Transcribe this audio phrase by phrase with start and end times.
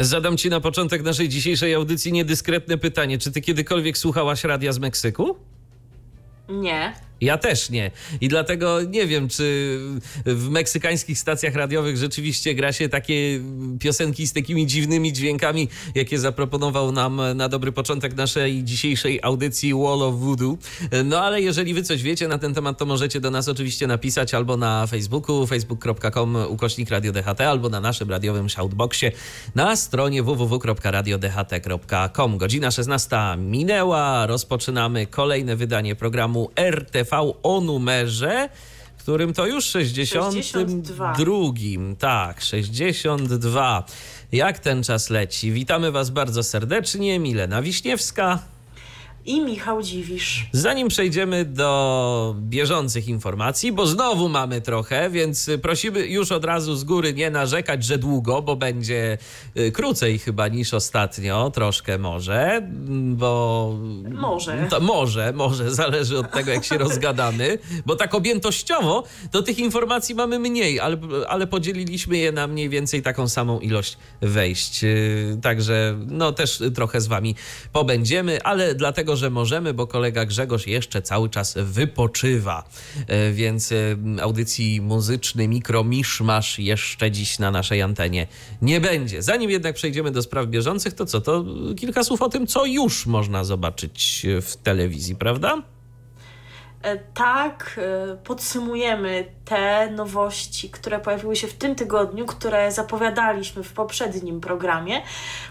[0.00, 3.18] Zadam ci na początek naszej dzisiejszej audycji niedyskretne pytanie.
[3.18, 5.36] Czy ty kiedykolwiek słuchałaś radia z Meksyku?
[6.48, 6.92] Nie.
[7.20, 7.90] Ja też nie.
[8.20, 9.78] I dlatego nie wiem, czy
[10.26, 13.40] w meksykańskich stacjach radiowych rzeczywiście gra się takie
[13.80, 20.02] piosenki z takimi dziwnymi dźwiękami, jakie zaproponował nam na dobry początek naszej dzisiejszej audycji Wall
[20.02, 20.58] of Voodoo.
[21.04, 24.34] No ale jeżeli wy coś wiecie na ten temat, to możecie do nas oczywiście napisać
[24.34, 29.12] albo na Facebooku, facebook.com ukośnik Radio DHT, albo na naszym radiowym shoutboxie
[29.54, 32.38] na stronie www.radiodht.com.
[32.38, 37.09] Godzina 16 minęła, rozpoczynamy kolejne wydanie programu RTV
[37.42, 38.48] o numerze,
[38.98, 40.32] którym to już 62.
[40.32, 41.12] 62.
[41.98, 43.84] Tak, 62.
[44.32, 45.52] Jak ten czas leci?
[45.52, 47.18] Witamy Was bardzo serdecznie.
[47.18, 48.38] Milena Wiśniewska.
[49.30, 50.46] I Michał Dziwisz.
[50.52, 56.84] Zanim przejdziemy do bieżących informacji, bo znowu mamy trochę, więc prosimy już od razu z
[56.84, 59.18] góry nie narzekać, że długo, bo będzie
[59.56, 63.74] y, krócej chyba niż ostatnio, troszkę może, bo.
[64.10, 64.66] Może.
[64.70, 70.14] To może, może, zależy od tego, jak się rozgadamy, bo tak objętościowo to tych informacji
[70.14, 70.96] mamy mniej, ale,
[71.28, 74.84] ale podzieliliśmy je na mniej więcej taką samą ilość wejść.
[74.84, 77.34] Y, Także no też trochę z wami
[77.72, 82.64] pobędziemy, ale dlatego, że możemy, bo kolega Grzegorz jeszcze cały czas wypoczywa,
[83.06, 83.76] E, więc e,
[84.22, 88.26] audycji muzyczny mikromiszmasz jeszcze dziś na naszej antenie
[88.62, 89.22] nie będzie.
[89.22, 91.20] Zanim jednak przejdziemy do spraw bieżących, to co?
[91.20, 91.44] To
[91.76, 95.62] kilka słów o tym, co już można zobaczyć w telewizji, prawda?
[96.82, 103.72] E, Tak, e, podsumujemy te nowości, które pojawiły się w tym tygodniu, które zapowiadaliśmy w
[103.72, 105.02] poprzednim programie,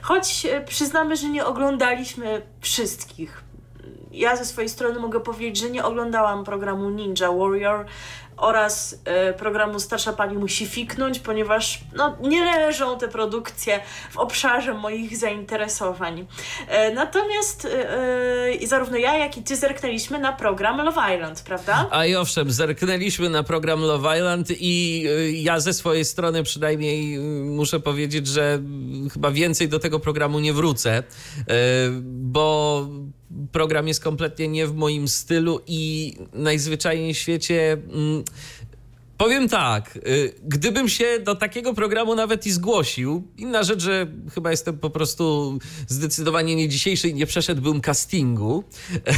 [0.02, 3.49] choć e, przyznamy, że nie oglądaliśmy wszystkich.
[4.12, 7.86] Ja ze swojej strony mogę powiedzieć, że nie oglądałam programu Ninja Warrior
[8.40, 13.80] oraz e, programu Starsza Pani musi fiknąć, ponieważ no, nie leżą te produkcje
[14.12, 16.28] w obszarze moich zainteresowań.
[16.68, 21.88] E, natomiast e, zarówno ja, jak i ty zerknęliśmy na program Love Island, prawda?
[21.92, 27.80] A i owszem, zerknęliśmy na program Love Island i ja ze swojej strony przynajmniej muszę
[27.80, 28.60] powiedzieć, że
[29.14, 31.04] chyba więcej do tego programu nie wrócę,
[32.06, 32.88] bo
[33.52, 37.78] program jest kompletnie nie w moim stylu i najzwyczajniej w świecie.
[39.20, 44.52] Powiem tak, y, gdybym się do takiego programu nawet i zgłosił, inna rzecz, że chyba
[44.52, 45.58] jestem po prostu
[45.88, 48.64] zdecydowanie nie dzisiejszy i nie przeszedłbym castingu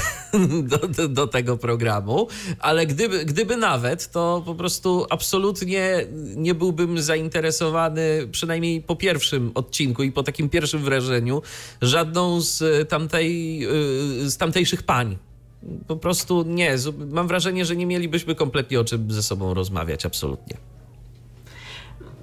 [0.72, 2.28] do, do, do tego programu,
[2.60, 6.06] ale gdyby, gdyby nawet, to po prostu absolutnie
[6.36, 11.42] nie byłbym zainteresowany, przynajmniej po pierwszym odcinku i po takim pierwszym wrażeniu,
[11.82, 13.60] żadną z, tamtej,
[14.24, 15.18] y, z tamtejszych pań.
[15.88, 16.76] Po prostu nie.
[17.12, 20.58] Mam wrażenie, że nie mielibyśmy kompletnie o czym ze sobą rozmawiać, absolutnie.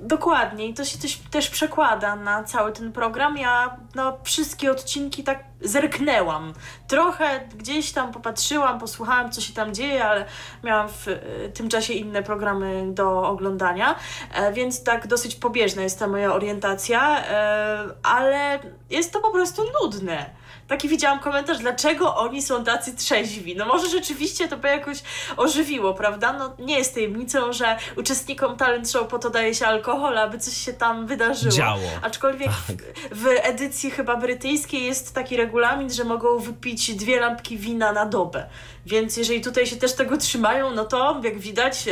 [0.02, 3.36] Dokładnie, i to się też, też przekłada na cały ten program.
[3.36, 6.52] Ja na wszystkie odcinki tak zerknęłam.
[6.88, 10.24] Trochę gdzieś tam popatrzyłam, posłuchałam, co się tam dzieje, ale
[10.64, 11.18] miałam w y,
[11.54, 13.94] tym czasie inne programy do oglądania,
[14.34, 18.58] e, więc tak dosyć pobieżna jest ta moja orientacja, e, ale
[18.90, 20.37] jest to po prostu nudne.
[20.68, 23.56] Taki widziałam komentarz, dlaczego oni są tacy trzeźwi.
[23.56, 24.98] No może rzeczywiście to by jakoś
[25.36, 26.32] ożywiło, prawda?
[26.32, 30.56] No nie jest tajemnicą, że uczestnikom talent show po to daje się alkohol, aby coś
[30.56, 31.52] się tam wydarzyło.
[31.52, 31.80] Działo.
[32.02, 32.76] Aczkolwiek w,
[33.10, 38.46] w edycji chyba brytyjskiej jest taki regulamin, że mogą wypić dwie lampki wina na dobę.
[38.86, 41.84] Więc jeżeli tutaj się też tego trzymają, no to jak widać,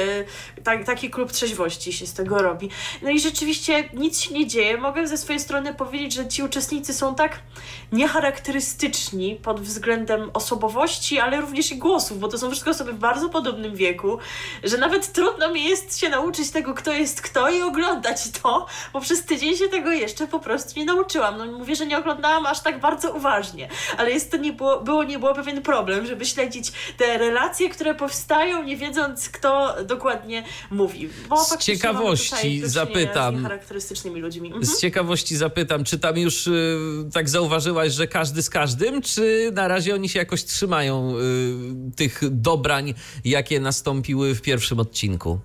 [0.64, 2.70] tak, taki klub trzeźwości się z tego robi.
[3.02, 4.78] No i rzeczywiście nic się nie dzieje.
[4.78, 7.38] Mogę ze swojej strony powiedzieć, że ci uczestnicy są tak
[7.92, 8.65] niecharakterystyczni
[9.42, 13.76] pod względem osobowości, ale również i głosów, bo to są wszystko osoby w bardzo podobnym
[13.76, 14.18] wieku,
[14.64, 19.00] że nawet trudno mi jest się nauczyć tego, kto jest kto i oglądać to, bo
[19.00, 21.38] przez tydzień się tego jeszcze po prostu nie nauczyłam.
[21.38, 25.04] No mówię, że nie oglądałam aż tak bardzo uważnie, ale jest to nie było, było
[25.04, 31.08] nie było pewien problem, żeby śledzić te relacje, które powstają, nie wiedząc, kto dokładnie mówi.
[31.28, 33.34] Bo Z ciekawości zapytam.
[33.34, 34.48] Z niecharakterystycznymi ludźmi.
[34.48, 34.66] Mhm.
[34.66, 36.78] Z ciekawości zapytam, czy tam już y,
[37.12, 41.14] tak zauważyłaś, że każdy z każdym, czy na razie oni się jakoś trzymają
[41.90, 42.94] y, tych dobrań,
[43.24, 45.38] jakie nastąpiły w pierwszym odcinku?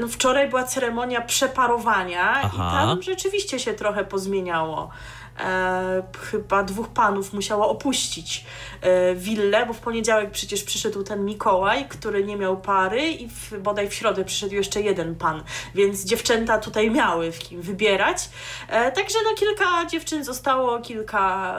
[0.00, 2.48] No, wczoraj była ceremonia przeparowania Aha.
[2.48, 4.90] i tam rzeczywiście się trochę pozmieniało.
[5.38, 8.44] E, chyba dwóch panów musiało opuścić
[8.80, 13.58] e, willę, bo w poniedziałek przecież przyszedł ten Mikołaj, który nie miał pary i w,
[13.58, 15.42] bodaj w środę przyszedł jeszcze jeden pan,
[15.74, 18.28] więc dziewczęta tutaj miały w kim wybierać.
[18.68, 21.54] E, także no kilka dziewczyn zostało, kilka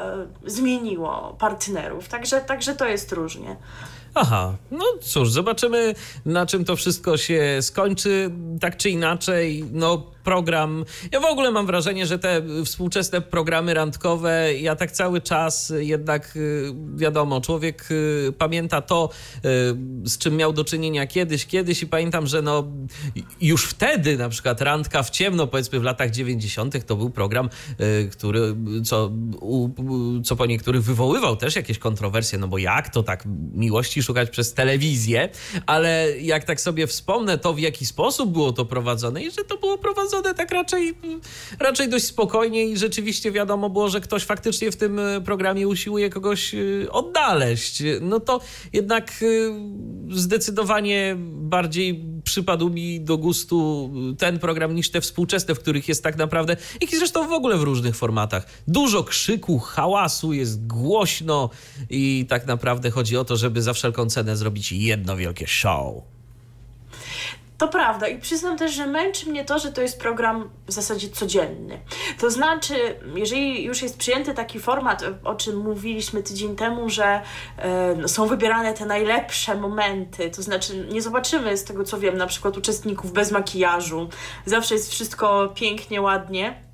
[0.46, 3.56] e, zmieniło partnerów, także, także to jest różnie.
[4.16, 5.96] Aha, no cóż, zobaczymy
[6.26, 8.32] na czym to wszystko się skończy.
[8.62, 10.86] Tak czy inaczej, no program.
[11.12, 16.36] Ja w ogóle mam wrażenie, że te współczesne programy randkowe, ja tak cały czas jednak
[16.36, 19.40] y, wiadomo, człowiek y, pamięta to, y,
[20.10, 22.64] z czym miał do czynienia kiedyś, kiedyś i pamiętam, że no
[23.42, 27.50] już wtedy na przykład randka w ciemno, powiedzmy w latach 90., to był program,
[28.12, 29.12] który co,
[30.24, 34.54] co po niektórych wywoływał też jakieś kontrowersje, no bo jak to tak miłości szukać przez
[34.54, 35.30] telewizję,
[35.66, 39.58] ale jak tak sobie wspomnę to, w jaki sposób było to prowadzone i że to
[39.58, 40.94] było prowadzone prowadzone tak raczej,
[41.60, 46.10] raczej dość spokojnie i rzeczywiście wiadomo było, że ktoś faktycznie w tym e, programie usiłuje
[46.10, 46.58] kogoś e,
[46.92, 47.84] odnaleźć.
[48.02, 48.42] No to
[48.74, 55.90] jednak e, zdecydowanie bardziej przypadł mi do gustu ten program niż te współczesne, w których
[55.90, 58.46] jest tak naprawdę, jak i zresztą w ogóle w różnych formatach.
[58.68, 61.50] Dużo krzyku, hałasu, jest głośno
[61.90, 66.11] i tak naprawdę chodzi o to, żeby za wszelką cenę zrobić jedno wielkie show.
[67.62, 71.10] To prawda i przyznam też, że męczy mnie to, że to jest program w zasadzie
[71.10, 71.80] codzienny.
[72.20, 72.74] To znaczy,
[73.16, 77.22] jeżeli już jest przyjęty taki format, o czym mówiliśmy tydzień temu, że
[78.04, 82.28] y, są wybierane te najlepsze momenty, to znaczy nie zobaczymy z tego co wiem na
[82.28, 84.10] przykład uczestników bez makijażu,
[84.46, 86.71] zawsze jest wszystko pięknie, ładnie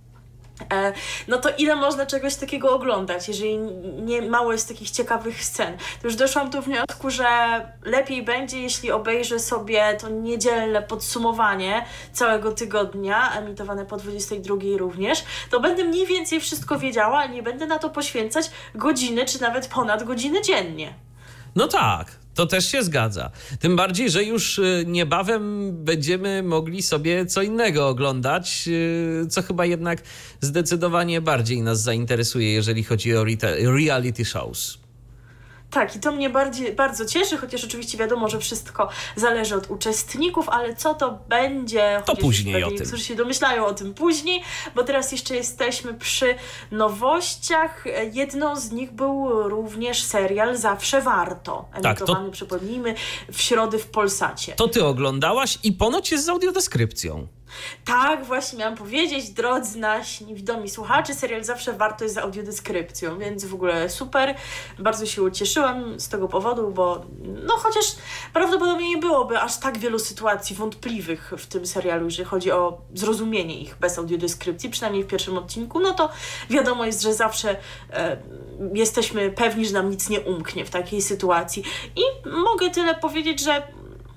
[1.27, 3.57] no to ile można czegoś takiego oglądać, jeżeli
[4.01, 5.77] nie mało jest takich ciekawych scen.
[6.01, 7.25] To już doszłam do wniosku, że
[7.83, 15.59] lepiej będzie, jeśli obejrzę sobie to niedzielne podsumowanie całego tygodnia, emitowane po 22 również, to
[15.59, 20.03] będę mniej więcej wszystko wiedziała, a nie będę na to poświęcać godziny, czy nawet ponad
[20.03, 20.93] godziny dziennie.
[21.55, 23.31] No tak, to też się zgadza.
[23.59, 29.65] Tym bardziej, że już y, niebawem będziemy mogli sobie co innego oglądać, y, co chyba
[29.65, 30.01] jednak
[30.41, 33.25] zdecydowanie bardziej nas zainteresuje, jeżeli chodzi o
[33.77, 34.86] reality shows.
[35.71, 40.49] Tak, i to mnie bardziej, bardzo cieszy, chociaż oczywiście wiadomo, że wszystko zależy od uczestników,
[40.49, 42.77] ale co to będzie, to później o tym.
[42.77, 44.43] Niektórzy się domyślają o tym później,
[44.75, 46.35] bo teraz jeszcze jesteśmy przy
[46.71, 47.83] nowościach.
[48.13, 52.31] Jedną z nich był również serial Zawsze Warto, emitowany, tak, to...
[52.31, 52.95] przypomnijmy,
[53.31, 54.53] w środę w Polsacie.
[54.53, 57.27] To ty oglądałaś i ponoć jest z audiodeskrypcją.
[57.85, 63.45] Tak, właśnie miałam powiedzieć, drodzy nasi niewidomi słuchacze, serial zawsze warto jest z audiodeskrypcją, więc
[63.45, 64.35] w ogóle super.
[64.79, 67.05] Bardzo się ucieszyłam z tego powodu, bo
[67.43, 67.85] no chociaż
[68.33, 73.59] prawdopodobnie nie byłoby aż tak wielu sytuacji wątpliwych w tym serialu, jeżeli chodzi o zrozumienie
[73.61, 76.09] ich bez audiodeskrypcji, przynajmniej w pierwszym odcinku, no to
[76.49, 77.55] wiadomo jest, że zawsze
[77.93, 78.17] e,
[78.73, 81.63] jesteśmy pewni, że nam nic nie umknie w takiej sytuacji.
[81.95, 83.67] I mogę tyle powiedzieć, że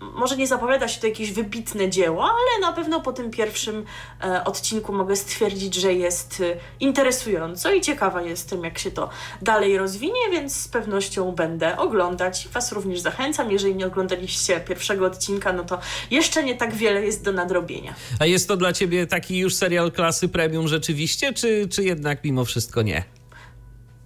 [0.01, 3.85] może nie zapowiada się to jakieś wybitne dzieło, ale na pewno po tym pierwszym
[4.25, 9.09] e, odcinku mogę stwierdzić, że jest e, interesująco i ciekawa jestem, jak się to
[9.43, 12.49] dalej rozwinie, więc z pewnością będę oglądać.
[12.53, 13.53] Was również zachęcam.
[13.53, 15.79] Jeżeli nie oglądaliście pierwszego odcinka, no to
[16.11, 17.95] jeszcze nie tak wiele jest do nadrobienia.
[18.19, 22.45] A jest to dla ciebie taki już serial klasy premium rzeczywiście, czy, czy jednak mimo
[22.45, 23.05] wszystko nie?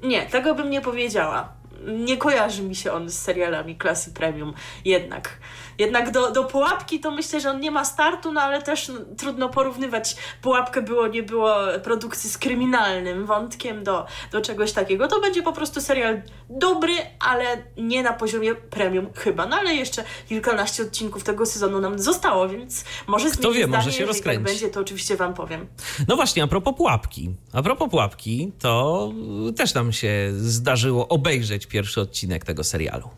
[0.02, 1.52] Nie, tego bym nie powiedziała.
[1.86, 5.38] Nie kojarzy mi się on z serialami klasy premium jednak.
[5.78, 8.94] Jednak do, do pułapki to myślę, że on nie ma startu, no ale też no,
[9.18, 11.54] trudno porównywać pułapkę było, nie było
[11.84, 15.08] produkcji z kryminalnym wątkiem do, do czegoś takiego.
[15.08, 17.44] To będzie po prostu serial dobry, ale
[17.76, 19.46] nie na poziomie premium chyba.
[19.46, 23.92] No ale jeszcze kilkanaście odcinków tego sezonu nam zostało, więc może Kto wie, zdanie, może
[23.92, 24.44] się tak rozkręci.
[24.44, 25.66] Tak będzie, to oczywiście wam powiem.
[26.08, 27.34] No właśnie, a propos pułapki.
[27.52, 29.12] A propos pułapki, to
[29.56, 33.10] też nam się zdarzyło obejrzeć pierwszy odcinek tego serialu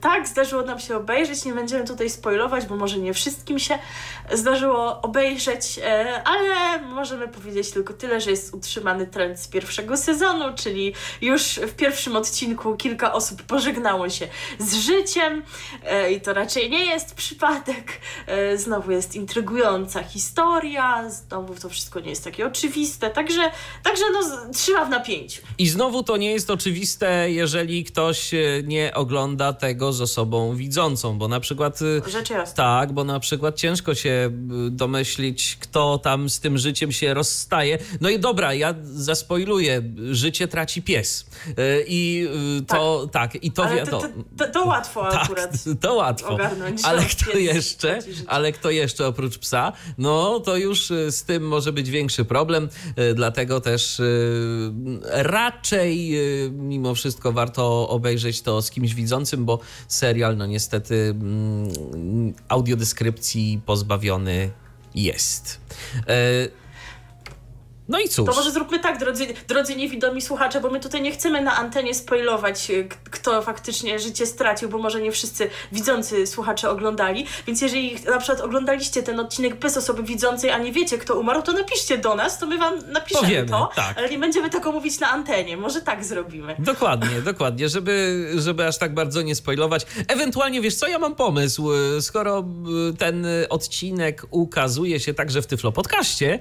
[0.00, 1.44] tak, zdarzyło nam się obejrzeć.
[1.44, 3.78] Nie będziemy tutaj spoilować, bo może nie wszystkim się
[4.32, 10.44] zdarzyło obejrzeć, e, ale możemy powiedzieć tylko tyle, że jest utrzymany trend z pierwszego sezonu,
[10.56, 14.28] czyli już w pierwszym odcinku kilka osób pożegnało się
[14.58, 15.42] z życiem
[15.84, 18.00] e, i to raczej nie jest przypadek.
[18.26, 23.50] E, znowu jest intrygująca historia, znowu to wszystko nie jest takie oczywiste, także,
[23.82, 25.42] także no, trzyma w napięciu.
[25.58, 28.30] I znowu to nie jest oczywiste, jeżeli ktoś
[28.64, 31.82] nie ogląda tego tego z osobą widzącą, bo na przykład...
[31.82, 32.54] y, Rzecz jasna.
[32.54, 34.30] Tak, bo na przykład ciężko się
[34.66, 37.78] y, domyślić, kto tam z tym życiem się rozstaje.
[38.00, 41.26] No i dobra, ja zaspoiluję, życie traci pies.
[41.48, 42.28] Y, I
[42.66, 44.02] to, tak, i to wie, to,
[44.38, 45.50] to, to, łatwo tak, akurat.
[45.80, 46.28] to łatwo.
[46.28, 47.98] ogarnąć, Ale że kto jeszcze?
[48.26, 49.72] Ale kto jeszcze oprócz psa?
[49.98, 52.68] No to już z tym może być większy problem,
[53.14, 54.02] dlatego też
[55.10, 56.12] raczej
[56.52, 59.58] mimo wszystko warto obejrzeć to z kimś widzącym, bo
[59.88, 64.50] serial no niestety mm, audiodeskrypcji pozbawiony
[64.94, 65.60] jest.
[67.90, 68.26] No i cóż.
[68.26, 71.94] To może zróbmy tak, drodzy, drodzy niewidomi słuchacze, bo my tutaj nie chcemy na antenie
[71.94, 77.26] spoilować, y, kto faktycznie życie stracił, bo może nie wszyscy widzący słuchacze oglądali.
[77.46, 81.42] Więc jeżeli na przykład oglądaliście ten odcinek bez osoby widzącej, a nie wiecie, kto umarł,
[81.42, 83.98] to napiszcie do nas, to my wam napiszemy Powiemy, to, tak.
[83.98, 85.56] ale nie będziemy tego mówić na antenie.
[85.56, 86.56] Może tak zrobimy.
[86.58, 89.86] Dokładnie, dokładnie, żeby, żeby aż tak bardzo nie spoilować.
[90.08, 91.70] Ewentualnie, wiesz co, ja mam pomysł.
[92.00, 92.44] Skoro
[92.90, 96.38] y, ten odcinek ukazuje się także w Tyflo Podcaście,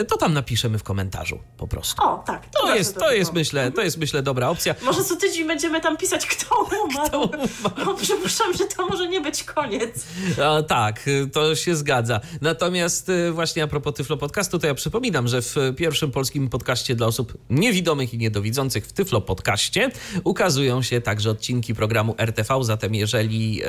[0.00, 2.02] y, to tam napiszemy w komentarzu po prostu.
[2.02, 2.46] O, tak.
[2.50, 4.74] To bardzo jest, to jest myślę, to jest myślę dobra opcja.
[4.82, 7.08] Może co tydzień będziemy tam pisać, kto umarł.
[7.08, 7.48] Kto umarł.
[7.86, 10.06] No, przypuszczam, że to może nie być koniec.
[10.44, 12.20] A, tak, y, to się zgadza.
[12.40, 16.94] Natomiast y, właśnie a propos Tyflo Podcastu, to ja przypominam, że w pierwszym polskim podcaście
[16.94, 19.90] dla osób niewidomych i niedowidzących w Tyflo Podcaście
[20.24, 23.62] ukazują się także odcinki programu RTV, zatem jeżeli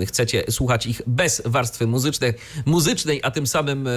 [0.00, 2.34] y, chcecie słuchać ich bez warstwy muzycznej,
[2.66, 3.88] muzycznej a tym samym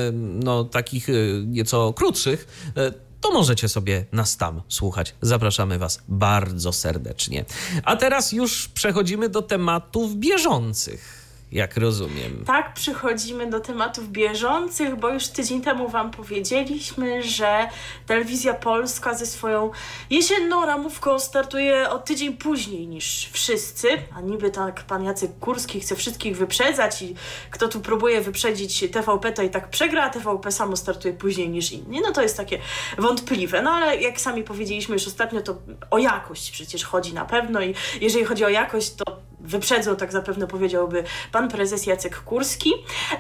[0.44, 1.08] no, takich
[1.46, 5.16] nieco krótszych, y, to możecie sobie nas tam słuchać.
[5.22, 7.46] Zapraszamy Was bardzo serdecznie.
[7.84, 11.17] A teraz już przechodzimy do tematów bieżących,
[11.52, 12.44] jak rozumiem.
[12.46, 17.70] Tak, przychodzimy do tematów bieżących, bo już tydzień temu Wam powiedzieliśmy, że
[18.06, 19.72] Telewizja Polska ze swoją
[20.10, 23.88] jesienną ramówką startuje o tydzień później niż wszyscy.
[24.16, 27.16] A niby tak pan Jacek Kurski chce wszystkich wyprzedzać i
[27.52, 31.72] kto tu próbuje wyprzedzić TVP, to i tak przegra, a TVP samo startuje później niż
[31.72, 32.02] inni.
[32.02, 32.60] No to jest takie
[32.98, 33.62] wątpliwe.
[33.62, 35.58] No ale jak sami powiedzieliśmy już ostatnio, to
[35.92, 40.48] o jakość przecież chodzi na pewno i jeżeli chodzi o jakość, to wyprzedzą, tak zapewne
[40.48, 42.74] powiedziałby pan prezes Jacek Kurski.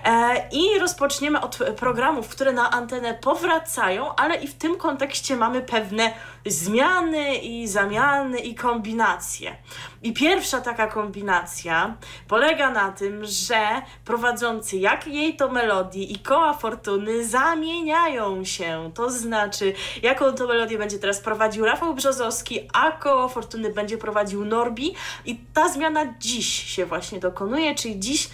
[0.05, 5.61] E, I rozpoczniemy od programów, które na antenę powracają, ale i w tym kontekście mamy
[5.61, 6.13] pewne
[6.51, 9.55] zmiany i zamiany i kombinacje.
[10.03, 11.95] I pierwsza taka kombinacja
[12.27, 18.91] polega na tym, że prowadzący jak jej to melodii i koła fortuny zamieniają się.
[18.93, 19.73] To znaczy,
[20.03, 24.95] jaką to melodię będzie teraz prowadził Rafał Brzozowski, a koło fortuny będzie prowadził Norbi.
[25.25, 28.29] I ta zmiana dziś się właśnie dokonuje, czyli dziś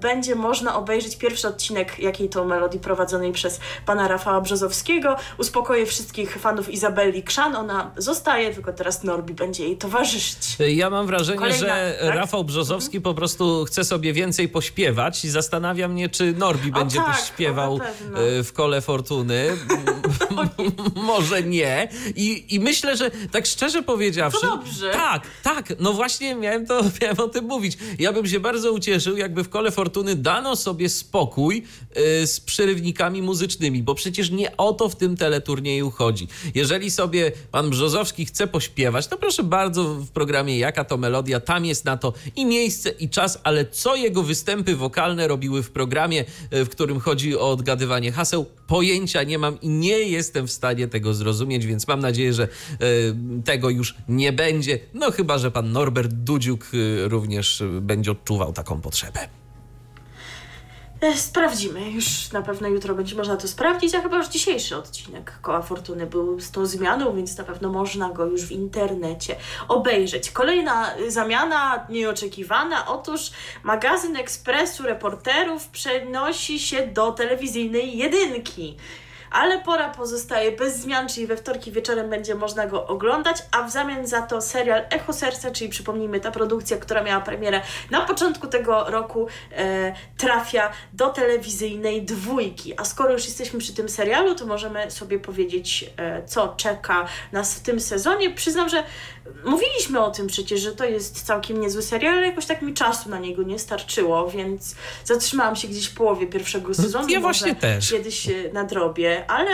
[0.00, 5.16] będzie można obejrzeć pierwszy odcinek jakiej to melodii prowadzonej przez pana Rafała Brzozowskiego.
[5.38, 7.56] Uspokoję wszystkich fanów Izabeli Krzan.
[7.56, 10.56] Ona zostaje, tylko teraz Norbi będzie jej towarzyszyć.
[10.58, 12.14] Ja mam wrażenie, Kolejna, że tak?
[12.14, 17.16] Rafał Brzozowski po prostu chce sobie więcej pośpiewać i zastanawia mnie, czy Norbi będzie tak,
[17.16, 18.20] też śpiewał pewno.
[18.20, 19.46] e, w kole fortuny.
[20.94, 21.88] Może nie.
[22.16, 24.40] I, I myślę, że tak szczerze powiedziawszy.
[24.40, 24.90] To dobrze.
[24.90, 25.72] Tak, tak.
[25.80, 27.78] No właśnie miałem, to, miałem o tym mówić.
[27.98, 33.22] Ja bym się bardzo ucieszył, jakby w kole fortuny dano sobie spokój e, z przerywnikami
[33.22, 36.28] muzycznymi, bo przecież nie o to w tym teleturnieju chodzi.
[36.54, 41.64] Jeżeli sobie pan Brzozowski chce pośpiewać, to proszę bardzo w programie Jaka to melodia, tam
[41.64, 46.24] jest na to i miejsce, i czas, ale co jego występy wokalne robiły w programie,
[46.50, 50.88] e, w którym chodzi o odgadywanie haseł, pojęcia nie mam i nie jestem w stanie
[50.88, 52.48] tego zrozumieć, więc mam nadzieję, że e,
[53.44, 54.78] tego już nie będzie.
[54.94, 56.70] No chyba, że pan Norbert Dudziuk
[57.04, 59.29] również będzie odczuwał taką potrzebę.
[61.00, 61.90] E, Sprawdzimy.
[61.90, 66.06] Już na pewno jutro będzie można to sprawdzić, a chyba już dzisiejszy odcinek Koła Fortuny
[66.06, 69.36] był z tą zmianą, więc na pewno można go już w internecie
[69.68, 70.30] obejrzeć.
[70.30, 72.86] Kolejna y, zamiana nieoczekiwana.
[72.86, 73.30] Otóż
[73.62, 78.76] magazyn Ekspresu Reporterów przenosi się do telewizyjnej jedynki.
[79.30, 83.70] Ale pora pozostaje bez zmian, czyli we wtorki wieczorem będzie można go oglądać, a w
[83.70, 87.60] zamian za to serial Echo Serca, czyli przypomnijmy ta produkcja, która miała premierę
[87.90, 92.74] na początku tego roku, e, trafia do telewizyjnej dwójki.
[92.76, 97.54] A skoro już jesteśmy przy tym serialu, to możemy sobie powiedzieć, e, co czeka nas
[97.54, 98.30] w tym sezonie.
[98.30, 98.84] Przyznam, że
[99.44, 103.08] mówiliśmy o tym przecież, że to jest całkiem niezły serial, ale jakoś tak mi czasu
[103.08, 107.08] na niego nie starczyło, więc zatrzymałam się gdzieś w połowie pierwszego sezonu.
[107.08, 107.90] ja właśnie też.
[107.90, 109.19] Kiedyś nadrobię.
[109.26, 109.52] Ale,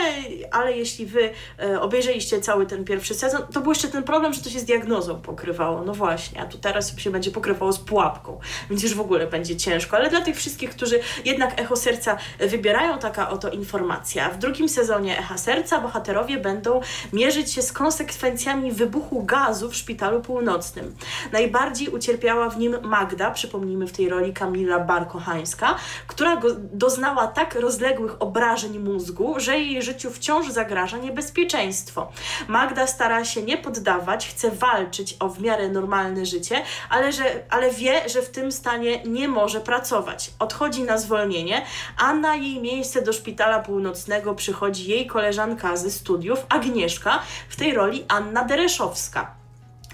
[0.51, 4.41] ale jeśli wy e, obejrzeliście cały ten pierwszy sezon, to był jeszcze ten problem, że
[4.41, 5.83] to się z diagnozą pokrywało.
[5.83, 9.55] No właśnie, a tu teraz się będzie pokrywało z pułapką, więc już w ogóle będzie
[9.55, 9.97] ciężko.
[9.97, 14.29] Ale dla tych wszystkich, którzy jednak Echo Serca wybierają, taka oto informacja.
[14.29, 16.81] W drugim sezonie Echa Serca bohaterowie będą
[17.13, 20.95] mierzyć się z konsekwencjami wybuchu gazu w szpitalu północnym.
[21.31, 25.75] Najbardziej ucierpiała w nim Magda, przypomnijmy w tej roli Kamila Barkochańska,
[26.07, 32.11] która go doznała tak rozległych obrażeń mózgu, że jej życiu wciąż zagraża niebezpieczeństwo.
[32.47, 37.71] Magda stara się nie poddawać, chce walczyć o w miarę normalne życie, ale, że, ale
[37.71, 40.31] wie, że w tym stanie nie może pracować.
[40.39, 41.65] Odchodzi na zwolnienie,
[41.97, 47.73] a na jej miejsce do szpitala północnego przychodzi jej koleżanka ze studiów, Agnieszka, w tej
[47.73, 49.46] roli Anna Dereszowska.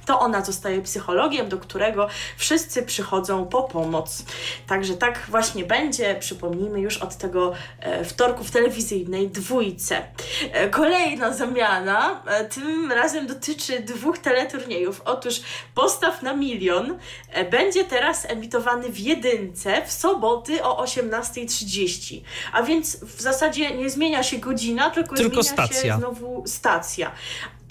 [0.06, 2.08] To ona zostaje psychologiem, do którego
[2.38, 4.24] wszyscy przychodzą po pomoc.
[4.68, 10.02] Także tak właśnie będzie, przypomnijmy już od tego e, wtorku w telewizyjnej dwójce.
[10.52, 15.02] E, kolejna zamiana, e, tym razem dotyczy dwóch teleturniejów.
[15.06, 15.42] Otóż
[15.76, 16.98] Postaw na milion
[17.52, 22.22] będzie teraz emitowany w jedynce w soboty o 18.30.
[22.54, 25.94] A więc w zasadzie nie zmienia się godzina, tylko, Tylko zmienia stacja.
[25.94, 27.12] się znowu stacja.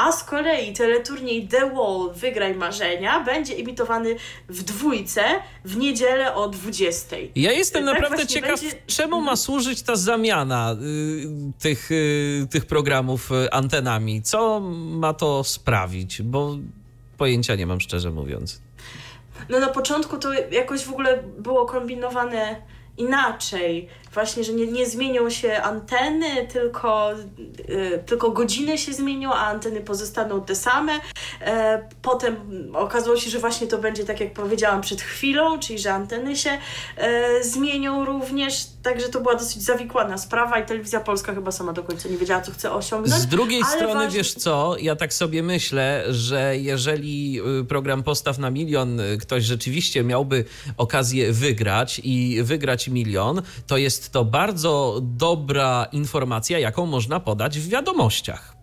[0.03, 4.17] A z kolei teleturniej The Wall Wygraj Marzenia będzie emitowany
[4.49, 5.23] w dwójce
[5.65, 7.17] w niedzielę o 20.
[7.37, 12.67] Ja jestem Tak naprawdę ciekaw, będzie- czemu ma służyć ta zamiana y, tych, y, tych
[12.67, 14.23] programów y, antenami.
[14.23, 14.61] Co
[15.01, 16.23] ma to sprawić?
[16.23, 16.57] Bo
[17.19, 18.61] pojęcia nie mam, szczerze mówiąc.
[19.49, 22.57] No na początku to jakoś w ogóle było kombinowane
[22.97, 23.89] inaczej.
[24.15, 27.13] Właśnie, że nie, nie zmienią się anteny, tylko,
[27.69, 30.93] y, tylko godziny się zmienią, a anteny pozostaną te same.
[31.41, 32.37] E, potem
[32.75, 36.59] okazało się, że właśnie to będzie tak jak powiedziałam przed chwilą, czyli że anteny się
[36.97, 38.67] e, zmienią również.
[38.83, 42.43] Także to była dosyć zawikłana sprawa i telewizja polska chyba sama do końca nie wiedziała,
[42.43, 43.23] co chce osiągnąć.
[43.23, 48.39] Z drugiej strony, ważne- wiesz co, ja tak sobie myślę, że jeżeli y, program Postaw
[48.39, 50.45] na Milion y, ktoś rzeczywiście miałby
[50.77, 57.69] okazję wygrać i wygrać milion, to jest to bardzo dobra informacja, jaką można podać w
[57.69, 58.63] wiadomościach.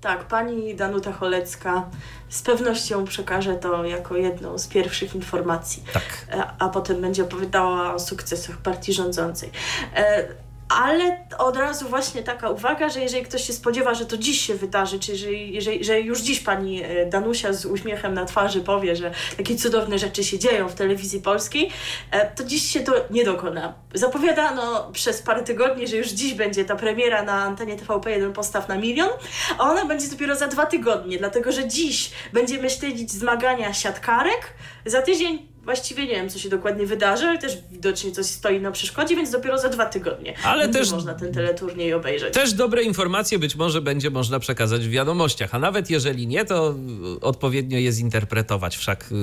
[0.00, 1.90] Tak, pani Danuta Cholecka
[2.28, 5.82] z pewnością przekaże to jako jedną z pierwszych informacji.
[5.92, 6.26] Tak.
[6.30, 9.50] E, a potem będzie opowiadała o sukcesach partii rządzącej.
[9.96, 10.28] E,
[10.74, 14.54] Ale od razu właśnie taka uwaga, że jeżeli ktoś się spodziewa, że to dziś się
[14.54, 18.96] wydarzy, czy jeżeli, jeżeli, że już dziś pani e, Danusia z uśmiechem na twarzy powie,
[18.96, 21.70] że takie cudowne rzeczy się dzieją w telewizji polskiej,
[22.10, 23.74] e, to dziś się to nie dokona.
[23.94, 28.76] Zapowiadano przez parę tygodni, że już dziś będzie ta premiera na antenie TVP1 Postaw na
[28.76, 29.10] milion,
[29.58, 34.54] a ona będzie dopiero za dwa tygodnie, dlatego że dziś będziemy śledzić zmagania siatkarek,
[34.86, 38.70] za tydzień właściwie nie wiem, co się dokładnie wydarzy, ale też widocznie coś stoi na
[38.70, 42.34] przeszkodzie, więc dopiero za dwa tygodnie Ale też- można ten teleturniej obejrzeć.
[42.34, 46.74] Też dobre informacje być może będzie można przekazać w wiadomościach, a nawet jeżeli nie, to
[47.16, 48.76] y, odpowiednio je zinterpretować.
[48.76, 49.14] Wszak y,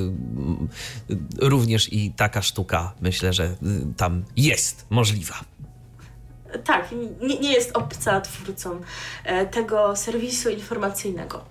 [1.13, 1.17] y,
[1.49, 3.55] również i taka sztuka myślę, że
[3.97, 5.35] tam jest możliwa.
[6.63, 6.89] Tak,
[7.21, 8.81] nie, nie jest obca twórcom
[9.23, 11.43] e, tego serwisu informacyjnego.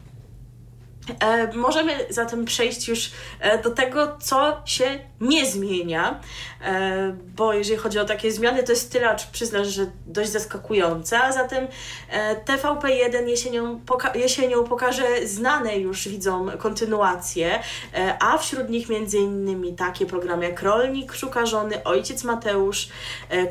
[1.20, 6.20] E, możemy zatem przejść już e, do tego, co się nie zmienia,
[6.62, 11.20] e, bo jeżeli chodzi o takie zmiany, to jest tyle, acz przyznasz, że dość zaskakujące,
[11.20, 11.68] a zatem
[12.10, 17.60] e, TVP1 jesienią, poka- jesienią pokaże znane już widzom kontynuacje,
[17.94, 22.88] e, a wśród nich między innymi takie programy jak Rolnik, Szuka Żony, Ojciec Mateusz,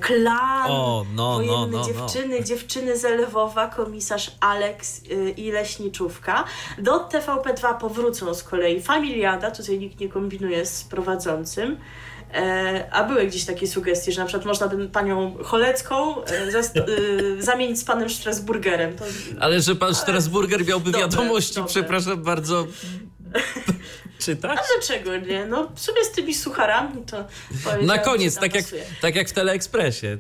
[0.02, 1.84] Klan, O, no, Wojenne no, no, no.
[1.84, 6.44] dziewczyny, dziewczyny z Lwowa, komisarz Alex y, i leśniczówka.
[6.78, 7.00] Do
[7.54, 11.78] TVP2 powrócą z kolei Familiada, tutaj nikt nie kombinuje z prowadzącym.
[12.34, 16.48] E, a były gdzieś takie sugestie, że na przykład można by panią Cholecką e,
[16.90, 18.96] y, zamienić z panem Strasburgerem.
[18.96, 19.06] To,
[19.40, 21.70] Ale że pan Strasburger miałby Dobre, wiadomości, dobre.
[21.70, 22.68] przepraszam bardzo,
[24.20, 24.60] czytać?
[24.76, 25.46] dlaczego nie?
[25.46, 27.26] No w sumie z tymi sucharami to
[27.82, 28.66] Na koniec, tak jak,
[29.02, 30.18] tak jak w Teleekspresie.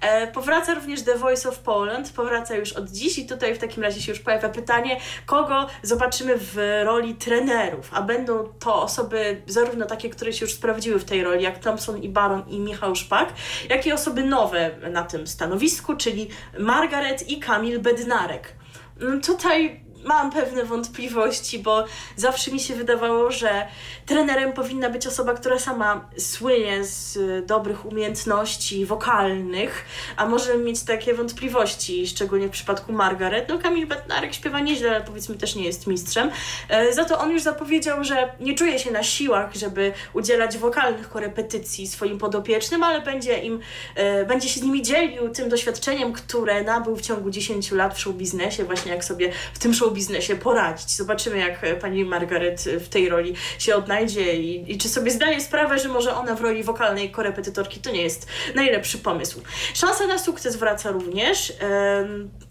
[0.00, 3.82] E, powraca również The Voice of Poland, powraca już od dziś i tutaj w takim
[3.82, 9.86] razie się już pojawia pytanie, kogo zobaczymy w roli trenerów, a będą to osoby zarówno
[9.86, 13.32] takie, które się już sprawdziły w tej roli, jak Thompson i Baron i Michał Szpak,
[13.68, 18.52] jak i osoby nowe na tym stanowisku, czyli Margaret i Kamil Bednarek.
[19.00, 21.84] Mm, Tutaj mam pewne wątpliwości, bo
[22.16, 23.66] zawsze mi się wydawało, że
[24.06, 29.84] trenerem powinna być osoba, która sama słynie z dobrych umiejętności wokalnych,
[30.16, 33.48] a może mieć takie wątpliwości, szczególnie w przypadku Margaret.
[33.48, 36.30] No Kamil Bednarek śpiewa nieźle, ale powiedzmy też nie jest mistrzem.
[36.68, 41.08] E, za to on już zapowiedział, że nie czuje się na siłach, żeby udzielać wokalnych
[41.08, 43.60] korepetycji swoim podopiecznym, ale będzie im,
[43.94, 48.00] e, będzie się z nimi dzielił tym doświadczeniem, które nabył w ciągu 10 lat w
[48.00, 50.90] show biznesie, właśnie jak sobie w tym show biznesie poradzić.
[50.90, 55.40] Zobaczymy, jak e, pani Margaret w tej roli się odnajdzie i, i czy sobie zdaje
[55.40, 59.42] sprawę, że może ona w roli wokalnej korepetytorki to nie jest najlepszy pomysł.
[59.74, 61.52] Szansa na sukces wraca również,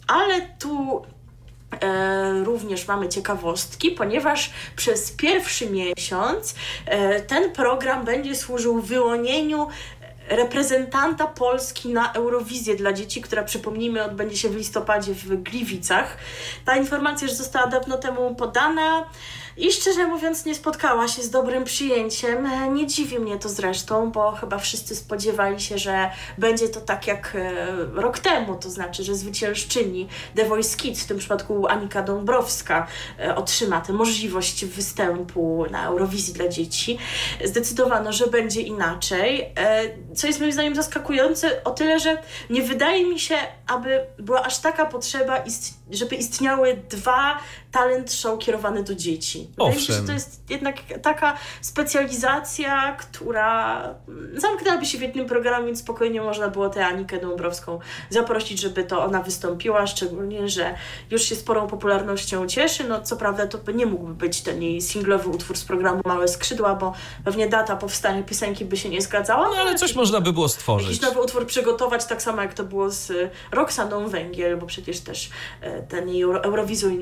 [0.07, 1.03] ale tu
[1.81, 9.67] E, również mamy ciekawostki, ponieważ przez pierwszy miesiąc e, ten program będzie służył wyłonieniu
[10.29, 16.17] reprezentanta Polski na Eurowizję dla dzieci, która przypomnijmy odbędzie się w listopadzie w Gliwicach.
[16.65, 19.05] Ta informacja już została dawno temu podana
[19.57, 22.49] i szczerze mówiąc nie spotkała się z dobrym przyjęciem.
[22.73, 27.35] Nie dziwi mnie to zresztą, bo chyba wszyscy spodziewali się, że będzie to tak jak
[27.35, 32.87] e, rok temu, to znaczy, że zwyciężczyni The Voice Kids, w tym przypadku Anika Dąbrowska,
[33.19, 36.97] e, otrzyma tę możliwość występu na Eurowizji dla dzieci.
[37.45, 39.83] Zdecydowano, że będzie inaczej, e,
[40.15, 42.17] co jest moim zdaniem zaskakujące o tyle, że
[42.49, 43.35] nie wydaje mi się,
[43.67, 45.43] aby była aż taka potrzeba,
[45.91, 47.39] żeby istniały dwa
[47.71, 49.47] talent show kierowane do dzieci.
[49.57, 53.83] Wydaje mi się, że to jest jednak taka specjalizacja, która
[54.35, 59.03] zamknęłaby się w jednym programie, więc spokojnie można było tę Anikę Dąbrowską zaprosić, żeby to
[59.03, 60.75] ona wystąpiła, szczególnie, że
[61.11, 62.83] już się sporą popularnością cieszy.
[62.83, 66.75] No co prawda to nie mógłby być ten jej singlowy utwór z programu Małe Skrzydła,
[66.75, 66.93] bo
[67.25, 69.49] pewnie data powstania piosenki by się nie zgadzała.
[69.49, 70.87] No ale coś można by było stworzyć.
[70.87, 73.11] Jakiś nowy utwór przygotować, tak samo jak to było z
[73.51, 75.29] Roxaną Węgiel, bo przecież też
[75.61, 76.23] e, ten jej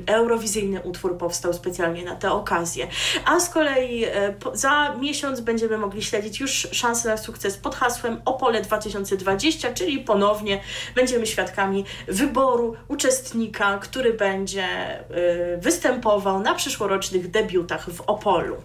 [0.06, 2.88] eurowizyjny, eurowizyjny utwór powstał specjalnie na tę okazję.
[3.26, 8.22] A z kolei e, za miesiąc będziemy mogli śledzić już szansę na sukces pod hasłem
[8.26, 10.62] Opole 2020, czyli ponownie
[10.96, 18.56] będziemy świadkami wyboru uczestnika, który będzie e, występował na przyszłorocznych debiutach w Opolu.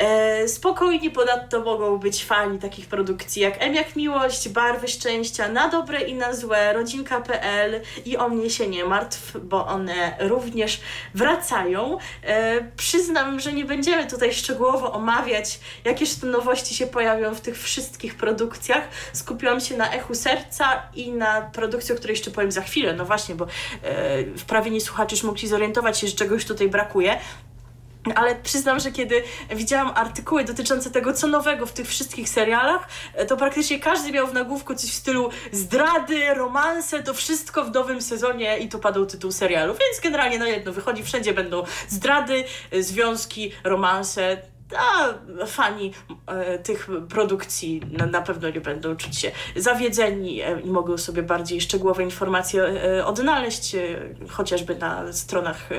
[0.00, 5.68] E, spokojni ponadto mogą być fani takich produkcji jak M jak Miłość, Barwy Szczęścia, Na
[5.68, 10.80] Dobre i na Złe, Rodzinka.pl i O mnie się nie martw, bo one również
[11.14, 11.98] wracają.
[12.22, 17.58] E, przyznam, że nie będziemy tutaj szczegółowo omawiać, jakież to nowości się pojawią w tych
[17.58, 18.88] wszystkich produkcjach.
[19.12, 22.94] Skupiłam się na Echu Serca i na produkcji, o której jeszcze powiem za chwilę.
[22.94, 23.46] No właśnie, bo
[23.82, 27.18] e, wprawieni słuchacze już mogli zorientować się, że czegoś tutaj brakuje.
[28.14, 32.88] Ale przyznam, że kiedy widziałam artykuły dotyczące tego, co nowego w tych wszystkich serialach,
[33.28, 38.02] to praktycznie każdy miał w nagłówku coś w stylu zdrady, romanse, to wszystko w nowym
[38.02, 39.72] sezonie i tu padł tytuł serialu.
[39.72, 42.44] Więc generalnie na jedno wychodzi, wszędzie będą zdrady,
[42.80, 44.42] związki, romanse
[44.78, 45.14] a
[45.46, 45.92] fani
[46.26, 51.22] e, tych produkcji na, na, pewno nie będą czuć się zawiedzeni e, i mogą sobie
[51.22, 53.80] bardziej szczegółowe informacje e, odnaleźć, e,
[54.28, 55.76] chociażby na stronach e,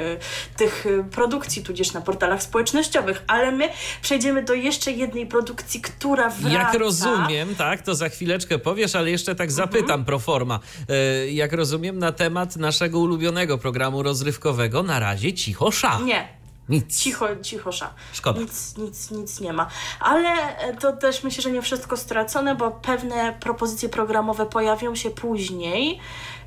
[0.58, 3.23] tych produkcji, tudzież na portalach społecznościowych.
[3.27, 3.69] Ale my
[4.01, 6.58] przejdziemy do jeszcze jednej produkcji, która wraca.
[6.58, 10.06] Jak rozumiem, tak, to za chwileczkę powiesz, ale jeszcze tak zapytam mhm.
[10.06, 10.60] pro forma.
[10.89, 15.99] E, jak rozumiem, na temat naszego ulubionego programu rozrywkowego na razie cicho sza.
[16.06, 16.40] Nie,
[16.71, 16.97] nic.
[16.97, 17.93] Cicho, cichosza.
[18.13, 18.41] Szkoda.
[18.41, 19.67] Nic, nic, nic nie ma.
[19.99, 25.10] Ale e, to też myślę, że nie wszystko stracone, bo pewne propozycje programowe pojawią się
[25.10, 25.99] później,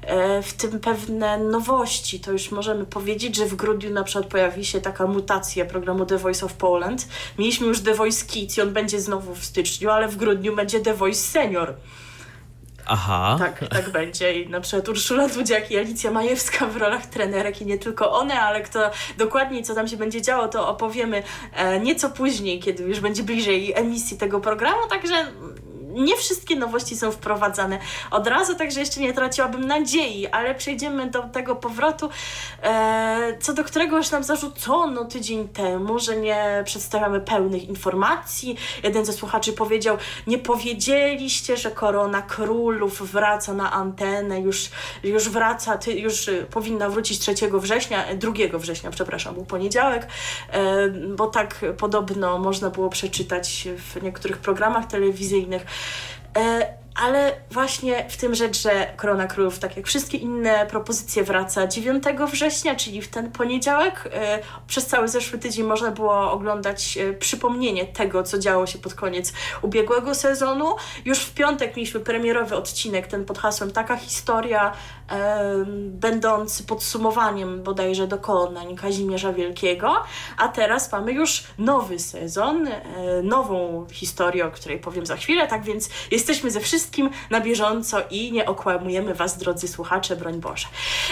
[0.02, 2.20] e, w tym pewne nowości.
[2.20, 6.18] To już możemy powiedzieć, że w grudniu na przykład pojawi się taka mutacja programu The
[6.18, 7.08] Voice of Poland.
[7.38, 10.80] Mieliśmy już The Voice Kids i on będzie znowu w styczniu, ale w grudniu będzie
[10.80, 11.74] The Voice Senior.
[12.87, 13.37] Aha.
[13.38, 14.42] Tak, tak będzie.
[14.42, 18.40] I na przykład Urszula Dudziak i Alicja Majewska w rolach trenerek i nie tylko one,
[18.40, 23.01] ale kto dokładniej co tam się będzie działo, to opowiemy e, nieco później, kiedy już
[23.01, 25.14] będzie bliżej emisji tego programu, także
[25.94, 27.78] nie wszystkie nowości są wprowadzane
[28.11, 32.11] od razu, także jeszcze nie traciłabym nadziei, ale przejdziemy do tego powrotu,
[32.62, 38.57] e, co do którego już nam zarzucono tydzień temu, że nie przedstawiamy pełnych informacji.
[38.83, 44.70] Jeden ze słuchaczy powiedział, nie powiedzieliście, że Korona Królów wraca na antenę, już,
[45.04, 50.07] już wraca, ty, już powinna wrócić 3 września, 2 września, przepraszam, był poniedziałek,
[50.50, 55.66] e, bo tak podobno można było przeczytać w niektórych programach telewizyjnych.
[56.35, 61.66] E, ale właśnie w tym rzecz, że Korona Królów, tak jak wszystkie inne propozycje, wraca
[61.66, 64.11] 9 września, czyli w ten poniedziałek.
[64.12, 68.94] E, przez cały zeszły tydzień można było oglądać e, przypomnienie tego, co działo się pod
[68.94, 70.76] koniec ubiegłego sezonu.
[71.04, 74.72] Już w piątek mieliśmy premierowy odcinek, ten pod hasłem Taka historia,
[75.88, 79.94] będący podsumowaniem bodajże dokonań Kazimierza Wielkiego.
[80.37, 82.68] A teraz mamy już nowy sezon,
[83.22, 85.46] nową historię, o której powiem za chwilę.
[85.46, 90.40] Tak więc jesteśmy ze wszystkimi wszystkim na bieżąco i nie okłamujemy Was, drodzy słuchacze, broń
[90.40, 90.66] Boże.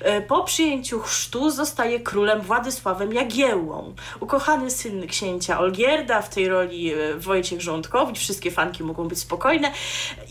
[0.00, 3.94] E, po przyjęciu chrztu zostaje królem Władysławem Jagiełłą.
[4.20, 9.72] Ukochany syn księcia Olgierda, w tej roli e, Wojciech Rządkowicz, wszystkie fanki mogą być spokojne.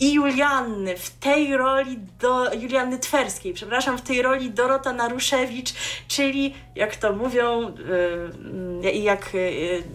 [0.00, 5.74] I Julianny, w tej roli do Julianny Twerskiej, przepraszam, w tej roli Dorota Naruszewicz,
[6.08, 7.72] czyli jak to mówią
[8.84, 9.30] e, i jak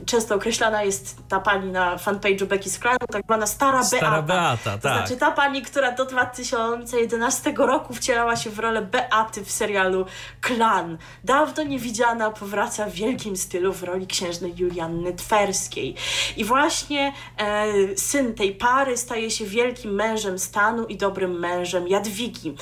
[0.06, 4.22] często określana jest ta pani na fanpage'u Becky Scranu, tak zwana Stara, Stara Beata.
[4.22, 4.98] Beata to tak.
[4.98, 10.06] znaczy ta pani, która do 2011 roku wcielała się w rolę Beaty w serialu
[10.42, 10.98] Klan.
[11.24, 15.96] Dawno niewidziana powraca w wielkim stylu w roli księżnej Julianny Twerskiej.
[16.38, 22.56] I właśnie e, syn tej pary staje się wielkim mężem stanu i dobrym mężem Jadwigi.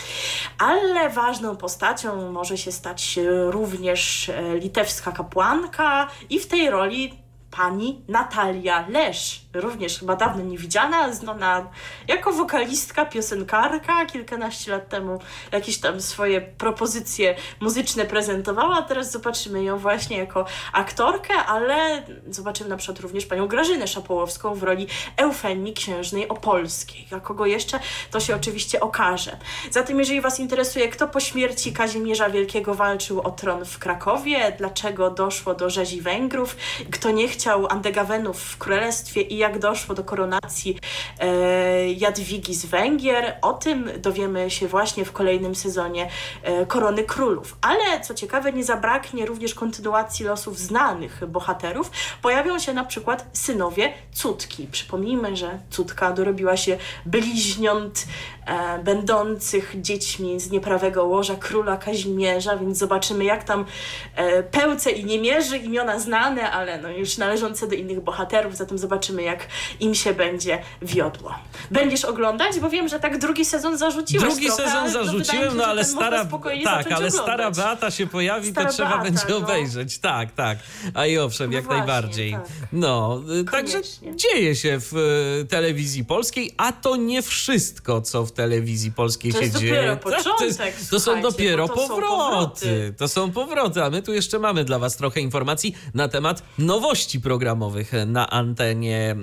[0.57, 7.26] Ale ważną postacią może się stać również e, litewska kapłanka i w tej roli
[7.57, 11.67] pani Natalia Lesz, również chyba dawno niewidziana, znana
[12.07, 15.19] jako wokalistka, piosenkarka, kilkanaście lat temu
[15.51, 22.77] jakieś tam swoje propozycje muzyczne prezentowała, teraz zobaczymy ją właśnie jako aktorkę, ale zobaczymy na
[22.77, 27.07] przykład również panią Grażynę Szapołowską w roli Eufemii Księżnej Opolskiej.
[27.11, 27.79] A kogo jeszcze,
[28.11, 29.37] to się oczywiście okaże.
[29.71, 35.11] Zatem jeżeli Was interesuje, kto po śmierci Kazimierza Wielkiego walczył o tron w Krakowie, dlaczego
[35.11, 36.57] doszło do rzezi Węgrów,
[36.91, 40.79] kto nie chciał Andegawenów w królestwie i jak doszło do koronacji
[41.19, 43.37] e, Jadwigi z Węgier.
[43.41, 46.09] O tym dowiemy się właśnie w kolejnym sezonie
[46.43, 47.57] e, Korony Królów.
[47.61, 51.91] Ale co ciekawe, nie zabraknie również kontynuacji losów znanych bohaterów.
[52.21, 54.67] Pojawią się na przykład synowie Cudki.
[54.71, 58.07] Przypomnijmy, że Cudka dorobiła się bliźniąt
[58.45, 63.65] e, będących dziećmi z nieprawego łoża króla Kazimierza, więc zobaczymy jak tam
[64.51, 69.23] pełce i nie mierzy imiona znane, ale no już należące do innych bohaterów, zatem zobaczymy
[69.23, 69.47] jak
[69.79, 71.35] im się będzie wiodło.
[71.71, 72.59] Będziesz oglądać?
[72.59, 75.67] Bo wiem, że tak drugi sezon zarzuciłeś Drugi trochę, sezon no zarzuciłem, się, no że
[75.67, 76.25] ale stara,
[76.63, 77.55] tak, ale stara oglądać.
[77.57, 79.37] Beata się pojawi, Stara to trzeba Beata, będzie no.
[79.37, 79.97] obejrzeć.
[79.99, 80.57] Tak, tak.
[80.93, 82.31] A i owszem, No jak właśnie, najbardziej.
[82.31, 82.45] tak.
[82.73, 84.15] No, y, także Koniecznie.
[84.15, 84.93] dzieje się w
[85.43, 89.71] y, telewizji polskiej, a to nie wszystko, co w telewizji polskiej To się dzieje.
[89.73, 92.07] dopiero Tak, to, początek, to są dopiero to są powroty.
[92.17, 92.93] powroty.
[92.97, 97.16] To są powroty, a my tu jeszcze mamy dla was trochę informacji na temat nowości
[97.19, 99.15] programowych na antenie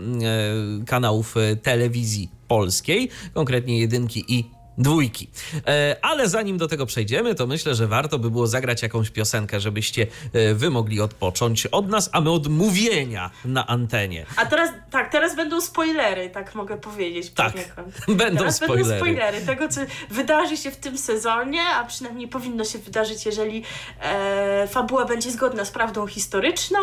[0.82, 5.28] y, kanałów y, telewizji polskiej, konkretnie jedynki i dwójki.
[5.66, 9.60] E, ale zanim do tego przejdziemy, to myślę, że warto by było zagrać jakąś piosenkę,
[9.60, 14.26] żebyście e, wy mogli odpocząć od nas, a my od mówienia na antenie.
[14.36, 17.30] A teraz, tak, teraz będą spoilery, tak mogę powiedzieć.
[17.30, 17.52] Tak,
[18.08, 18.82] będą teraz spoilery.
[18.82, 23.62] będą spoilery tego, co wydarzy się w tym sezonie, a przynajmniej powinno się wydarzyć, jeżeli
[24.00, 26.78] e, fabuła będzie zgodna z prawdą historyczną.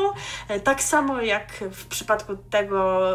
[0.47, 3.11] E, tak samo jak w przypadku tego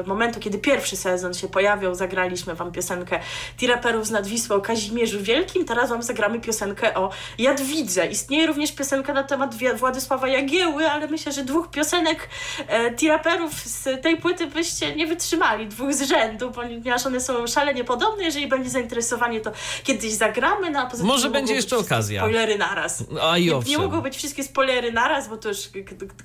[0.00, 3.20] e, momentu, kiedy pierwszy sezon się pojawiał, zagraliśmy wam piosenkę
[3.56, 8.06] Tiraperów z nad Wisłą o Kazimierzu Wielkim, teraz wam zagramy piosenkę o Jadwidze.
[8.06, 12.28] Istnieje również piosenka na temat Władysława Jagieły, ale myślę, że dwóch piosenek
[12.68, 17.84] e, Tiraperów z tej płyty byście nie wytrzymali, dwóch z rzędu, ponieważ one są szalenie
[17.84, 18.24] podobne.
[18.24, 19.50] Jeżeli będzie zainteresowanie, to
[19.84, 22.20] kiedyś zagramy, no a poza tym Może nie będzie jeszcze okazja.
[22.20, 23.04] Spoilery naraz.
[23.22, 23.80] A i Nie, nie owszem.
[23.80, 25.58] mogą być wszystkie spoilery naraz, bo to już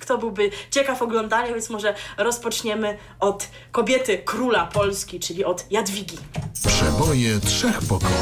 [0.00, 6.18] kto byłby ciekaw oglądania, więc może rozpoczniemy od kobiety króla Polski, czyli od Jadwigi.
[6.66, 8.16] Przeboje trzech pokoleń.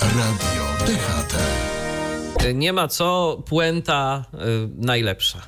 [0.00, 1.34] Radio DHT.
[2.46, 4.38] E, Nie ma co, puenta e,
[4.76, 5.38] najlepsza.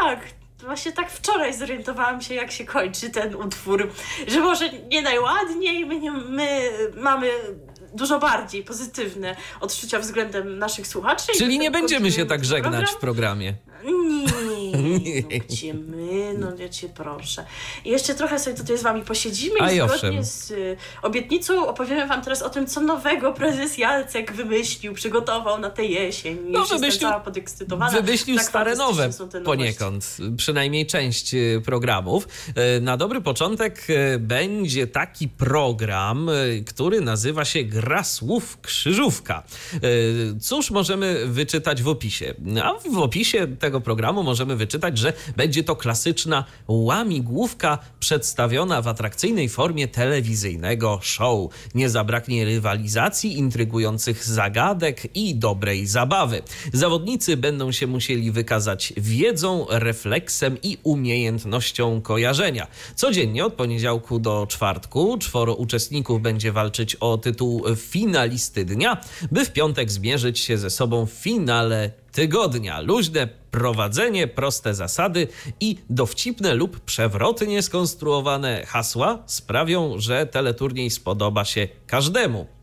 [0.00, 0.20] Tak,
[0.60, 3.90] właśnie tak wczoraj zorientowałam się, jak się kończy ten utwór,
[4.28, 7.30] że może nie najładniej, my, nie, my mamy
[7.94, 11.32] dużo bardziej pozytywne odczucia względem naszych słuchaczy.
[11.38, 13.00] Czyli nie będziemy się tak żegnać w program.
[13.00, 13.54] programie.
[15.04, 17.44] Nie, no gdzie my, no ja cię proszę.
[17.84, 20.24] I jeszcze trochę sobie tutaj z wami posiedzimy A i zgodnie owszem.
[20.24, 25.70] z y, obietnicą opowiemy wam teraz o tym, co nowego prezes Jalcek wymyślił, przygotował na
[25.70, 26.38] tę jesień.
[26.44, 28.00] No, Już wymyślił- cała podekscytowana.
[28.00, 29.10] Wymyślił Tak stare nowe
[29.44, 32.28] poniekąd, przynajmniej część y, programów.
[32.76, 39.42] Y, Na dobry początek y, będzie taki program, y, który nazywa się Gra Słów Krzyżówka.
[40.40, 42.34] Cóż możemy wyczytać w opisie?
[42.62, 49.48] A w opisie tego programu możemy wyczytać, że będzie to klasyczna łamigłówka przedstawiona w atrakcyjnej
[49.48, 51.50] formie telewizyjnego show.
[51.74, 56.42] Nie zabraknie rywalizacji, intrygujących zagadek i dobrej zabawy.
[56.72, 62.66] Zawodnicy będą się musieli wykazać wiedzą, refleksem i umiejętnością kojarzenia.
[62.94, 69.00] Codziennie od poniedziałku do czwartku czworo uczestników będzie walczyć o tytuł finalisty dnia,
[69.32, 72.80] by w piątek zmierzyć się ze sobą w finale tygodnia.
[72.80, 75.28] Luźne prowadzenie, proste zasady
[75.60, 82.57] i dowcipne lub przewrotnie skonstruowane hasła sprawią, że teleturniej spodoba się każdemu.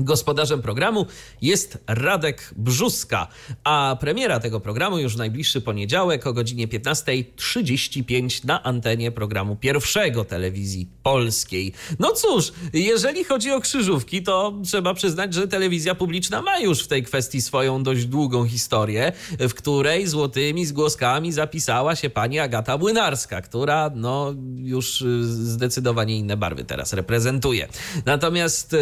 [0.00, 1.06] Gospodarzem programu
[1.42, 3.28] jest Radek Brzuska,
[3.64, 10.24] a premiera tego programu już w najbliższy poniedziałek o godzinie 15.35 na antenie programu pierwszego
[10.24, 11.72] telewizji polskiej.
[11.98, 16.88] No cóż, jeżeli chodzi o krzyżówki, to trzeba przyznać, że telewizja publiczna ma już w
[16.88, 23.42] tej kwestii swoją dość długą historię, w której złotymi zgłoskami zapisała się pani Agata Młynarska,
[23.42, 27.68] która no już y, zdecydowanie inne barwy teraz reprezentuje.
[28.06, 28.78] Natomiast y,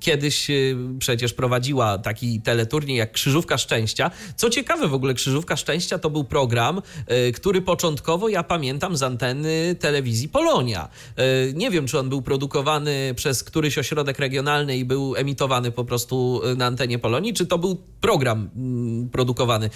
[0.00, 4.10] kiedyś y, przecież prowadziła taki teleturniej jak Krzyżówka Szczęścia.
[4.36, 6.82] Co ciekawe w ogóle Krzyżówka Szczęścia to był program,
[7.28, 10.88] y, który początkowo ja pamiętam z anteny telewizji Polonia.
[11.18, 15.84] Y, Nie wiem, czy on był produkowany przez któryś ośrodek regionalny i był emitowany po
[15.84, 19.70] prostu na antenie Polonii, czy to był program mm, produkowany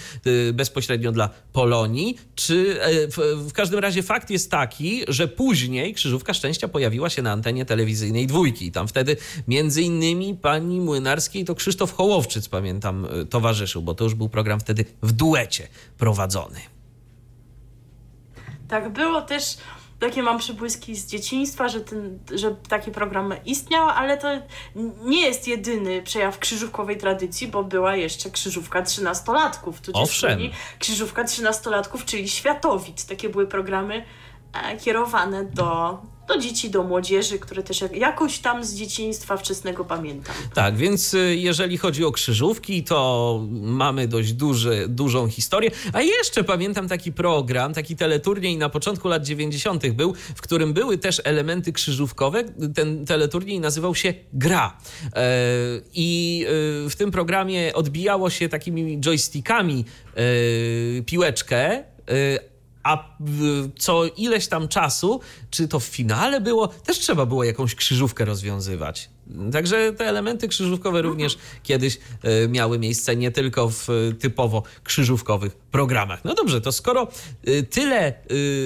[0.52, 2.76] bezpośrednio dla Polonii, czy
[3.46, 8.26] w, każdym razie fakt jest taki, że później Krzyżówka Szczęścia pojawiła się na antenie telewizyjnej
[8.26, 8.72] dwójki.
[8.72, 9.16] Tam wtedy
[9.48, 9.99] między innymi
[10.42, 15.12] pani Młynarskiej to Krzysztof Hołowczyc, pamiętam, y, towarzyszył, bo to już był program wtedy w
[15.12, 16.60] duecie prowadzony.
[18.68, 19.56] Tak, było też
[20.00, 24.28] takie mam przybłyski z dzieciństwa, że, ten, że taki program istniał, ale to
[25.04, 29.80] nie jest jedyny przejaw krzyżówkowej tradycji, bo była jeszcze krzyżówka trzynastolatków.
[29.80, 30.30] tudzież Owszem.
[30.30, 33.04] później Krzyżówka trzynastolatków, czyli Światowid.
[33.04, 34.04] Takie były programy
[34.52, 35.98] e, kierowane do,
[36.34, 40.34] do dzieci, do młodzieży, które też jak, jakoś tam z dzieciństwa wczesnego pamiętam.
[40.54, 45.70] Tak, więc y, jeżeli chodzi o krzyżówki, to mamy dość duży, dużą historię.
[45.92, 49.90] A jeszcze pamiętam taki program, taki teleturniej na początku lat 90.
[49.90, 52.44] był, w którym były też elementy krzyżówkowe.
[52.74, 54.76] Ten teleturniej nazywał się Gra.
[55.14, 55.30] E,
[55.94, 56.44] I
[56.86, 59.84] y, w tym programie odbijało się takimi joystickami
[60.98, 61.84] y, piłeczkę.
[62.94, 67.44] Y, a w- co ileś tam czasu, czy to w finale było, też trzeba było
[67.44, 69.10] jakąś krzyżówkę rozwiązywać.
[69.52, 75.52] Także te elementy krzyżówkowe również kiedyś e, miały miejsce nie tylko w e, typowo krzyżówkowych
[75.56, 76.24] programach.
[76.24, 77.08] No dobrze, to skoro
[77.70, 78.14] tyle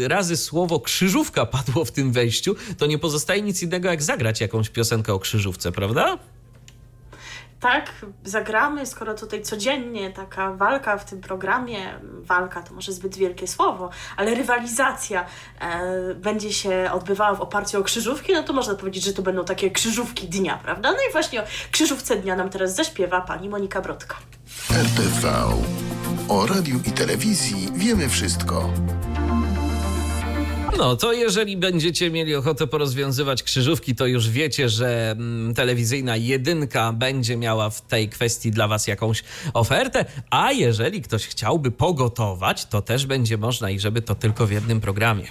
[0.09, 4.69] razy słowo krzyżówka padło w tym wejściu, to nie pozostaje nic innego jak zagrać jakąś
[4.71, 6.19] piosenkę o krzyżówce, prawda?
[7.65, 7.93] Tak,
[8.25, 13.91] zagramy, skoro tutaj codziennie taka walka w tym programie, walka to może zbyt wielkie słowo,
[14.17, 15.27] ale rywalizacja
[15.61, 19.45] e, będzie się odbywała w oparciu o krzyżówki, no to można powiedzieć, że to będą
[19.45, 20.93] takie krzyżówki dnia, prawda?
[20.93, 24.17] No i właśnie o krzyżówce dnia nam teraz zaśpiewa pani Monika Brodka.
[24.71, 25.33] RTV.
[26.29, 28.71] O radiu i telewizji wiemy wszystko.
[30.79, 36.93] No to jeżeli będziecie mieli ochotę porozwiązywać krzyżówki, to już wiecie, że mm, telewizyjna jedynka
[36.93, 40.05] będzie miała w tej kwestii dla Was jakąś ofertę.
[40.31, 44.81] A jeżeli ktoś chciałby pogotować, to też będzie można i żeby to tylko w jednym
[44.81, 45.27] programie.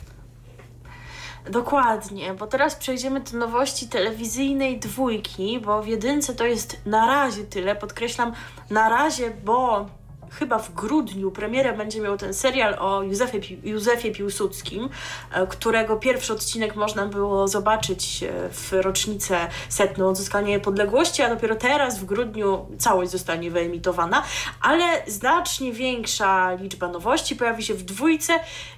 [1.50, 7.44] Dokładnie, bo teraz przejdziemy do nowości telewizyjnej dwójki, bo w jedynce to jest na razie
[7.44, 8.34] tyle, podkreślam
[8.70, 9.90] na razie, bo
[10.34, 14.90] chyba w grudniu premierę będzie miał ten serial o Józefie, Józefie Piłsudskim,
[15.32, 19.38] e, którego pierwszy odcinek można było zobaczyć e, w rocznicę
[19.70, 24.24] setną odzyskania niepodległości, a dopiero teraz w grudniu całość zostanie wyemitowana,
[24.62, 28.34] ale znacznie większa liczba nowości pojawi się w dwójce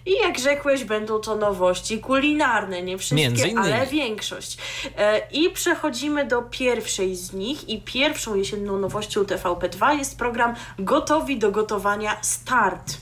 [0.06, 4.58] i jak rzekłeś, będą to nowości kulinarne, nie wszystkie, ale większość.
[4.98, 11.38] E, I przechodzimy do pierwszej z nich i pierwszą jesienną nowością TVP2 jest program Gotowi
[11.38, 12.98] do gotowania Start.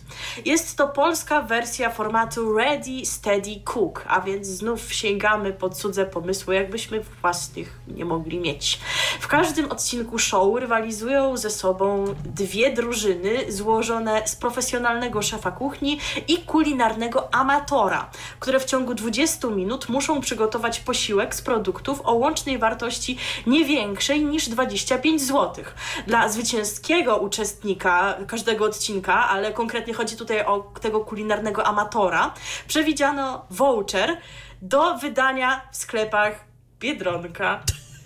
[0.46, 6.56] Jest to polska wersja formatu Ready, Steady, Cook, a więc znów sięgamy po cudze pomysły,
[6.56, 8.80] jakbyśmy własnych nie mogli mieć.
[9.20, 16.38] W każdym odcinku show rywalizują ze sobą dwie drużyny złożone z profesjonalnego szefa kuchni i
[16.38, 23.18] kulinarnego amatora, które w ciągu 20 minut muszą przygotować posiłek z produktów o łącznej wartości
[23.48, 25.66] nie większej niż 25 zł.
[26.08, 32.34] Dla zwycięskiego uczestnika każdego odcinka, ale konkretnie chodzi tutaj o tego kulinarnego amatora,
[32.68, 34.18] przewidziano voucher
[34.62, 36.46] do wydania w sklepach
[36.80, 37.64] Biedronka.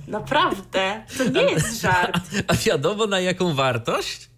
[0.08, 2.22] Naprawdę, to nie jest żart.
[2.48, 4.30] A wiadomo na jaką wartość?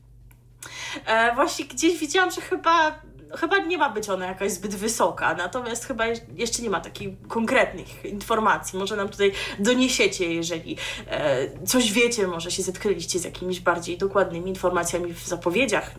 [1.06, 3.00] E, właśnie gdzieś widziałam, że chyba,
[3.38, 8.06] chyba nie ma być ona jakaś zbyt wysoka, natomiast chyba jeszcze nie ma takich konkretnych
[8.06, 8.80] informacji.
[8.80, 14.50] Może nam tutaj doniesiecie, jeżeli e, coś wiecie, może się zetknęliście z jakimiś bardziej dokładnymi
[14.50, 15.92] informacjami w zapowiedziach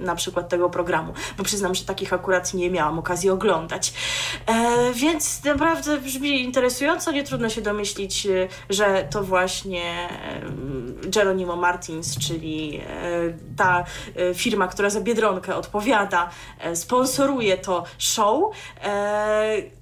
[0.00, 3.92] na przykład tego programu, bo przyznam, że takich akurat nie miałam okazji oglądać.
[4.46, 10.08] E, więc naprawdę brzmi interesująco, nie trudno się domyślić, e, że to właśnie
[11.02, 12.82] Geronimo Martins, czyli e,
[13.56, 13.84] ta
[14.16, 16.30] e, firma, która za Biedronkę odpowiada,
[16.78, 18.52] sponsoruje to show.
[18.84, 19.78] E,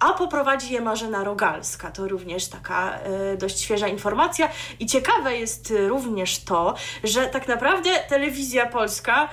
[0.00, 1.90] a poprowadzi je Marzena Rogalska.
[1.90, 4.48] To również taka e, dość świeża informacja.
[4.80, 6.74] I ciekawe jest e, również to,
[7.04, 9.28] że tak naprawdę telewizja polska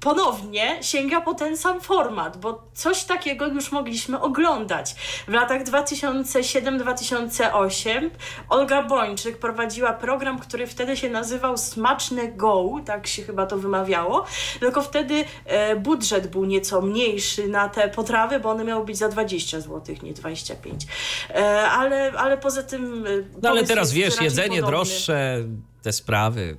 [0.00, 4.94] ponownie sięga po ten sam format, bo coś takiego już mogliśmy oglądać.
[5.28, 8.10] W latach 2007-2008
[8.48, 14.24] Olga Bończyk prowadziła program, który wtedy się nazywał Smaczne Go, tak się chyba to wymawiało,
[14.60, 19.08] tylko wtedy e, budżet był nieco mniejszy na te potrawy, bo one miały być za
[19.08, 20.86] 20 zł, nie 25.
[21.30, 23.06] E, ale, ale poza tym...
[23.06, 23.10] e,
[23.42, 24.76] No ale teraz wiesz, jedzenie podobny.
[24.76, 25.44] droższe,
[25.82, 26.56] te sprawy.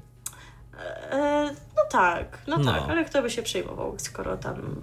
[1.12, 2.72] E, tak, no, No.
[2.74, 4.76] tak, ale kto by się przejmował, skoro tam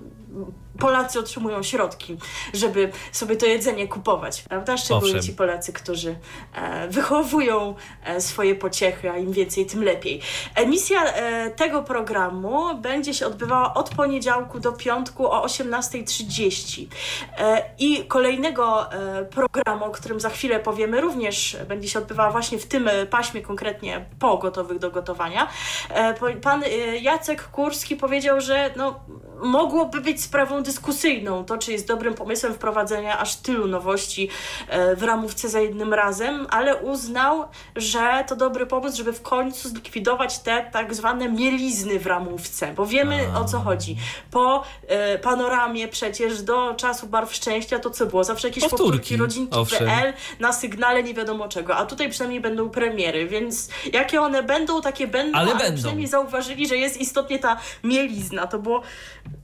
[0.79, 2.17] Polacy otrzymują środki,
[2.55, 4.77] żeby sobie to jedzenie kupować, prawda?
[4.77, 5.23] Szczególnie Owszem.
[5.23, 6.17] ci Polacy, którzy
[6.55, 10.21] e, wychowują e, swoje pociechy, a im więcej, tym lepiej.
[10.55, 16.87] Emisja e, tego programu będzie się odbywała od poniedziałku do piątku o 18.30
[17.39, 22.59] e, i kolejnego e, programu, o którym za chwilę powiemy, również będzie się odbywała właśnie
[22.59, 25.49] w tym e, paśmie, konkretnie po gotowych do gotowania.
[26.43, 26.63] Pan
[27.01, 29.01] Jacek Kurski powiedział, że no,
[29.43, 34.29] mogłoby być sprawą dyskusyjną to, czy jest dobrym pomysłem wprowadzenia aż tylu nowości
[34.69, 37.45] e, w ramówce za jednym razem, ale uznał,
[37.77, 42.87] że to dobry pomysł, żeby w końcu zlikwidować te tak zwane mielizny w ramówce, bo
[42.87, 43.97] wiemy o co chodzi.
[44.31, 48.25] Po e, panoramie przecież do czasu Barw Szczęścia to co było?
[48.25, 49.79] Zawsze jakieś Powtórki, powtórki rodzinki owszem.
[49.79, 54.81] PL na sygnale nie wiadomo czego, a tutaj przynajmniej będą premiery, więc jakie one będą,
[54.83, 55.77] takie będą, Ale ale, będą.
[55.77, 58.47] przynajmniej zauważyli, że jest istotnie ta mielizna.
[58.47, 58.83] To było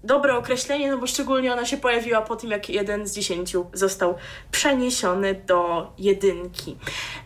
[0.04, 4.14] dobre określenie, no bo szczególnie ona się pojawiła po tym, jak jeden z dziesięciu został
[4.50, 6.76] przeniesiony do jedynki.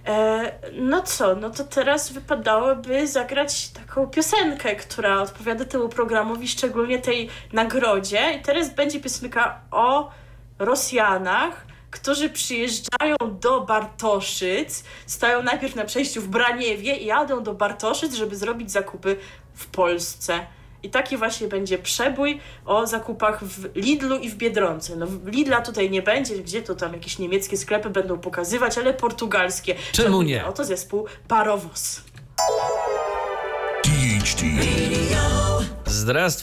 [0.07, 6.99] E, no co, no to teraz wypadałoby zagrać taką piosenkę, która odpowiada temu programowi, szczególnie
[6.99, 8.32] tej nagrodzie.
[8.32, 10.11] I teraz będzie piosenka o
[10.59, 18.14] Rosjanach, którzy przyjeżdżają do Bartoszyc, stają najpierw na przejściu w Braniewie i jadą do Bartoszyc,
[18.14, 19.16] żeby zrobić zakupy
[19.55, 20.47] w Polsce.
[20.85, 24.97] I taki właśnie będzie przebój o zakupach w Lidlu i w Biedronce.
[24.97, 29.74] No Lidla tutaj nie będzie, gdzie to tam jakieś niemieckie sklepy będą pokazywać, ale portugalskie.
[29.93, 30.47] Czemu nie?
[30.47, 32.01] Oto zespół Parowóz.
[33.82, 34.43] THT.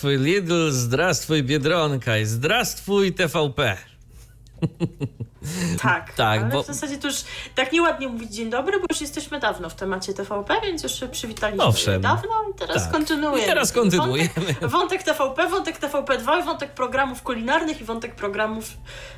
[0.03, 3.90] Lidl, zdrastwój Biedronka i zdrastwój TVP.
[5.81, 7.17] Tak, Tak, ale bo- w zasadzie to już
[7.55, 11.63] tak nieładnie mówić dzień dobry, bo już jesteśmy dawno w temacie TVP, więc już przywitaliśmy
[11.63, 12.01] Owszem.
[12.01, 12.91] dawno i teraz Tak.
[12.91, 13.41] kontynuujemy.
[13.43, 14.29] I teraz kontynuujemy.
[14.35, 18.65] Wątek, wątek TVP, wątek TVP2, wątek programów kulinarnych i wątek programów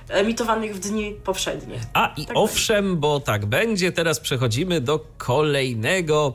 [0.10, 1.80] emitowanych w dni powszednie.
[1.94, 6.34] A i Tak owszem, bo tak będzie, teraz przechodzimy do kolejnego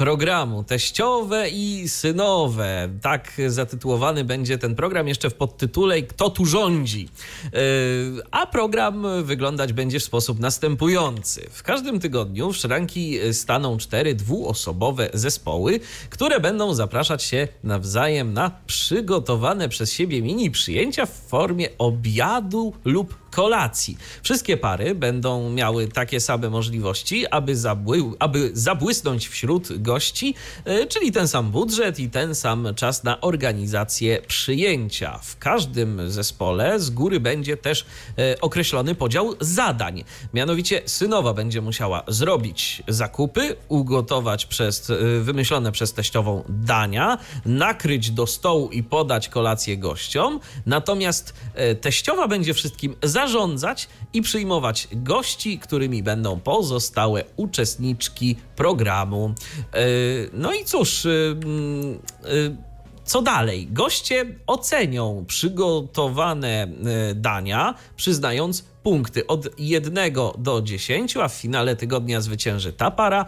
[0.00, 0.64] programu.
[0.64, 2.88] Teściowe i synowe.
[3.02, 7.08] Tak zatytułowany będzie ten program jeszcze w podtytule Kto tu rządzi?
[7.44, 11.46] Yy, A program wyglądać będzie w sposób następujący.
[11.50, 15.80] W każdym tygodniu w szranki staną cztery dwuosobowe zespoły,
[16.10, 23.29] które będą zapraszać się nawzajem na przygotowane przez siebie mini przyjęcia w formie obiadu lub
[23.30, 23.98] kolacji.
[24.22, 31.12] Wszystkie pary będą miały takie same możliwości, aby, zabły, aby zabłysnąć wśród gości, e, czyli
[31.12, 35.18] ten sam budżet i ten sam czas na organizację przyjęcia.
[35.22, 37.86] W każdym zespole z góry będzie też
[38.18, 40.04] e, określony podział zadań.
[40.34, 48.26] Mianowicie synowa będzie musiała zrobić zakupy, ugotować przez, e, wymyślone przez teściową dania, nakryć do
[48.26, 50.40] stołu i podać kolację gościom.
[50.66, 51.34] Natomiast
[51.80, 59.34] teściowa będzie wszystkim zarządzać i przyjmować gości, którymi będą pozostałe uczestniczki programu.
[59.74, 59.86] E,
[60.32, 62.70] No i cóż, e, e,
[63.04, 63.68] co dalej?
[63.72, 66.68] Goście ocenią przygotowane
[67.14, 69.96] dania, przyznając punkty od 1
[70.38, 73.26] do 10, a w finale tygodnia zwycięży ta para,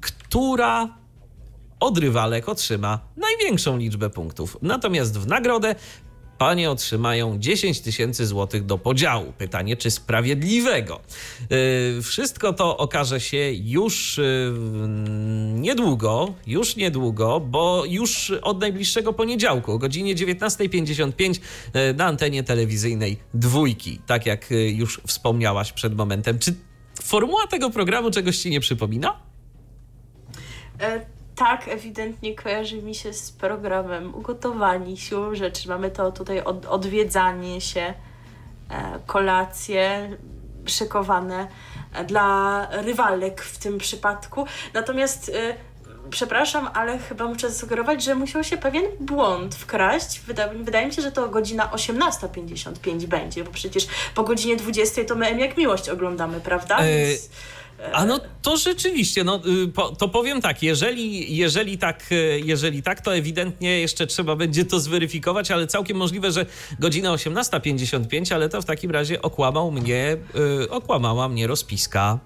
[0.00, 0.88] która
[1.80, 4.56] od rywalek otrzyma największą liczbę punktów.
[4.62, 5.74] Natomiast w nagrodę
[6.38, 9.32] panie otrzymają 10 tysięcy złotych do podziału.
[9.38, 11.00] Pytanie, czy sprawiedliwego?
[11.50, 14.52] Yy, Wszystko to okaże się już yy,
[15.54, 21.40] niedługo, już niedługo, bo już od najbliższego poniedziałku o godzinie 19.55
[21.74, 26.38] yy, na antenie telewizyjnej dwójki, tak jak już wspomniałaś przed momentem.
[26.38, 26.54] Czy
[27.02, 29.20] formuła tego programu czegoś ci nie przypomina?
[30.80, 35.68] E, tak, ewidentnie kojarzy mi się z programem ugotowani siłą rzeczy.
[35.68, 37.94] Mamy to tutaj od, odwiedzanie się, e,
[39.06, 40.16] kolacje
[40.66, 41.48] szykowane
[41.92, 44.46] e, dla rywalek w tym przypadku.
[44.74, 45.54] Natomiast e,
[46.10, 50.20] przepraszam, ale chyba muszę zasugerować, że musiał się pewien błąd wkraść.
[50.20, 55.14] Wyda, wydaje mi się, że to godzina 18.55 będzie, bo przecież po godzinie 20 to
[55.14, 56.78] my jak miłość oglądamy, prawda?
[56.82, 57.30] Więc,
[57.92, 63.00] A no to rzeczywiście, no y, to powiem tak, jeżeli, jeżeli tak, y, jeżeli tak,
[63.00, 66.46] to ewidentnie jeszcze trzeba będzie to zweryfikować, ale całkiem możliwe, że
[66.78, 70.16] godzina 18.55, ale to w takim razie okłamał mnie,
[70.64, 72.18] y, okłamała mnie rozpiska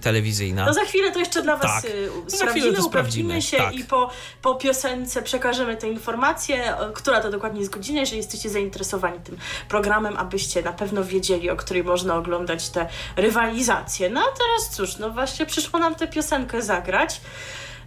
[0.00, 0.66] telewizyjna.
[0.66, 1.92] No za chwilę to jeszcze dla Was Tak.
[2.26, 3.74] Za sprawdzimy, chwilę to uprawdzimy sprawdzimy, się tak.
[3.74, 4.10] i po,
[4.42, 9.36] po piosence przekażemy te informacje, o, która to dokładnie jest godzina, jeżeli jesteście zainteresowani tym
[9.68, 12.86] programem, abyście na pewno wiedzieli, o której można oglądać te
[13.16, 14.10] rywalizacje.
[14.10, 17.20] No a teraz cóż, no właśnie przyszło nam tę piosenkę zagrać.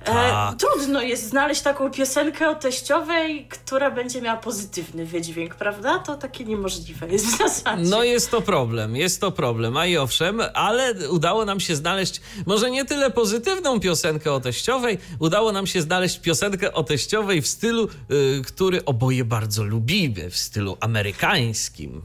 [0.02, 0.56] E, Tak.
[0.60, 6.00] trudno jest znaleźć taką piosenkę o teściowej, która będzie miała pozytywny wydźwięk, prawda?
[6.00, 7.84] To takie niemożliwe jest w zasadzie.
[7.84, 12.22] No jest to problem, jest to problem, a i owszem, ale udało nam się znaleźć
[12.46, 17.48] może nie tyle pozytywną piosenkę o teściowej, udało nam się znaleźć piosenkę o teściowej w
[17.48, 22.02] stylu, y, który oboje bardzo lubimy, w stylu amerykańskim.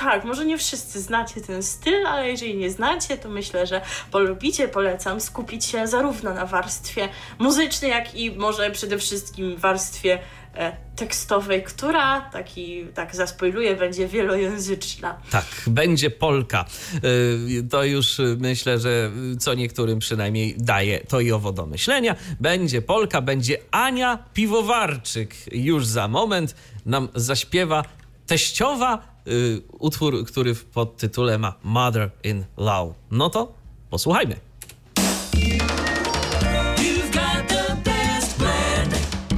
[0.00, 3.80] Tak, może nie wszyscy znacie ten styl, ale jeżeli nie znacie, to myślę, że
[4.10, 4.68] polubicie.
[4.68, 10.18] Polecam skupić się zarówno na warstwie muzycznej, jak i może przede wszystkim warstwie
[10.54, 15.18] e, tekstowej, która, taki, tak zaspoiluję, będzie wielojęzyczna.
[15.30, 16.64] Tak, będzie Polka.
[17.04, 22.16] Y, To już y, myślę, że co niektórym przynajmniej daje to i owo do myślenia.
[22.40, 25.34] Będzie Polka, będzie Ania Piwowarczyk.
[25.52, 26.54] Już za moment
[26.86, 27.84] nam zaśpiewa
[28.30, 32.94] teściowa y, utwór, który w podtytule ma Mother in Law.
[33.10, 33.52] No to
[33.90, 34.36] posłuchajmy.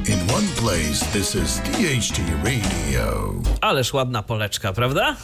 [0.08, 3.32] In one place, this is DHT Radio.
[3.60, 5.16] Ależ ładna poleczka, prawda?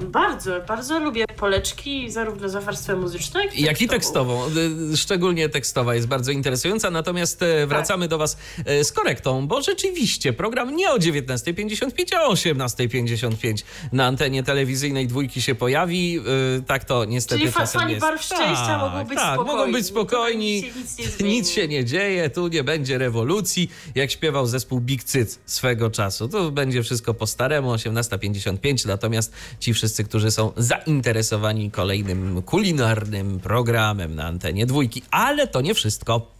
[0.00, 4.44] Bardzo, bardzo lubię poleczki, zarówno za warstwę muzyczną, jak i Jak i tekstową.
[4.44, 4.92] tekstową.
[4.92, 6.90] Y, Szczególnie tekstowa jest bardzo interesująca.
[6.90, 12.22] Natomiast e, wracamy do Was e, z korektą, bo rzeczywiście program nie o 19.55, a
[12.26, 13.62] o 18.55
[13.92, 16.18] na antenie telewizyjnej dwójki się pojawi.
[16.58, 18.06] Y, Tak to niestety Czyli czasem fani jest.
[18.06, 19.58] barw szczęścia mogą być tak, spokojni.
[19.58, 20.62] mogą być spokojni.
[20.62, 21.34] Tutaj nic się nic nie zmieni.
[21.34, 26.28] Nic się nie dzieje, tu nie będzie rewolucji, jak śpiewał zespół Big Cyc swego czasu.
[26.28, 34.14] Tu będzie wszystko po staremu, 18.55, natomiast ci wszyscy, którzy są zainteresowani kolejnym kulinarnym programem
[34.14, 36.37] na antenie dwójki, ale to nie wszystko.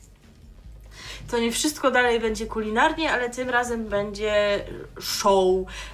[1.31, 4.65] To nie wszystko dalej będzie kulinarnie, ale tym razem będzie
[5.01, 5.45] show,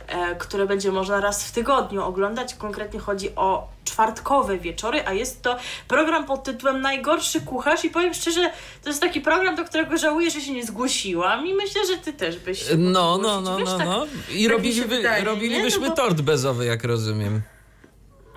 [0.07, 2.55] e, które będzie można raz w tygodniu oglądać.
[2.55, 5.57] Konkretnie chodzi o czwartkowe wieczory, a jest to
[5.89, 8.51] program pod tytułem Najgorszy Kucharz i powiem szczerze,
[8.82, 12.12] to jest taki program, do którego żałuję, że się nie zgłosiłam i myślę, że ty
[12.12, 14.07] też byś No, no, no, no, no.
[14.35, 15.28] I tak wydaje, nie?
[15.30, 17.43] robilibyśmy No bo- tort bezowy, jak rozumiem.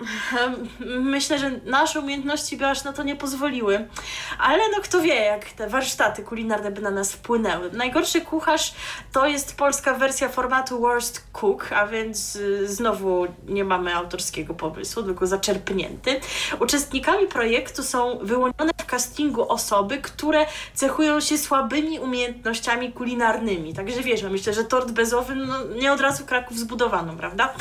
[1.00, 3.88] Myślę, że nasze umiejętności by aż na to nie pozwoliły.
[4.38, 7.70] Ale no kto wie, jak te warsztaty kulinarne by na nas wpłynęły.
[7.72, 8.74] Najgorszy kucharz
[9.12, 15.02] to jest polska wersja formatu Worst Cook, a więc y, znowu nie mamy autorskiego pomysłu,
[15.02, 16.20] tylko zaczerpnięty.
[16.60, 23.74] Uczestnikami projektu są wyłonione w castingu osoby, które cechują się słabymi umiejętnościami kulinarnymi.
[23.74, 27.54] Także wiesz, no myślę, że tort bezowy no, nie od razu Kraków zbudowano, prawda?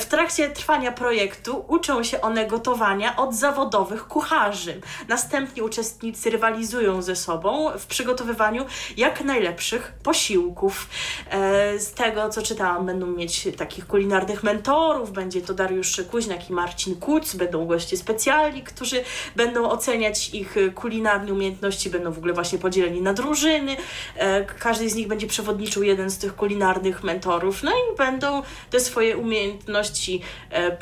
[0.00, 4.80] W trakcie trwania projektu uczą się one gotowania od zawodowych kucharzy.
[5.08, 8.66] Następnie uczestnicy rywalizują ze sobą w przygotowywaniu
[8.96, 10.88] jak najlepszych posiłków.
[11.30, 15.12] E, z tego, co czytałam, będą mieć takich kulinarnych mentorów.
[15.12, 17.34] Będzie to Dariusz Kuźniak i Marcin Kuc.
[17.34, 19.04] Będą goście specjalni, którzy
[19.36, 21.90] będą oceniać ich kulinarne umiejętności.
[21.90, 23.76] Będą w ogóle właśnie podzieleni na drużyny.
[24.16, 27.62] E, każdy z nich będzie przewodniczył jeden z tych kulinarnych mentorów.
[27.62, 30.20] No i będą te swoje umiejętności
[30.50, 30.76] e,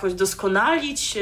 [0.00, 1.18] jakoś doskonalić.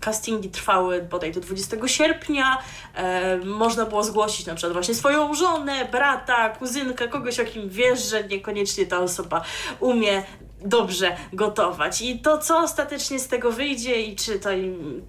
[0.00, 2.58] Castingi trwały bodaj do 20 sierpnia.
[2.94, 8.10] E, można było zgłosić na przykład właśnie swoją żonę, brata, kuzynkę, kogoś o kim wiesz,
[8.10, 9.44] że niekoniecznie ta osoba
[9.80, 10.22] umie
[10.64, 12.02] dobrze gotować.
[12.02, 14.50] I to, co ostatecznie z tego wyjdzie i czy to,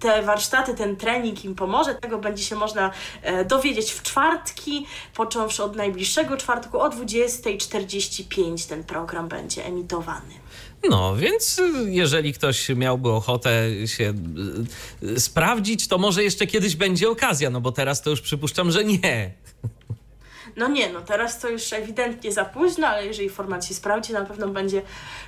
[0.00, 2.90] te warsztaty, ten trening im pomoże, tego będzie się można
[3.22, 10.43] e, dowiedzieć w czwartki, począwszy od najbliższego czwartku o 20.45 ten program będzie emitowany.
[10.90, 14.14] No, więc jeżeli ktoś miałby ochotę się
[15.02, 18.84] y, sprawdzić, to może jeszcze kiedyś będzie okazja, no bo teraz to już przypuszczam, że
[18.84, 19.30] nie.
[20.56, 24.24] No nie, no teraz to już ewidentnie za późno, ale jeżeli format się sprawdzi, na
[24.24, 24.82] pewno będzie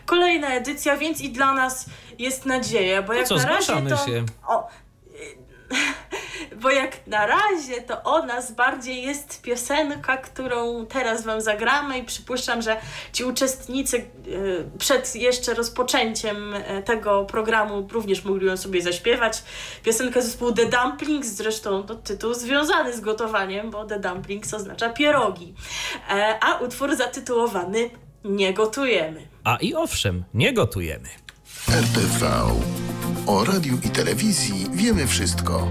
[0.06, 1.86] kolejna edycja, więc i dla nas
[2.18, 4.06] jest nadzieja, bo No jak co, na razie to...
[4.06, 4.24] się.
[4.48, 4.68] O,
[6.62, 12.04] bo jak na razie to o nas bardziej jest piosenka, którą teraz wam zagramy i
[12.04, 12.76] przypuszczam, że
[13.12, 14.04] ci uczestnicy y,
[14.78, 19.42] przed jeszcze rozpoczęciem y, tego programu również mogli ją sobie zaśpiewać.
[19.82, 25.54] Piosenkę zespołu The Dumplings, zresztą to tytuł związany z gotowaniem, bo The Dumplings oznacza pierogi,
[26.10, 27.90] E, a utwór zatytułowany
[28.24, 29.26] Nie gotujemy.
[29.44, 31.08] A i owszem, nie gotujemy.
[31.68, 32.26] RTV.
[33.26, 35.70] O radiu i telewizji wiemy wszystko.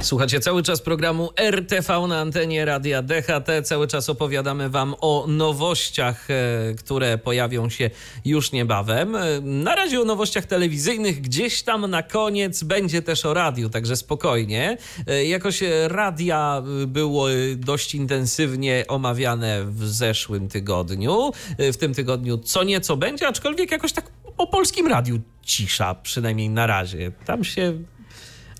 [0.00, 3.48] Słuchacie cały czas programu RTV na antenie Radia DHT.
[3.64, 6.34] Cały czas opowiadamy Wam o nowościach, e,
[6.78, 7.90] które pojawią się
[8.24, 9.16] już niebawem.
[9.16, 13.96] E, Na razie o nowościach telewizyjnych, gdzieś tam na koniec będzie też o radiu, także
[13.96, 14.76] spokojnie.
[15.06, 21.32] E, Jakoś radia było dość intensywnie omawiane w zeszłym tygodniu.
[21.58, 26.66] W tym tygodniu co nieco będzie, aczkolwiek jakoś tak o polskim radiu cisza, przynajmniej na
[26.66, 27.12] razie.
[27.24, 27.72] Tam się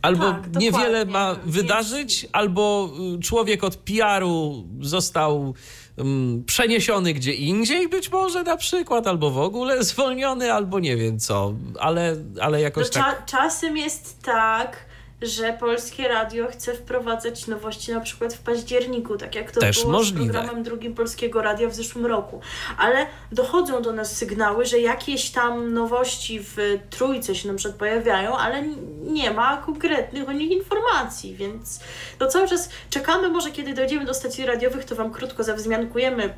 [0.03, 5.55] Albo Tak, niewiele ma Więc- wydarzyć, albo y, człowiek od PR-u został
[5.99, 11.19] ym, przeniesiony gdzie indziej, być może na przykład, albo w ogóle zwolniony, albo nie wiem
[11.19, 13.25] co, ale, ale No, jakoś cza- tak.
[13.27, 14.77] czasem jest tak,
[15.23, 19.93] że Polskie Radio chce wprowadzać nowości na przykład w październiku, tak jak to Też było
[19.93, 20.25] możliwe.
[20.33, 22.41] z programem drugim Polskiego Radia w zeszłym roku.
[22.79, 26.57] Ale dochodzą do nas sygnały, że jakieś tam nowości w
[26.91, 28.63] trójce się na przykład pojawiają, ale
[29.03, 31.81] nie ma konkretnych o nich informacji, więc
[32.21, 36.35] no cały czas czekamy, może kiedy dojdziemy do stacji radiowych, to Wam krótko zawzmiankujemy,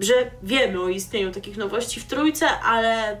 [0.00, 3.16] że wiemy o istnieniu takich nowości w trójce, ale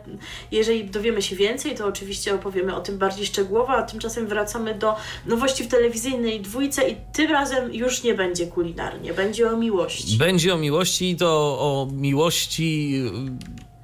[0.50, 4.96] jeżeli dowiemy się więcej, to oczywiście opowiemy o tym bardziej szczegółowo, a tymczasem wracamy do
[5.26, 10.18] nowości w telewizyjnej dwójce i tym razem już nie będzie kulinarnie, będzie o miłości.
[10.18, 11.28] Będzie o miłości i to
[11.60, 12.94] o miłości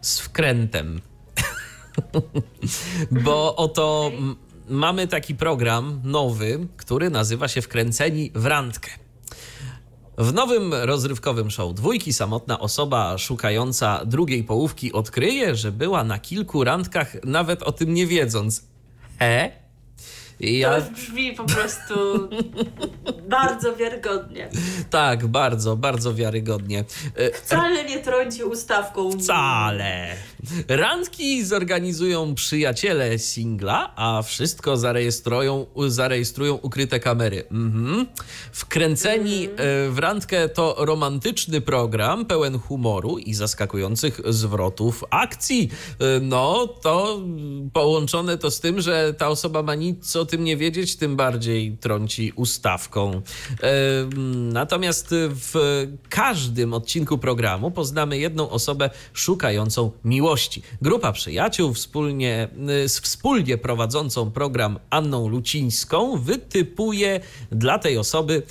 [0.03, 1.01] y, z wkrętem.
[3.25, 4.37] Bo oto m-
[4.69, 8.91] mamy taki program nowy, który nazywa się Wkręceni w randkę.
[10.19, 16.65] W nowym rozrywkowym show dwójki samotna osoba szukająca drugiej połówki odkryje, że była na kilku
[16.65, 18.65] randkach, nawet o tym nie wiedząc.
[19.21, 19.60] E?
[20.41, 21.95] I Ja, To brzmi po prostu
[23.29, 24.49] bardzo wiarygodnie.
[24.91, 26.85] tak, bardzo, bardzo wiarygodnie.
[27.17, 29.11] E, Wcale nie trąci ustawką.
[29.13, 30.07] Wcale.
[30.69, 37.45] Randki zorganizują przyjaciele singla, a wszystko zarejestrują, zarejestrują ukryte kamery.
[37.51, 38.07] Mhm.
[38.53, 39.49] Wkręceni e,
[39.91, 45.71] w randkę to romantyczny program pełen humoru i zaskakujących zwrotów akcji.
[46.01, 47.21] E, No, to
[47.73, 51.77] połączone to z tym, że ta osoba ma nic od tym nie wiedzieć, tym bardziej
[51.81, 53.23] trąci ustawką.
[54.53, 60.63] Natomiast w każdym odcinku programu poznamy jedną osobę szukającą miłości.
[60.83, 62.49] Grupa przyjaciół wspólnie,
[62.87, 67.21] z wspólnie prowadzącą program Anną Lucińską wytypuje
[67.53, 68.43] dla tej osoby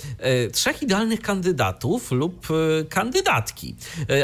[0.52, 2.46] trzech idealnych kandydatów lub
[2.88, 3.74] kandydatki,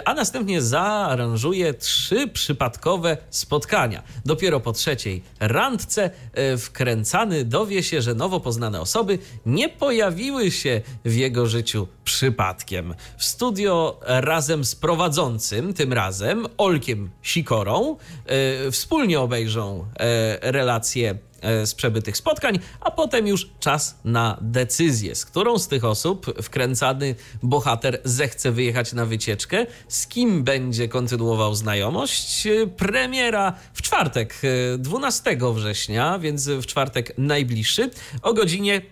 [0.04, 4.02] a następnie zaaranżuje trzy przypadkowe spotkania.
[4.24, 10.80] Dopiero po trzeciej randce e, wkręcany dowie się, że nowo poznane osoby nie pojawiły się
[11.04, 12.94] w jego życiu przypadkiem.
[13.18, 21.35] W studio razem z prowadzącym, tym razem Olkiem Sikorą, e, wspólnie obejrzą e, relacje E,
[21.64, 27.14] z przebytych spotkań, a potem już czas na decyzję, z którą z tych osób wkręcany
[27.42, 32.46] bohater zechce wyjechać na wycieczkę, z kim będzie kontynuował znajomość.
[32.46, 34.42] E, premiera w czwartek,
[34.78, 37.90] 12 e, września, więc w czwartek najbliższy,
[38.22, 38.82] o godzinie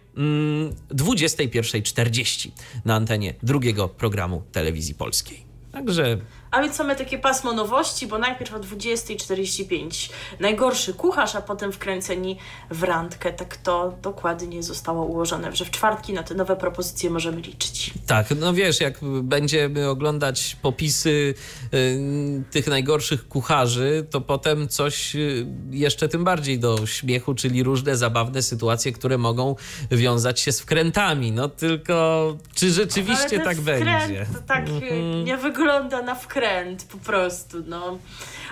[0.91, 5.45] 21.40 mm, na antenie drugiego programu telewizji polskiej.
[5.73, 6.19] Także
[6.55, 12.39] a więc mamy takie pasmo nowości, bo najpierw o 20.45 najgorszy kucharz, a potem wkręceni
[12.71, 13.33] w randkę.
[13.33, 17.91] Tak to dokładnie zostało ułożone, że w czwartki na te nowe propozycje możemy liczyć.
[18.07, 21.35] Tak, no wiesz, jak będziemy oglądać popisy
[21.75, 27.97] y, tych najgorszych kucharzy, to potem coś y, jeszcze tym bardziej do śmiechu, czyli różne
[27.97, 29.57] zabawne sytuacje, które mogą
[29.91, 31.33] wiązać się z wkrętami.
[31.33, 34.27] No tylko, czy rzeczywiście tak będzie?
[34.33, 37.99] To tak mm nie wygląda na wkręt trend po prostu, no.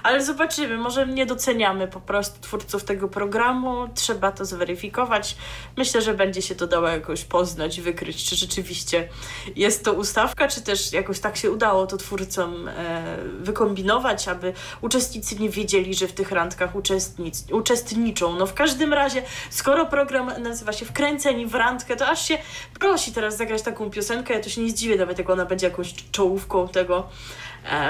[0.03, 5.36] Ale zobaczymy, może nie doceniamy po prostu twórców tego programu, trzeba to zweryfikować.
[5.76, 9.09] Myślę, że będzie się to dało jakoś poznać, wykryć, czy rzeczywiście
[9.57, 15.36] jest to ustawka, czy też jakoś tak się udało to twórcom e, wykombinować, aby uczestnicy
[15.36, 18.36] nie wiedzieli, że w tych randkach uczestnic, uczestniczą.
[18.36, 22.38] No w każdym razie, skoro program nazywa się Wkręceni w randkę, to aż się
[22.78, 25.95] prosi teraz zagrać taką piosenkę, ja to się nie zdziwię nawet, jak ona będzie jakąś
[26.12, 27.09] czołówką tego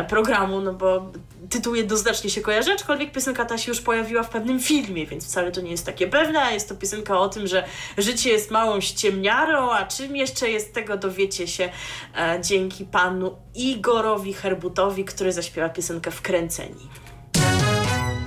[0.08, 1.12] programu, no bo
[1.50, 5.52] tytuł jednoznacznie się kojarzy, aczkolwiek piosenka ta się już pojawiła w pewnym filmie, więc wcale
[5.52, 6.52] to nie jest takie pewne.
[6.52, 7.64] Jest to piosenka o tym, że
[7.98, 11.70] życie jest małą ściemniarą, a czym jeszcze jest tego dowiecie się
[12.16, 16.88] e, dzięki panu Igorowi Herbutowi, który zaśpiewa piosenkę Wkręceni.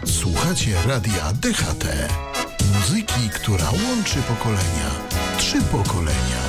[0.06, 1.86] Słuchacie radia DHT.
[2.76, 4.92] Muzyki, która łączy pokolenia.
[5.38, 6.45] Trzy pokolenia.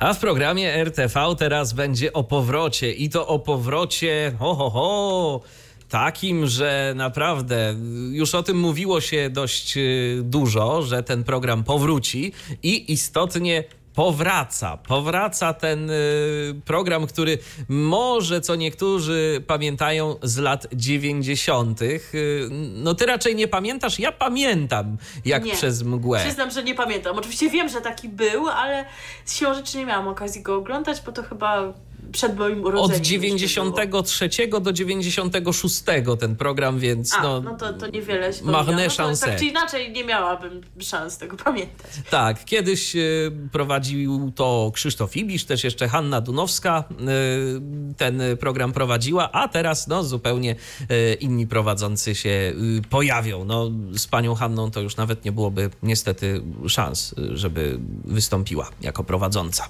[0.00, 5.40] A w programie RTV teraz będzie o powrocie i to o powrocie ho ho ho
[5.88, 7.74] takim, że naprawdę
[8.12, 12.32] już o tym mówiło się dość y, dużo, że ten program powróci
[12.62, 13.64] i istotnie
[13.94, 14.76] powraca.
[14.76, 15.94] Powraca ten y,
[16.64, 17.38] program, który
[17.68, 21.82] może co niektórzy pamiętają z lat 90.
[21.82, 22.00] Y,
[22.74, 25.52] no ty raczej nie pamiętasz, ja pamiętam jak nie.
[25.52, 26.20] przez mgłę.
[26.20, 27.18] Przyznam, że nie pamiętam.
[27.18, 28.84] Oczywiście wiem, że taki był, ale
[29.26, 31.72] siłą rzeczy nie miałam okazji go oglądać, bo to chyba
[32.14, 32.96] przed moim urodzeniem.
[32.96, 34.28] Od 93
[34.60, 35.82] do 96
[36.20, 37.40] ten program, więc A, no...
[37.40, 41.90] no to, to niewiele się Marne no Tak czy inaczej nie miałabym szans tego pamiętać.
[42.10, 49.32] Tak, kiedyś y, prowadził to Krzysztof Ibisz, też jeszcze Hanna Dunowska y, ten program prowadziła,
[49.32, 50.56] a teraz no zupełnie
[50.90, 52.52] y, inni prowadzący się
[52.90, 53.44] pojawią.
[53.44, 59.68] No z panią Hanną to już nawet nie byłoby niestety szans, żeby wystąpiła jako prowadząca.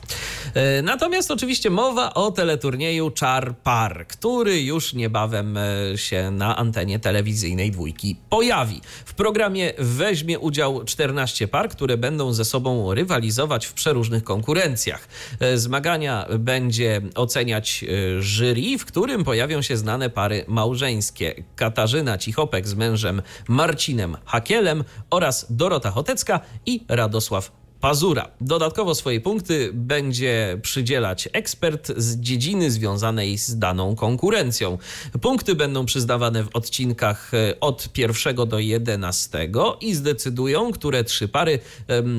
[0.82, 7.70] Natomiast oczywiście mowa o teleturnieju Czar Par, który już niebawem e, się na antenie telewizyjnej
[7.70, 8.80] dwójki pojawi.
[9.04, 15.08] W programie weźmie udział 14 par, które będą ze sobą rywalizować w przeróżnych konkurencjach.
[15.40, 21.44] E, zmagania będzie oceniać e, jury, w którym pojawią się znane pary małżeńskie.
[21.56, 28.30] Katarzyna Cichopek z mężem Marcinem Hakielem oraz Dorota Chotecka i Radosław Pazura.
[28.40, 34.78] Dodatkowo swoje punkty będzie przydzielać ekspert z dziedziny związanej z daną konkurencją.
[35.20, 41.58] Punkty będą przyznawane w odcinkach e, od pierwszego do jedenastego i zdecydują, które trzy pary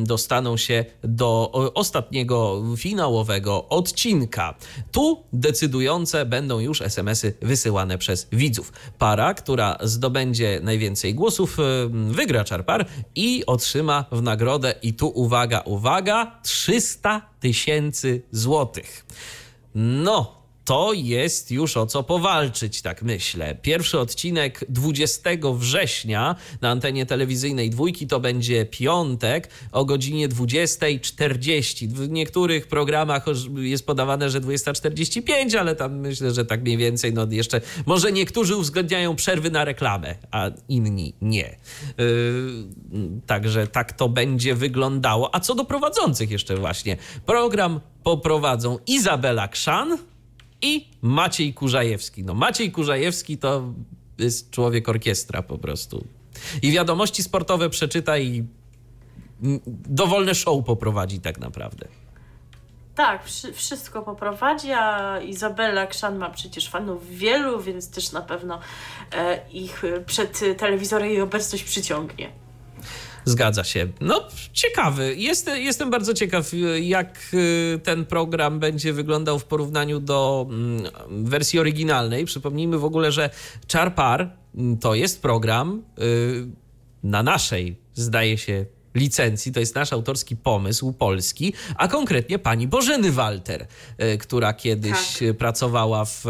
[0.03, 4.55] dostaną się do ostatniego finałowego odcinka.
[4.91, 8.74] Tu decydujące będą już SMS-y wysyłane przez widzów.
[8.97, 11.57] Para, która zdobędzie najwięcej głosów,
[11.89, 12.86] wygra czarpar
[13.16, 19.06] i otrzyma w nagrodę i tu uwaga, uwaga, uwaga, 300 tysięcy złotych.
[19.76, 20.35] No,
[20.66, 23.55] to jest już o co powalczyć, tak myślę.
[23.61, 31.88] Pierwszy odcinek 20 września na antenie telewizyjnej dwójki to będzie piątek o godzinie 20.40.
[31.88, 33.26] W niektórych programach
[33.57, 38.55] jest podawane, że 20.45, ale tam myślę, że tak mniej więcej, no jeszcze może niektórzy
[38.55, 41.57] uwzględniają przerwy na reklamę, a inni nie.
[41.97, 45.36] Yy, także tak to będzie wyglądało.
[45.36, 46.97] A co do prowadzących jeszcze właśnie.
[47.26, 49.97] Program poprowadzą Izabela Krzan,
[50.66, 52.24] i Maciej Kurzajewski.
[52.24, 53.74] No Maciej Kurzajewski to
[54.18, 56.05] jest człowiek orkiestra po prostu.
[56.61, 58.43] I wiadomości sportowe przeczyta i
[59.89, 61.88] dowolne show poprowadzi tak naprawdę.
[62.95, 68.59] Tak, wszystko poprowadzi, a Izabela Krzan ma przecież fanów wielu, więc też na pewno
[69.16, 72.45] e, ich przed telewizorem jej obecność przyciągnie.
[73.26, 73.88] Zgadza się.
[74.01, 75.15] No, ciekawy.
[75.15, 76.51] Jest, jestem bardzo ciekaw,
[76.82, 82.26] jak y, ten program będzie wyglądał w porównaniu do mm, wersji oryginalnej.
[82.26, 83.30] Przypomnijmy w ogóle, że
[83.73, 86.47] Charpar mm, to jest program y,
[87.03, 88.65] na naszej, zdaje się,
[88.95, 89.51] licencji.
[89.51, 93.67] To jest nasz autorski pomysł polski, a konkretnie pani Bożeny Walter,
[94.03, 95.38] y, która kiedyś tak.
[95.38, 96.23] pracowała w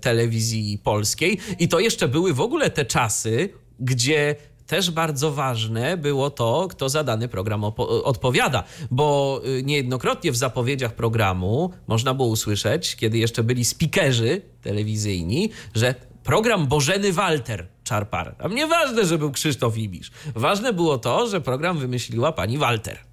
[0.00, 1.38] telewizji polskiej.
[1.58, 3.48] I to jeszcze były w ogóle te czasy,
[3.80, 4.36] gdzie
[4.68, 7.64] też bardzo ważne było to, kto za dany program
[8.04, 15.50] odpowiada, bo y, niejednokrotnie w zapowiedziach programu można było usłyszeć, kiedy jeszcze byli speakerzy telewizyjni,
[15.74, 15.94] że
[16.24, 18.34] program Bożeny Walter Czarpar.
[18.36, 20.10] Tam nieważne, że był Krzysztof Ibisz.
[20.34, 23.07] Ważne było to, że program wymyśliła pani Walter.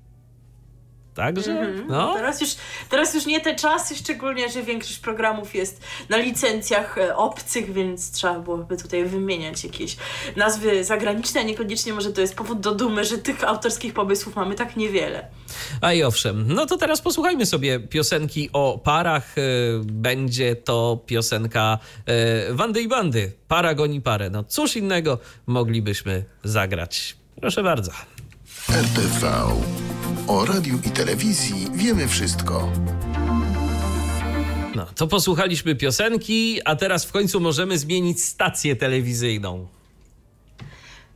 [1.15, 1.85] Także, mm-hmm.
[1.87, 2.13] no.
[2.13, 2.49] Teraz już,
[2.89, 8.11] teraz już nie te czasy, szczególnie, że większość programów jest na licencjach e, obcych, więc
[8.11, 9.97] trzeba byłoby tutaj wymieniać jakieś
[10.35, 14.55] nazwy zagraniczne, a niekoniecznie może to jest powód do dumy, że tych autorskich pomysłów mamy
[14.55, 15.27] tak niewiele.
[15.81, 19.37] A i owszem, no to teraz posłuchajmy sobie piosenki o parach.
[19.37, 19.41] E,
[19.83, 23.31] będzie to piosenka e, Wandy i Bandy.
[23.47, 24.29] Para goni parę.
[24.29, 27.17] No cóż innego moglibyśmy zagrać.
[27.41, 27.91] Proszę bardzo.
[28.69, 29.45] RTV.
[30.27, 32.69] O radiu i telewizji wiemy wszystko.
[34.75, 39.67] No, to posłuchaliśmy piosenki, a teraz w końcu możemy zmienić stację telewizyjną.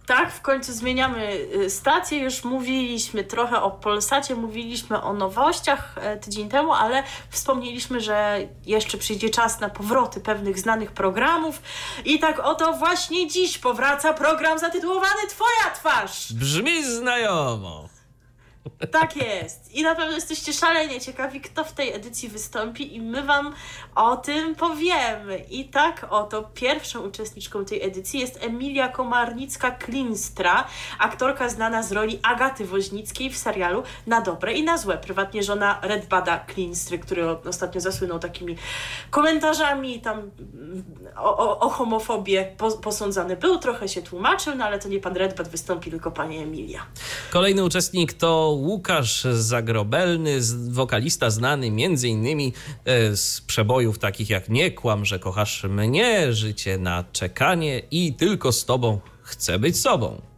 [0.05, 2.19] Tak, w końcu zmieniamy y, stację.
[2.19, 8.97] Już mówiliśmy trochę o Polsacie, mówiliśmy o nowościach e, tydzień temu, ale wspomnieliśmy, że jeszcze
[8.97, 11.61] przyjdzie czas na powroty pewnych znanych programów.
[12.05, 16.33] I tak oto właśnie dziś powraca program zatytułowany Twoja twarz.
[16.33, 17.98] Brzmi znajomo.
[18.91, 19.75] Tak jest.
[19.75, 23.53] I na pewno jesteście szalenie ciekawi, kto w tej edycji wystąpi, i my Wam
[23.95, 25.37] o tym powiemy.
[25.49, 30.63] I tak oto pierwszą uczestniczką tej edycji jest Emilia Komarnicka-Klinstra,
[30.99, 34.97] aktorka znana z roli Agaty Woźnickiej w serialu Na dobre i na złe.
[34.97, 38.55] Prywatnie żona Redbada Klinstry, który ostatnio zasłynął takimi
[39.09, 40.31] komentarzami tam
[41.17, 45.47] o, o, o homofobię posądzany był, trochę się tłumaczył, no ale to nie pan Redbad
[45.47, 46.85] wystąpi, tylko pani Emilia.
[47.31, 50.39] Kolejny uczestnik to Łukasz Zagrobelny,
[50.69, 52.53] wokalista znany między innymi
[52.85, 58.51] e, z przebojów takich jak Nie kłam, że kochasz mnie, Życie na czekanie i Tylko
[58.51, 60.28] z tobą chcę być sobą.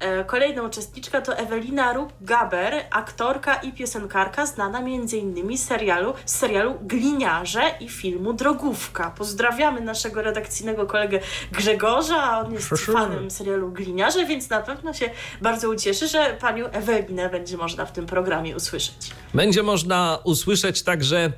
[0.00, 5.58] E, kolejna uczestniczka to Ewelina Ruk-Gaber, aktorka i piosenkarka znana m.in.
[5.58, 9.10] z serialu, z serialu Gliniarze i filmu Drogówka.
[9.10, 11.20] Pozdrawiamy naszego redakcyjnego kolegę
[11.52, 15.10] Grzegorza, on jest fanem serialu Gliniarze, więc na pewno się
[15.42, 19.10] bardzo ucieszy, że panią Ewelinę będzie można w tym programie usłyszeć.
[19.34, 21.32] Będzie można usłyszeć także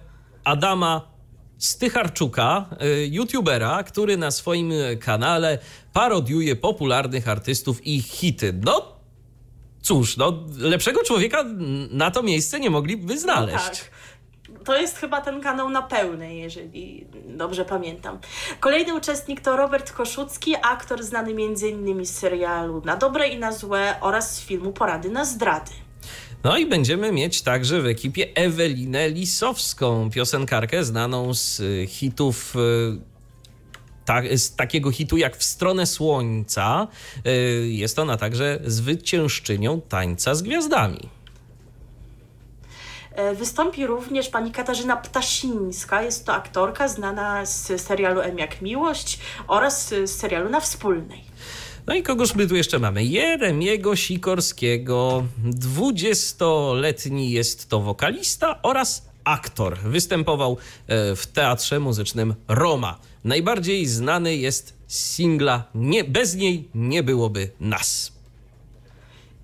[0.44, 1.09] Adama
[1.60, 5.58] Stycharczuka, y, youtubera, który na swoim kanale
[5.92, 8.52] parodiuje popularnych artystów i hity.
[8.64, 9.00] No
[9.82, 11.44] cóż, no lepszego człowieka
[11.90, 13.54] na to miejsce nie mogliby znaleźć.
[13.54, 13.90] No tak
[14.64, 18.18] to jest chyba ten kanał na pełnej, jeżeli dobrze pamiętam.
[18.60, 22.06] Kolejny uczestnik to Robert Koszucki, aktor znany m.in.
[22.06, 25.70] z serialu Na dobre i na złe oraz z filmu Porady na zdrady.
[26.44, 34.38] No i będziemy mieć także w ekipie Ewelinę Lisowską, piosenkarkę znaną z y, hitów y,
[34.38, 36.88] z takiego hitu jak W stronę słońca.
[37.26, 41.08] Y, jest ona także zwyciężczynią tańca z gwiazdami.
[43.12, 46.02] E, wystąpi również pani Katarzyna Ptasińska.
[46.02, 51.29] Jest to aktorka znana z serialu M jak Miłość oraz z serialu Na Wspólnej.
[51.86, 53.04] No i kogoż my tu jeszcze mamy?
[53.04, 55.24] Jeremiego Sikorskiego.
[55.38, 59.78] Dwudziestoletni jest to wokalista oraz aktor.
[59.78, 60.56] Występował
[60.86, 62.98] e, w teatrze muzycznym Roma.
[63.24, 68.12] Najbardziej znany jest singla nie, Bez niej nie byłoby nas.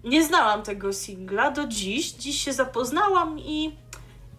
[0.04, 2.12] Nie znałam tego singla do dziś.
[2.12, 3.72] Dziś się zapoznałam i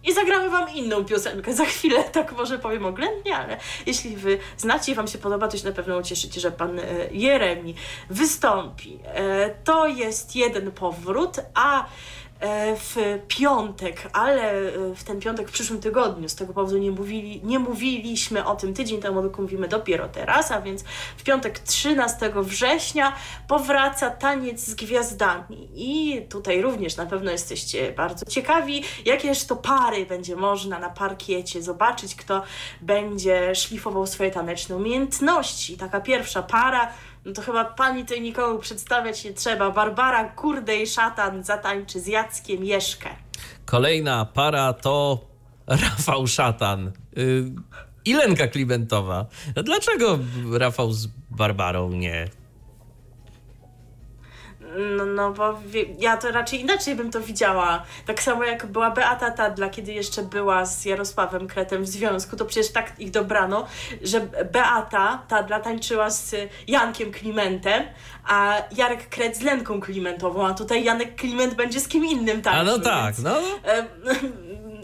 [0.08, 1.54] I zagramy wam inną piosenkę.
[1.54, 5.58] Za chwilę tak może powiem oględnie, ale jeśli wy znacie i wam się podoba, to
[5.58, 7.76] się na pewno ucieszycie, że pan e, Jeremi
[8.10, 9.00] wystąpi.
[9.06, 11.86] E, to jest jeden powrót, a
[12.78, 17.42] w piątek, ale e, w ten piątek w przyszłym tygodniu, z tego powodu nie, mówili,
[17.44, 20.84] nie mówiliśmy o tym tydzień temu, tylko mówimy dopiero teraz, a więc
[21.18, 23.14] w piątek 13 września
[23.48, 30.06] powraca Taniec z Gwiazdami i tutaj również na pewno jesteście bardzo ciekawi, jakież to pary
[30.06, 32.44] będzie można na parkiecie zobaczyć, kto
[32.82, 35.78] będzie szlifował swoje taneczne umiejętności.
[35.78, 36.92] Taka pierwsza para
[37.28, 39.72] no to chyba pani tej nikomu przedstawiać nie trzeba.
[39.72, 43.10] Barbara Kurdej Szatan zatańczy z Jackiem Jeszkę.
[43.66, 45.20] Kolejna para to
[45.68, 47.52] Rafał Szatan y,
[48.06, 49.26] i Lenka Klimentowa.
[49.64, 50.20] Dlaczego
[50.52, 52.28] Rafał z Barbarą nie?
[54.98, 57.84] No, no bo wie, ja to raczej inaczej bym to widziała.
[58.06, 62.46] Tak samo jak była Beata Tadla, kiedy jeszcze była z Jarosławem Kretem w związku, to
[62.46, 63.68] przecież tak ich dobrano,
[64.02, 66.36] że Beata Tadla tańczyła z
[66.68, 67.84] Jankiem Klimentem,
[68.28, 72.42] a Jarek Kret z Lenką Klimentową, a tutaj Janek Kliment będzie z kim innym A
[72.42, 72.78] tańczył.
[72.78, 73.38] no tak, więc- no.
[73.64, 73.88] Em,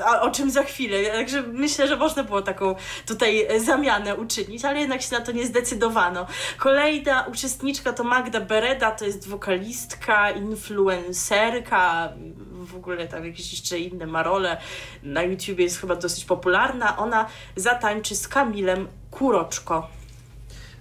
[0.05, 1.11] a o czym za chwilę.
[1.11, 2.75] Także myślę, że można było taką
[3.07, 6.27] tutaj zamianę uczynić, ale jednak się na to nie zdecydowano.
[6.57, 12.13] Kolejna uczestniczka to Magda Bereda, to jest wokalistka, influencerka,
[12.51, 14.57] w ogóle tam jakieś jeszcze inne ma role.
[15.03, 16.97] Na YouTubie jest chyba dosyć popularna.
[16.97, 17.25] Ona
[17.55, 19.87] zatańczy z Kamilem Kuroczko.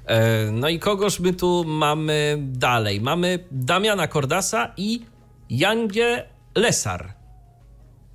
[0.06, 3.00] E, No i kogoż my tu mamy dalej?
[3.00, 5.02] Mamy Damiana Kordasa i
[5.50, 7.22] Jangie Lesar.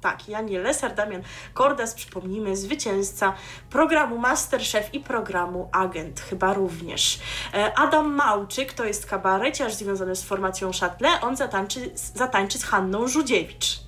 [0.07, 1.21] Tak, Janie Lesar, Damian
[1.53, 3.33] Kordas, przypomnijmy, zwycięzca
[3.69, 7.19] programu Masterchef i programu Agent, chyba również.
[7.53, 13.07] E, Adam Małczyk, to jest kabareciarz związany z formacją Châtelet, on zatańczy, zatańczy z Hanną
[13.07, 13.79] Żudziewicz.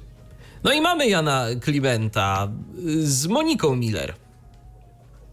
[0.64, 2.48] No i mamy Jana Klimenta
[2.98, 4.14] z Moniką Miller.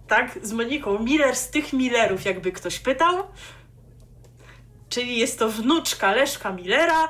[0.09, 3.25] Tak, z Moniką Miller, z tych Millerów, jakby ktoś pytał.
[4.89, 7.09] Czyli jest to wnuczka Leszka Millera,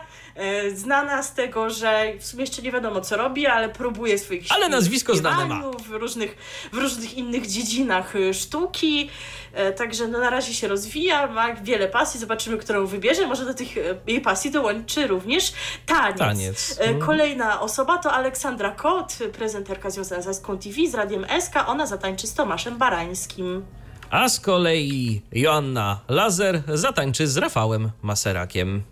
[0.75, 4.69] znana z tego, że w sumie jeszcze nie wiadomo co robi, ale próbuje swoich Ale
[4.69, 6.37] nazwisko znane śpiewaniu, W różnych,
[6.73, 9.11] w różnych innych dziedzinach e, sztuki.
[9.53, 12.21] E, Także no, na razie się rozwija, ma wiele pasji.
[12.21, 13.27] Zobaczymy, którą wybierze.
[13.27, 15.53] Może do tych e, jej pasji dołączy również
[15.87, 16.19] taniec.
[16.19, 16.77] Taniec.
[16.81, 17.07] E, Mhm.
[17.07, 21.55] Kolejna osoba to Aleksandra Kot, prezenterka związana z Eską TV, z Radiem SK.
[21.67, 23.65] Ona zatańczy z Tomaszem Barańskim.
[24.11, 28.83] A z kolei Joanna Lazer zatańczy z Rafałem Maserakiem.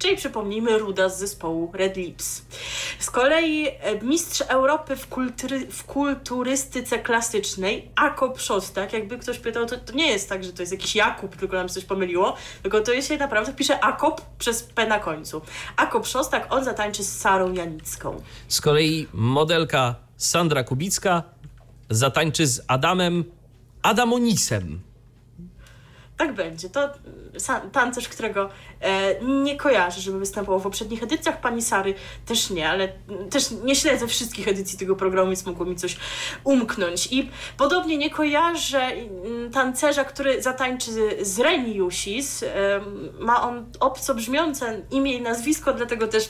[0.00, 2.42] Czyli przypomnijmy Ruda z zespołu Red Lips.
[2.98, 9.66] Z kolei e, mistrz Europy w, kultury, w kulturystyce klasycznej, Akop Szostak, jakby ktoś pytał,
[9.66, 12.80] to, to nie jest tak, że to jest jakiś Jakub, tylko nam coś pomyliło, tylko
[12.80, 15.40] to się naprawdę pisze Akop przez P na końcu.
[15.76, 18.22] Akop Szostak, on zatańczy z Sarą Janicką.
[18.48, 21.22] Z kolei modelka Sandra Kubicka
[21.90, 23.24] zatańczy z Adamem
[23.82, 24.89] Adamonisem.
[26.20, 26.68] Tak będzie.
[26.70, 26.80] To
[27.38, 28.48] sa- tancerz, którego
[28.80, 31.40] e, nie kojarzę, żeby występował w poprzednich edycjach.
[31.40, 31.94] Pani Sary
[32.26, 35.96] też nie, ale mm, też nie śledzę wszystkich edycji tego programu, więc mogło mi coś
[36.44, 37.08] umknąć.
[37.12, 40.90] I podobnie nie kojarzę mm, tancerza, który zatańczy
[41.20, 42.44] z- Reni Jusis.
[43.20, 46.28] Ma on obco brzmiące imię i nazwisko, dlatego też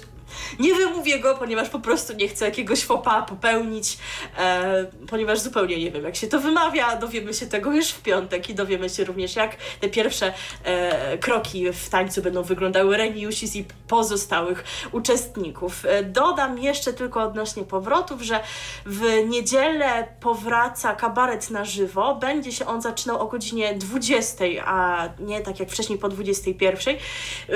[0.58, 3.98] nie wymówię go, ponieważ po prostu nie chcę jakiegoś fopa popełnić,
[4.38, 6.96] e, ponieważ zupełnie nie wiem, jak się to wymawia.
[6.96, 10.32] Dowiemy się tego już w piątek i dowiemy się również, jak te pierwsze
[10.64, 15.84] e, kroki w tańcu będą wyglądały Reniusis i pozostałych uczestników.
[15.84, 18.40] E, dodam jeszcze tylko odnośnie powrotów, że
[18.86, 22.14] w niedzielę powraca kabaret na żywo.
[22.14, 26.96] Będzie się on zaczynał o godzinie 20, a nie tak jak wcześniej po 21.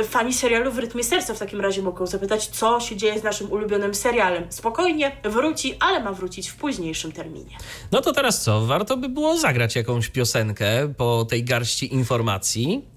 [0.05, 3.53] Fani serialu w rytmie serca w takim razie mogą zapytać, co się dzieje z naszym
[3.53, 4.45] ulubionym serialem.
[4.51, 7.57] Spokojnie, wróci, ale ma wrócić w późniejszym terminie.
[7.93, 8.67] No to teraz co?
[8.67, 12.94] Warto by było zagrać jakąś piosenkę po tej garści informacji.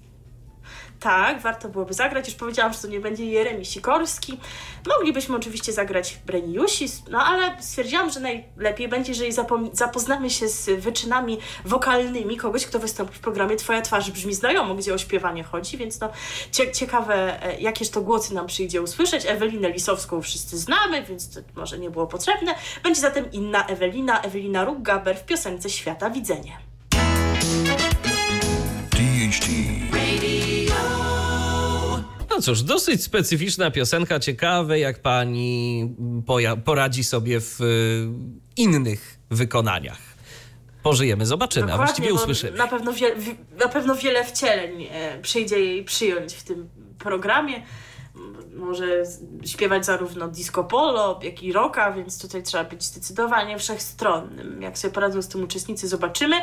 [1.00, 2.26] Tak, warto byłoby zagrać.
[2.28, 4.38] Już powiedziałam, że to nie będzie Jeremi Sikorski.
[4.88, 9.32] Moglibyśmy oczywiście zagrać Breniusis, no ale stwierdziłam, że najlepiej będzie, jeżeli
[9.72, 14.94] zapoznamy się z wyczynami wokalnymi kogoś, kto wystąpi w programie Twoja twarz brzmi znajomo, gdzie
[14.94, 16.08] o śpiewanie chodzi, więc no
[16.52, 19.26] cie- ciekawe, e, jakież to głosy nam przyjdzie usłyszeć.
[19.26, 22.54] Ewelinę Lisowską wszyscy znamy, więc to może nie było potrzebne.
[22.82, 26.56] Będzie zatem inna Ewelina, Ewelina Ruggaber w piosence Świata Widzenie.
[28.90, 29.48] THT.
[32.38, 35.94] No cóż, dosyć specyficzna piosenka, ciekawe jak pani
[36.64, 38.08] poradzi sobie w y,
[38.56, 39.98] innych wykonaniach.
[40.82, 42.58] Pożyjemy, zobaczymy, a właściwie usłyszymy.
[42.58, 46.68] Na pewno, wie, wi- na pewno wiele wcieleń e, przyjdzie jej przyjąć w tym
[46.98, 47.62] programie.
[48.56, 49.02] może
[49.46, 54.62] śpiewać zarówno disco polo, jak i rocka, więc tutaj trzeba być zdecydowanie wszechstronnym.
[54.62, 56.36] Jak sobie poradzą z tym uczestnicy, zobaczymy.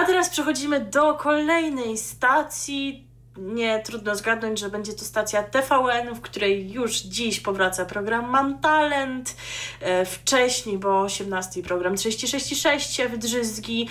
[0.00, 3.07] A teraz przechodzimy do kolejnej stacji.
[3.38, 8.60] Nie trudno zgadnąć, że będzie to stacja TVN, w której już dziś powraca program Mam
[8.60, 9.36] Talent.
[9.80, 13.88] E, wcześniej, bo 18 program 36,6 w Drzyzgi.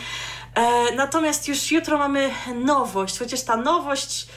[0.56, 4.28] E, natomiast już jutro mamy nowość, chociaż ta nowość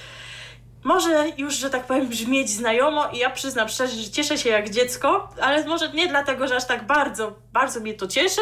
[0.84, 4.70] może już, że tak powiem, brzmieć znajomo i ja przyznam szczerze, że cieszę się jak
[4.70, 8.40] dziecko, ale może nie dlatego, że aż tak bardzo, bardzo mnie to cieszy,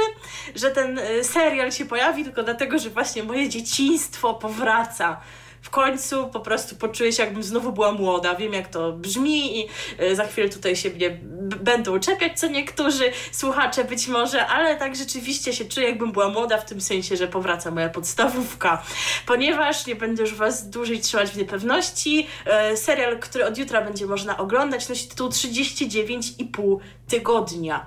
[0.55, 5.21] że ten y, serial się pojawi, tylko dlatego, że właśnie moje dzieciństwo powraca
[5.63, 8.35] w końcu po prostu poczuję się, jakbym znowu była młoda.
[8.35, 11.21] Wiem, jak to brzmi i e, za chwilę tutaj się mnie
[11.61, 16.59] będą czepiać co niektórzy słuchacze być może, ale tak rzeczywiście się czuję, jakbym była młoda
[16.59, 18.83] w tym sensie, że powraca moja podstawówka.
[19.27, 24.07] Ponieważ nie będę już Was dłużej trzymać w niepewności, e, serial, który od jutra będzie
[24.07, 26.79] można oglądać, nosi tytuł 39,5
[27.09, 27.87] tygodnia.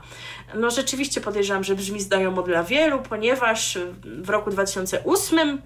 [0.56, 5.62] No rzeczywiście podejrzewam, że brzmi znajomo dla wielu, ponieważ w roku 2008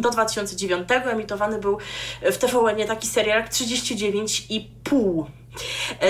[0.00, 1.78] do 2009 emitowany był
[2.22, 5.37] w TVN taki serial jak 39,5 E,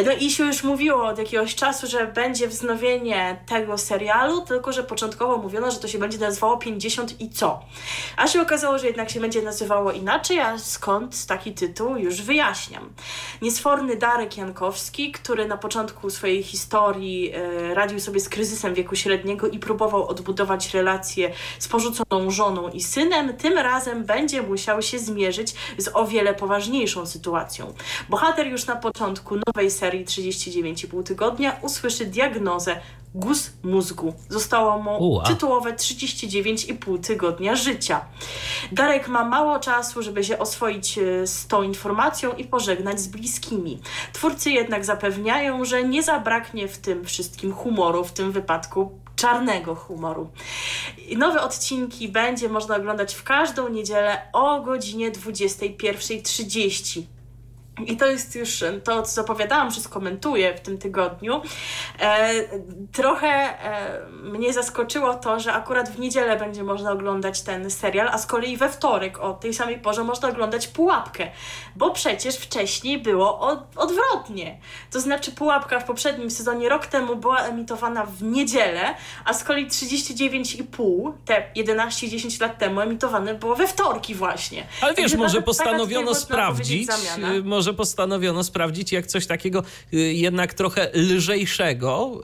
[0.07, 4.85] no i się już mówiło od jakiegoś czasu, że będzie wznowienie tego serialu, tylko że
[4.85, 7.61] początkowo mówiono, że to się będzie nazywało 50 i co.
[8.17, 12.91] A się okazało, że jednak się będzie nazywało inaczej, a skąd taki tytuł już wyjaśniam.
[13.43, 19.49] Niesforny Darek Jankowski, który na początku swojej historii e, radził sobie z kryzysem wieku średniego
[19.49, 25.55] i próbował odbudować relacje z porzuconą żoną i synem, tym razem będzie musiał się zmierzyć
[25.79, 27.75] z o wiele poważniejszą sytuacją.
[28.09, 32.81] Bohater już na początku nowej serii 39,5 tygodnia usłyszy diagnozę
[33.15, 34.15] guz mózgu.
[34.29, 35.25] Zostało mu Ua.
[35.25, 38.05] tytułowe 39,5 tygodnia życia.
[38.73, 43.81] Darek ma mało czasu, żeby się oswoić e, z tą informacją i pożegnać z bliskimi.
[44.13, 50.31] Twórcy jednak zapewniają, że nie zabraknie w tym wszystkim humoru, w tym wypadku czarnego humoru.
[51.17, 57.03] Nowe odcinki będzie można oglądać w każdą niedzielę o godzinie 21.30.
[57.87, 61.43] I to jest już to, co zapowiadałam, że skomentuję w tym tygodniu.
[62.01, 62.31] E,
[62.93, 68.19] trochę e, mnie zaskoczyło to, że akurat w niedzielę będzie można oglądać ten serial, a
[68.19, 71.31] z kolei we wtorek o tej samej porze można oglądać pułapkę,
[71.77, 74.59] bo przecież wcześniej było od, odwrotnie.
[74.91, 79.67] To znaczy, pułapka w poprzednim sezonie rok temu była emitowana w niedzielę, a z kolei
[79.67, 84.67] 39,5, te 11-10 lat temu, emitowane było we wtorki właśnie.
[84.81, 86.89] Ale wiesz, może postanowiono sprawdzić,
[87.45, 89.63] może może postanowiono sprawdzić, jak coś takiego
[89.95, 92.21] y, jednak trochę lżejszego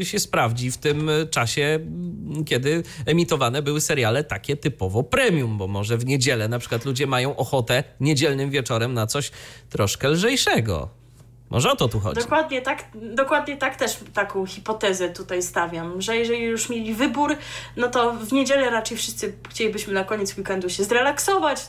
[0.00, 1.78] y, się sprawdzi w tym czasie,
[2.46, 7.36] kiedy emitowane były seriale takie typowo premium, bo może w niedzielę na przykład ludzie mają
[7.36, 9.30] ochotę niedzielnym wieczorem na coś
[9.70, 11.01] troszkę lżejszego.
[11.52, 12.20] Może o to tu chodzi.
[12.20, 17.36] Dokładnie tak, dokładnie tak też taką hipotezę tutaj stawiam, że jeżeli już mieli wybór,
[17.76, 21.66] no to w niedzielę raczej wszyscy chcielibyśmy na koniec weekendu się zrelaksować.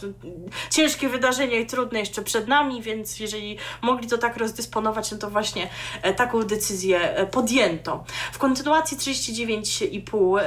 [0.69, 5.29] Ciężkie wydarzenia i trudne jeszcze przed nami, więc jeżeli mogli to tak rozdysponować, no to
[5.29, 5.69] właśnie
[6.01, 8.03] e, taką decyzję e, podjęto.
[8.31, 10.43] W kontynuacji 39,5 e,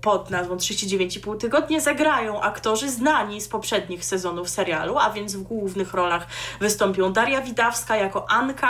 [0.00, 5.94] pod nazwą 39,5 tygodnie zagrają aktorzy znani z poprzednich sezonów serialu, a więc w głównych
[5.94, 6.26] rolach
[6.60, 8.61] wystąpią Daria Widawska jako Anka,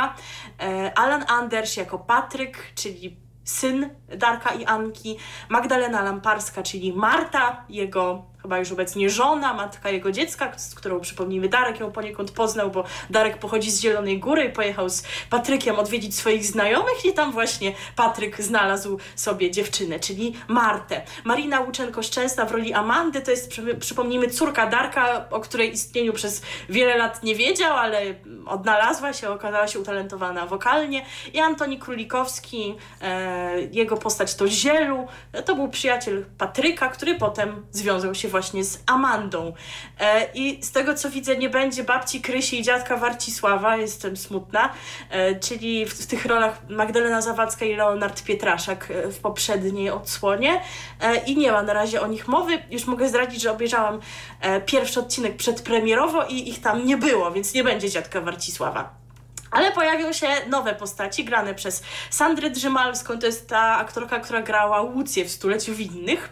[0.60, 5.18] E, Alan Anders jako Patryk, czyli syn Darka i Anki,
[5.48, 11.48] Magdalena Lamparska, czyli Marta, jego chyba już obecnie żona, matka jego dziecka, z którą przypomnijmy
[11.48, 16.16] Darek ją poniekąd poznał, bo Darek pochodzi z Zielonej Góry i pojechał z Patrykiem odwiedzić
[16.16, 21.02] swoich znajomych i tam właśnie Patryk znalazł sobie dziewczynę, czyli Martę.
[21.24, 26.96] Marina Łuczenko-Szczęsna w roli Amandy to jest, przypomnijmy, córka Darka, o której istnieniu przez wiele
[26.96, 28.02] lat nie wiedział, ale
[28.46, 35.06] odnalazła się, okazała się utalentowana wokalnie i Antoni Królikowski, e, jego postać to Zielu,
[35.44, 39.52] to był przyjaciel Patryka, który potem związał się właśnie z Amandą.
[40.00, 44.72] E, I z tego co widzę, nie będzie babci Krysi i dziadka Warcisława, jestem smutna,
[45.10, 50.60] e, czyli w, w tych rolach Magdalena Zawadzka i Leonard Pietraszak e, w poprzedniej odsłonie.
[51.00, 52.62] E, I nie ma na razie o nich mowy.
[52.70, 54.00] Już mogę zdradzić, że obejrzałam
[54.40, 59.01] e, pierwszy odcinek przedpremierowo i ich tam nie było, więc nie będzie dziadka Warcisława.
[59.52, 64.80] Ale pojawią się nowe postaci grane przez Sandrę Drzymalską, to jest ta aktorka, która grała
[64.80, 66.30] Łucję w Stuleciu Winnych.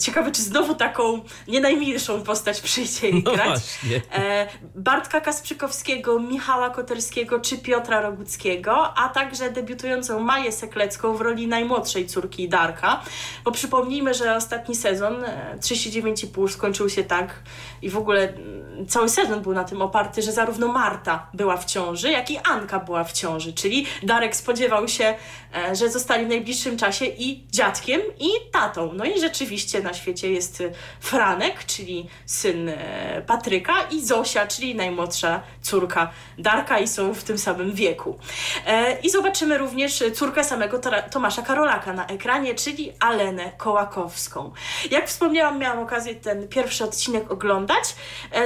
[0.00, 3.48] Ciekawe, czy znowu taką nie najmilszą postać przyjdzie no grać.
[3.48, 4.02] Właśnie.
[4.14, 11.46] E, Bartka Kasprzykowskiego, Michała Koterskiego czy Piotra Roguckiego, a także debiutującą Maję Seklecką w roli
[11.46, 13.00] najmłodszej córki Darka.
[13.44, 15.24] Bo przypomnijmy, że ostatni sezon,
[15.60, 17.34] 39,5 e, skończył się tak
[17.82, 21.64] i w ogóle mm, cały sezon był na tym oparty, że zarówno Marta była w
[21.64, 25.14] ciąży, jak i Anna Anka była w ciąży, czyli Darek spodziewał się,
[25.54, 28.92] e, że zostali w najbliższym czasie i dziadkiem, i tatą.
[28.92, 30.62] No i rzeczywiście na świecie jest
[31.00, 37.38] Franek, czyli syn e, Patryka, i Zosia, czyli najmłodsza córka Darka, i są w tym
[37.38, 38.18] samym wieku.
[38.66, 40.80] E, I zobaczymy również córkę samego
[41.10, 44.52] Tomasza Karolaka na ekranie, czyli Alenę Kołakowską.
[44.90, 47.94] Jak wspomniałam, miałam okazję ten pierwszy odcinek oglądać.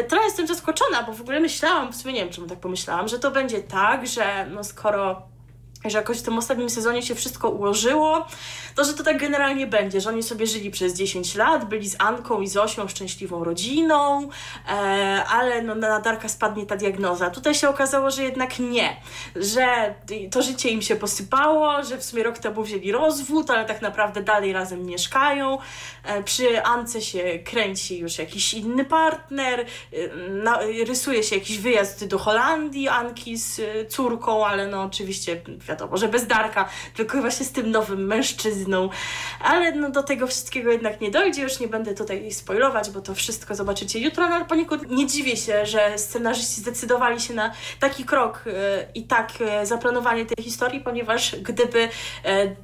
[0.08, 3.18] Trochę jestem zaskoczona, bo w ogóle myślałam, w sumie nie wiem, czemu tak pomyślałam, że
[3.18, 5.31] to będzie tak, że no skoro
[5.84, 8.26] że jakoś w tym ostatnim sezonie się wszystko ułożyło,
[8.74, 11.96] to że to tak generalnie będzie, że oni sobie żyli przez 10 lat, byli z
[11.98, 14.28] Anką i Zosią szczęśliwą rodziną,
[14.68, 14.72] e,
[15.24, 17.30] ale no, na Darka spadnie ta diagnoza.
[17.30, 18.96] Tutaj się okazało, że jednak nie,
[19.36, 19.94] że
[20.30, 24.22] to życie im się posypało, że w sumie rok temu wzięli rozwód, ale tak naprawdę
[24.22, 25.58] dalej razem mieszkają.
[26.04, 29.66] E, przy Ance się kręci już jakiś inny partner, e,
[30.28, 35.42] na, rysuje się jakiś wyjazd do Holandii Anki z e, córką, ale no oczywiście
[35.72, 38.88] wiadomo, że bez Darka, tylko właśnie z tym nowym mężczyzną.
[39.40, 43.14] Ale no do tego wszystkiego jednak nie dojdzie, już nie będę tutaj spoilować, bo to
[43.14, 48.04] wszystko zobaczycie jutro, no ale poniekąd nie dziwię się, że scenarzyści zdecydowali się na taki
[48.04, 48.52] krok yy,
[48.94, 52.56] i tak yy, zaplanowanie tej historii, ponieważ gdyby yy,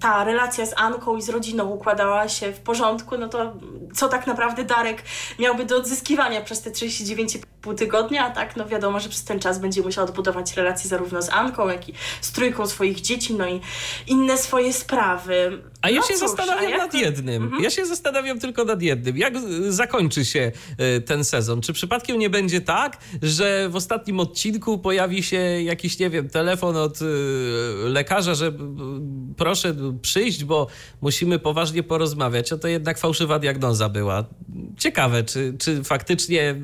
[0.00, 3.52] ta relacja z Anką i z rodziną układała się w porządku, no to
[3.94, 5.02] co tak naprawdę Darek
[5.38, 6.70] miałby do odzyskiwania przez te
[7.64, 11.22] 39,5 tygodnia, a tak, no wiadomo, że przez ten czas będzie musiał odbudować relacje zarówno
[11.22, 13.60] z Anką, jak i z trójką swoich dzieci, no i
[14.06, 15.62] inne swoje sprawy.
[15.82, 16.78] A ja no się cóż, zastanawiam jak...
[16.78, 17.42] nad jednym.
[17.42, 17.62] Mhm.
[17.62, 19.16] Ja się zastanawiam tylko nad jednym.
[19.16, 19.34] Jak
[19.68, 21.60] zakończy się e, ten sezon?
[21.60, 26.76] Czy przypadkiem nie będzie tak, że w ostatnim odcinku pojawi się jakiś, nie wiem, telefon
[26.76, 27.04] od e,
[27.88, 28.52] lekarza, że
[29.36, 30.66] proszę przyjść, bo
[31.00, 32.52] musimy poważnie porozmawiać.
[32.52, 34.24] O to jednak fałszywa diagnoza była.
[34.78, 36.54] Ciekawe, czy, czy faktycznie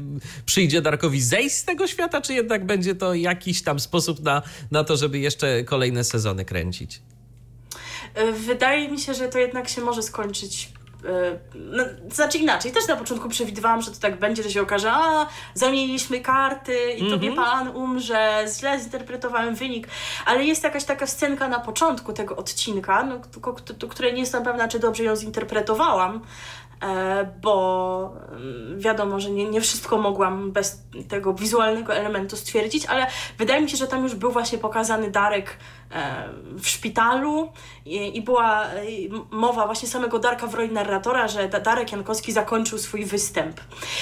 [0.46, 4.84] przyjdzie Darkowi zejść z tego świata, czy jednak będzie to jakiś tam sposób na, na
[4.84, 7.02] to, żeby jeszcze kolejne sezony kręcić?
[8.32, 10.72] Wydaje mi się, że to jednak się może skończyć
[11.04, 14.92] e, no, znaczy inaczej, też na początku przewidywałam, że to tak będzie, że się okaże,
[14.92, 17.44] a zamieniliśmy karty i tobie mm -hmm.
[17.44, 19.88] pan umrze, źle zinterpretowałem wynik,
[20.26, 23.20] ale jest jakaś taka scenka na początku tego odcinka, no,
[23.88, 26.20] której nie jestem pewna, czy dobrze ją zinterpretowałam,
[27.42, 33.06] bo mm, wiadomo, że nie, nie wszystko mogłam bez tego wizualnego elementu stwierdzić, ale
[33.38, 35.54] wydaje mi się, że tam już był właśnie pokazany Darek e,
[36.58, 37.52] w szpitalu
[37.84, 38.66] i, i była
[39.30, 43.60] mowa właśnie samego Darka w roli narratora, że Darek Jankowski zakończył swój występ.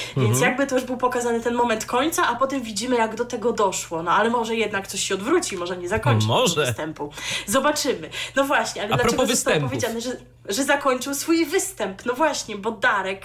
[0.08, 0.26] Mhm.
[0.26, 3.52] Więc jakby to już był pokazany ten moment końca, a potem widzimy, jak do tego
[3.52, 4.02] doszło.
[4.02, 6.66] No ale może jednak coś się odwróci, może nie zakończy może.
[6.66, 7.12] występu.
[7.46, 8.10] Zobaczymy.
[8.36, 10.16] No właśnie, ale a dlaczego zostało powiedziane, że
[10.48, 12.06] że zakończył swój występ.
[12.06, 13.22] No właśnie, bo Darek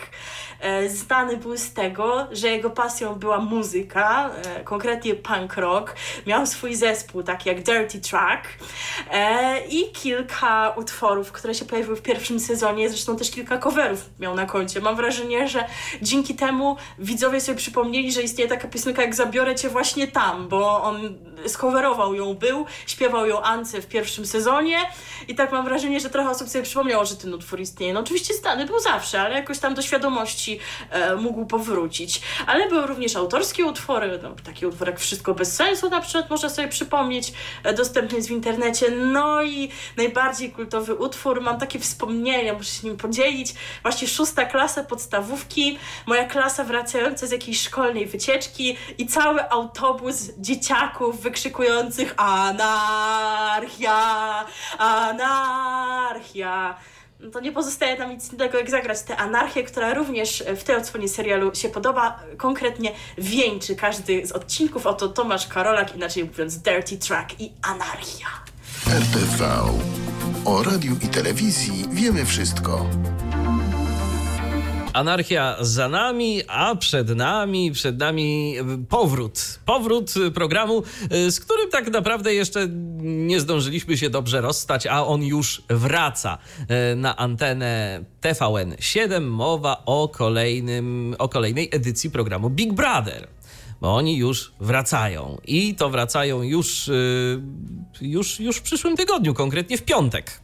[0.60, 5.96] e, znany był z tego, że jego pasją była muzyka, e, konkretnie punk rock.
[6.28, 8.48] Miał swój zespół, taki jak Dirty Track
[9.12, 14.36] e, i kilka utworów, które się pojawiły w pierwszym sezonie, zresztą też kilka coverów miał
[14.36, 14.82] na koncie.
[14.82, 15.66] Mam wrażenie, że
[16.02, 20.84] dzięki temu widzowie sobie przypomnieli, że istnieje taka piosenka jak Zabiorę Cię właśnie tam, bo
[20.84, 21.18] on
[21.48, 24.78] skowerował ją, był, śpiewał ją Ance w pierwszym sezonie
[25.28, 27.94] i tak mam wrażenie, że trochę osób sobie przypomniało, że ten utwór istnieje.
[27.94, 30.60] No oczywiście znany był zawsze, ale jakoś tam do świadomości
[30.90, 32.22] e, mógł powrócić.
[32.48, 36.50] Ale były również autorskie utwory, no, taki utwór jak Wszystko bez sensu na przykład można
[36.50, 38.92] sobie przypomnieć, e, dostępny jest w internecie.
[38.92, 43.54] No i najbardziej kultowy utwór, mam takie wspomnienia, muszę się nim podzielić.
[43.82, 51.22] Właśnie szósta klasa podstawówki, moja klasa wracająca z jakiejś szkolnej wycieczki i cały autobus dzieciaków
[51.22, 53.96] wykrzykujących anarchia,
[54.78, 56.78] anarchia
[57.24, 60.76] no to nie pozostaje nam nic innego jak zagrać tę anarchię, która również w tej
[60.76, 62.20] odsłonie serialu się podoba.
[62.38, 64.88] Konkretnie wieńczy każdy z odcinków.
[64.88, 68.28] Oto Tomasz Karolak, inaczej mówiąc Dirty Track i Anarchia.
[68.88, 69.50] RTV.
[70.46, 72.86] O radiu i telewizji wiemy wszystko.
[74.94, 78.56] Anarchia za nami, a przed nami, przed nami
[78.90, 79.60] powrót.
[79.66, 80.84] Powrót programu,
[81.14, 82.68] y, z którym tak naprawdę jeszcze
[83.02, 86.38] nie zdążyliśmy się dobrze rozstać, a on już wraca
[86.96, 89.30] na antenę TVN 7.
[89.30, 93.28] Mowa o, kolejnym, o kolejnej edycji programu Big Brother
[93.82, 95.38] bo oni już wracają.
[95.48, 96.92] I to wracają już,
[98.02, 100.43] już, już w przyszłym tygodniu, konkretnie w piątek.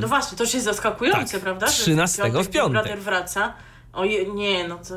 [0.00, 1.66] No właśnie, to jest zaskakujące, tak, prawda?
[1.66, 2.82] 13 w piątek.
[2.82, 3.54] Brother wraca.
[3.92, 4.94] O nie, no to...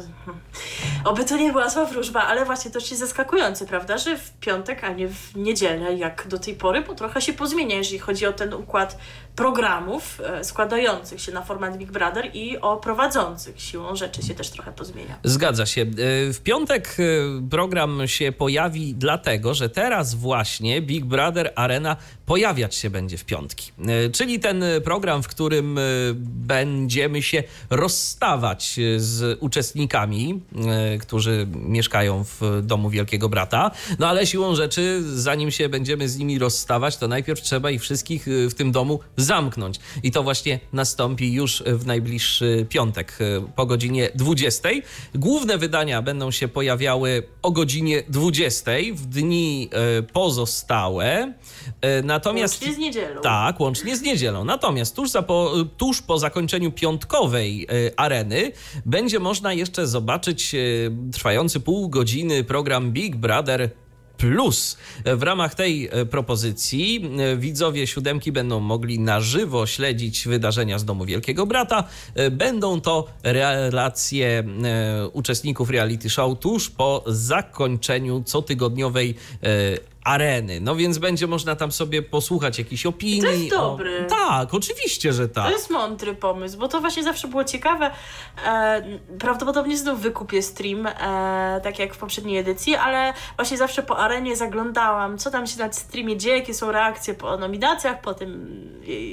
[1.06, 4.84] Oby to nie była zła wróżba, ale właśnie to jest zaskakujące, prawda, że w piątek,
[4.84, 8.34] a nie w niedzielę, jak do tej pory, bo trochę się pozmienia, jeżeli chodzi o
[8.34, 8.98] ten układ
[9.36, 13.62] programów e, składających się na format Big Brother i o prowadzących.
[13.62, 15.20] Siłą rzeczy się też trochę pozmienia.
[15.24, 15.82] Zgadza się.
[15.82, 15.86] E,
[16.34, 17.04] W piątek e,
[17.50, 23.72] program się pojawi dlatego, że teraz właśnie Big Brother Arena pojawiać się będzie w piątki.
[24.14, 25.80] Czyli ten program, w którym
[26.16, 33.72] będziemy się rozstawać z uczestnikami, e, którzy mieszkają w domu Wielkiego Brata.
[34.00, 38.28] No ale siłą rzeczy, zanim się będziemy z nimi rozstawać, to najpierw trzeba ich wszystkich
[38.28, 39.80] e, w tym domu zamknąć.
[40.04, 44.70] I to właśnie nastąpi już w najbliższy piątek e, po godzinie 20.
[45.16, 49.70] Główne wydania będą się pojawiały o godzinie 20 w dni
[50.14, 51.34] pozostałe.
[52.04, 53.22] Natomiast Łącznie z niedzielą.
[53.22, 54.46] tak, łącznie z niedzielą.
[54.46, 58.52] Natomiast tuż, za po, tuż po zakończeniu piątkowej areny
[58.86, 60.60] będzie można jeszcze zobaczyć e,
[61.12, 63.70] trwający pół godziny program Big Brother
[64.18, 64.78] Plus.
[65.06, 70.86] W ramach tej e, propozycji e, widzowie siódemki będą mogli na żywo śledzić wydarzenia z
[70.86, 71.84] Domu Wielkiego Brata.
[72.16, 80.60] E, Będą to relacje e, uczestników reality show tuż po zakończeniu cotygodniowej e, areny.
[80.62, 83.22] No więc będzie można tam sobie posłuchać jakichś opinii.
[83.22, 84.06] To jest o- dobry.
[84.10, 85.46] Tak, oczywiście, że tak.
[85.46, 87.92] To jest mądry pomysł, bo to właśnie zawsze było ciekawe.
[88.48, 88.84] E,
[89.20, 90.92] prawdopodobnie znów wykupię stream, e,
[91.64, 95.74] tak jak w poprzedniej edycji, ale właśnie zawsze po arenie zaglądałam, co tam się na
[95.74, 98.60] streamie dzieje, jakie są reakcje po nominacjach, po tym,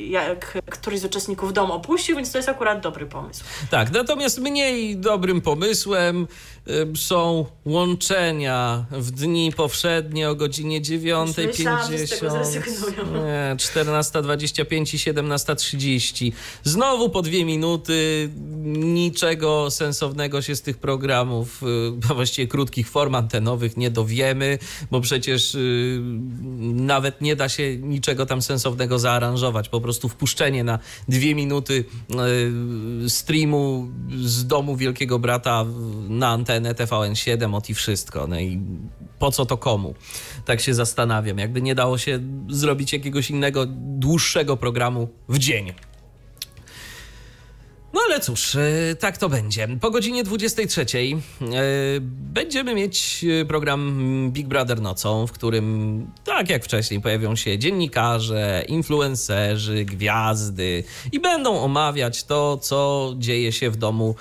[0.09, 3.45] jak któryś z uczestników dom opuścił, więc to jest akurat dobry pomysł.
[3.71, 6.27] Tak, natomiast mniej dobrym pomysłem
[6.69, 13.25] y, są łączenia w dni powszednie o godzinie Tego 9.50, zrezygnują.
[13.25, 16.33] nie, 14.25 i 17.30.
[16.65, 18.31] Znowu po dwie minuty,
[18.75, 24.59] niczego sensownego się z tych programów, y, właściwie krótkich form antenowych nie dowiemy,
[24.91, 26.01] bo przecież y,
[26.75, 29.69] nawet nie da się niczego tam sensownego zaaranżować.
[29.69, 30.79] Po prostu wpuszczenie na
[31.09, 31.85] dwie minuty
[33.05, 33.89] y, streamu
[34.25, 35.65] z domu Wielkiego Brata
[36.09, 38.27] na antenę TVN7 ot i wszystko.
[38.27, 38.61] No i
[39.19, 39.95] po co to komu?
[40.45, 41.39] Tak się zastanawiam.
[41.39, 45.73] Jakby nie dało się zrobić jakiegoś innego, dłuższego programu w dzień.
[47.93, 49.69] No ale cóż, e, tak to będzie.
[49.81, 51.17] Po godzinie 23 e,
[52.01, 58.65] będziemy mieć e, program Big Brother nocą, w którym, tak jak wcześniej, pojawią się dziennikarze,
[58.69, 64.15] influencerzy, gwiazdy i będą omawiać to, co dzieje się w domu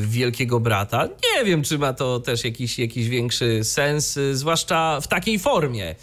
[0.00, 1.08] Wielkiego Brata.
[1.36, 5.94] Nie wiem, czy ma to też jakiś, jakiś większy sens, zwłaszcza w takiej formie,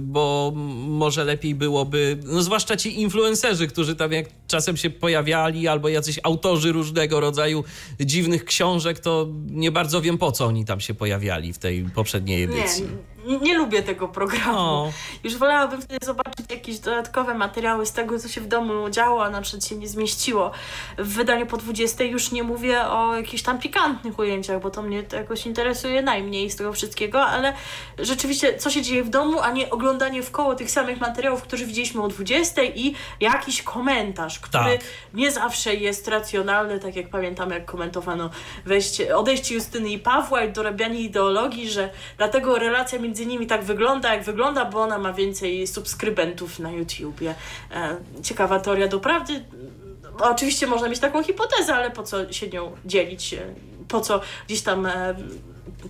[0.00, 0.52] bo
[0.86, 6.18] może lepiej byłoby, no zwłaszcza ci influencerzy, którzy tam jak czasem się pojawiali, albo jacyś
[6.22, 7.64] autorzy różnego rodzaju
[8.00, 12.48] dziwnych książek, to nie bardzo wiem po co oni tam się pojawiali w tej poprzedniej
[12.48, 12.82] Nie, edycji.
[12.82, 14.92] nie, nie lubię tego programu.
[15.24, 19.30] Już wolałabym wtedy zobaczyć jakieś dodatkowe materiały z tego, co się w domu działo, a
[19.30, 20.50] na przykład się nie zmieściło.
[20.98, 25.02] W wydaniu po 20 już nie mówię o jakichś tam pikantnych ujęciach, bo to mnie
[25.02, 27.52] to jakoś interesuje najmniej z tego wszystkiego, ale
[27.98, 31.64] rzeczywiście co się dzieje w domu, a nie oglądanie w koło tych samych materiałów, które
[31.64, 34.80] widzieliśmy o 20 i jakiś komentarz, który Tak.
[35.14, 38.30] nie zawsze jest racjonalny, tak jak pamiętam, jak komentowano
[38.64, 44.14] wejście, odejście Justyny i Pawła i dorabianie ideologii, że dlatego relacja między nimi tak wygląda,
[44.14, 47.34] jak wygląda, bo ona ma więcej subskrybentów na YouTubie.
[47.70, 49.44] E, ciekawa teoria doprawdy.
[50.20, 53.34] Oczywiście można mieć taką hipotezę, ale po co się nią dzielić?
[53.34, 53.54] E,
[53.88, 55.14] Po co gdzieś tam e,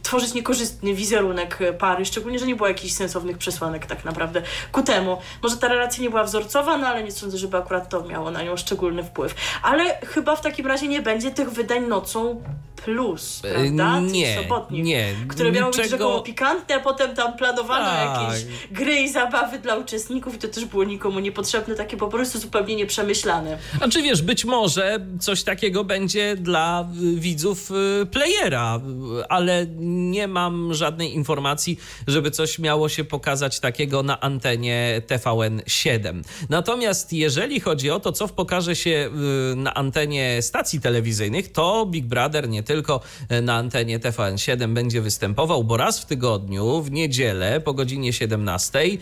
[0.02, 4.42] tworzyć niekorzystny wizerunek pary, szczególnie, że nie było jakichś sensownych przesłanek tak naprawdę
[4.72, 5.16] ku temu.
[5.42, 8.42] Może ta relacja nie była wzorcowa, no ale nie sądzę, żeby akurat to miało na
[8.42, 9.34] nią szczególny wpływ.
[9.62, 12.42] Ale chyba w takim razie nie będzie tych wydań nocą
[12.84, 14.00] plus, prawda?
[14.00, 18.22] Tych nie, sobotnich, nie, Które miały być niczego- rzekomo pikantne, a potem tam planowano Tak.
[18.22, 22.38] jakieś gry i zabawy dla uczestników i to też było nikomu niepotrzebne, takie po prostu
[22.38, 23.58] zupełnie nieprzemyślane.
[23.80, 27.70] A czy wiesz, być może coś takiego będzie dla y, widzów
[28.02, 28.80] y, playera,
[29.20, 36.22] y, ale nie mam żadnej informacji, żeby coś miało się pokazać takiego na antenie TVN7.
[36.48, 39.10] Natomiast jeżeli chodzi o to, co pokaże się
[39.52, 43.00] y, na antenie stacji telewizyjnych, to Big Brother nie tylko
[43.32, 48.78] y, na antenie TVN7 będzie występował, bo raz w tygodniu, w niedzielę po godzinie 17
[48.78, 48.98] y,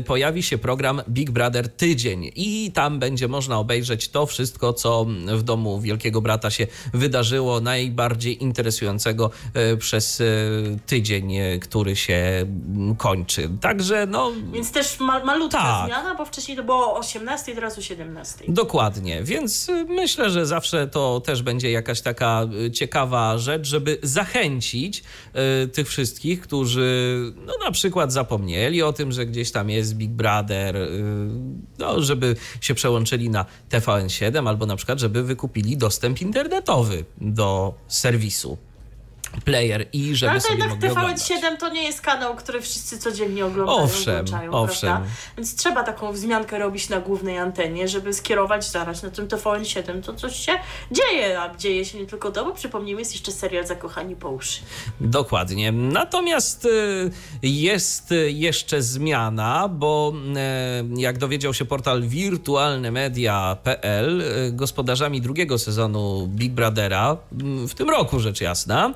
[0.00, 5.42] pojawi się program Big Brother Tydzień i tam będzie można obejrzeć to wszystko, co w
[5.42, 9.30] domu Wielkiego Brata się wydarzyło, najbardziej interesującego
[9.72, 9.76] y,
[10.18, 12.46] przez y, tydzień, y, który się
[12.98, 13.50] kończy.
[13.60, 14.32] Także no...
[14.52, 15.86] Więc też ma, malutka Tak.
[15.86, 18.44] zmiana, bo wcześniej to było o 18, teraz o 17.
[18.48, 22.42] Dokładnie, więc y, myślę, że zawsze to też będzie jakaś taka
[22.72, 25.02] ciekawa ciekawa rzecz, żeby zachęcić
[25.64, 30.10] y, tych wszystkich, którzy no, na przykład zapomnieli o tym, że gdzieś tam jest Big
[30.10, 31.02] Brother, y,
[31.78, 38.58] no, żeby się przełączyli na TVN7 albo na przykład, żeby wykupili dostęp internetowy do serwisu
[39.44, 41.18] player i żeby Ale sobie jednak mogli oglądać.
[41.18, 43.78] TVN7 to nie jest kanał, który wszyscy codziennie oglądają.
[43.78, 44.90] Owszem, owszem.
[44.90, 45.10] Prawda?
[45.36, 50.02] Więc trzeba taką wzmiankę robić na głównej antenie, żeby skierować zaraz na tym TVN7.
[50.02, 50.52] To coś się
[50.90, 54.60] dzieje, a dzieje się nie tylko to, bo przypomnijmy, jest jeszcze serial Zakochani po uszy.
[55.00, 55.72] Dokładnie.
[55.72, 57.10] Natomiast y,
[57.42, 60.12] jest y, jeszcze zmiana, bo
[60.96, 64.22] y, jak dowiedział się portal wirtualnemedia.pl,
[64.52, 67.16] gospodarzami drugiego sezonu Big Brothera,
[67.68, 68.94] w tym roku rzecz jasna,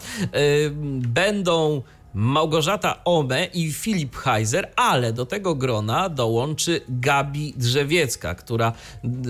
[0.98, 1.82] będą
[2.14, 8.72] Małgorzata Ome i Filip Heiser, ale do tego grona dołączy Gabi Drzewiecka, która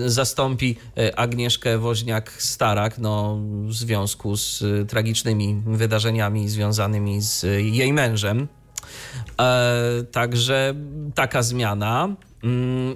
[0.05, 7.93] zastąpi y, Agnieszkę Woźniak-Starak no, w związku z y, tragicznymi wydarzeniami związanymi z y, jej
[7.93, 8.47] mężem.
[9.41, 10.75] E, także
[11.15, 12.15] taka zmiana.
[12.43, 12.95] Mm,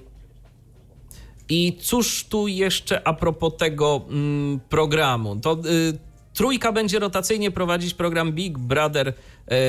[1.49, 5.35] I cóż tu jeszcze a propos tego mm, programu?
[5.35, 6.06] To y,
[6.37, 9.07] trójka będzie rotacyjnie prowadzić program Big Brother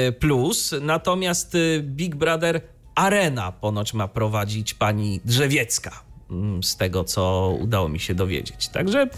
[0.09, 2.61] y, Plus, natomiast y, Big Brother
[2.95, 6.03] Arena ponoć ma prowadzić pani Drzewiecka.
[6.31, 8.69] mm, Z tego, co udało mi się dowiedzieć.
[8.69, 9.09] Także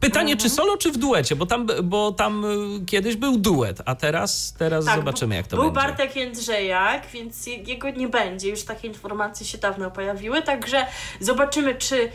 [0.00, 1.36] pytanie, czy solo, czy w duecie?
[1.36, 5.64] Bo tam, bo tam y, kiedyś był duet, a teraz, teraz zobaczymy, jak to Tak,
[5.64, 5.88] był będzie.
[5.88, 8.48] Bartek Jędrzejak, więc je- jego nie będzie.
[8.48, 10.86] Już takie informacje się dawno pojawiły, także
[11.20, 12.08] zobaczymy, czy e,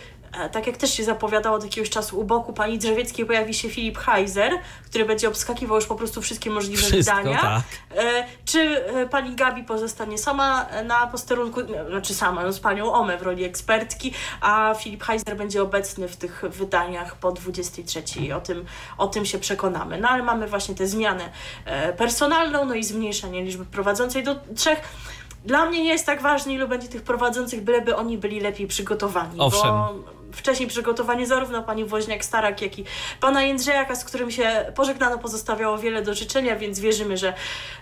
[0.51, 3.97] tak jak też się zapowiadało od jakiegoś czasu u boku pani Drzewieckiej pojawi się Filip
[3.97, 4.51] Heiser,
[4.85, 7.41] który będzie obskakiwał już po prostu wszystkie możliwe Wszystko, wydania.
[7.41, 7.61] tak.
[8.03, 11.59] E, Czy e, pani Gabi pozostanie sama na posterunku,
[11.89, 16.15] znaczy sama, no, z panią Ome w roli ekspertki, a Filip Heiser będzie obecny w
[16.17, 18.03] tych wydaniach po 23.
[18.35, 18.65] O tym,
[18.97, 19.97] o tym się przekonamy.
[20.01, 21.29] No ale mamy właśnie tę zmianę
[21.65, 24.79] e, personalną, no i zmniejszenie liczby prowadzącej do trzech.
[25.45, 29.39] Dla mnie nie jest tak ważne, ilu będzie tych prowadzących, byleby oni byli lepiej przygotowani.
[29.39, 29.71] Owszem.
[29.71, 29.93] Bo
[30.33, 32.85] wcześniej przygotowanie zarówno pani Woźniak-Starak, jak i
[33.19, 37.33] pana Jędrzejaka, z którym się pożegnano, pozostawiało wiele do życzenia, więc wierzymy, że,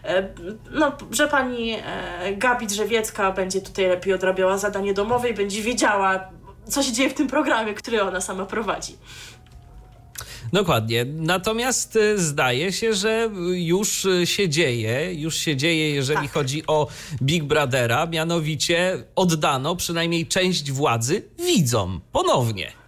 [0.04, 0.30] e,
[0.72, 6.30] no, że pani e, Gabi Drzewiecka będzie tutaj lepiej odrabiała zadanie domowe i będzie wiedziała,
[6.70, 8.98] co się dzieje w tym programie, który ona sama prowadzi.
[10.54, 11.06] Dokładnie.
[11.06, 16.32] Natomiast y, zdaje się, że już y, się dzieje, już się dzieje, jeżeli Tak.
[16.32, 16.88] chodzi o
[17.22, 22.80] Big Brothera, mianowicie oddano przynajmniej część władzy widzom ponownie.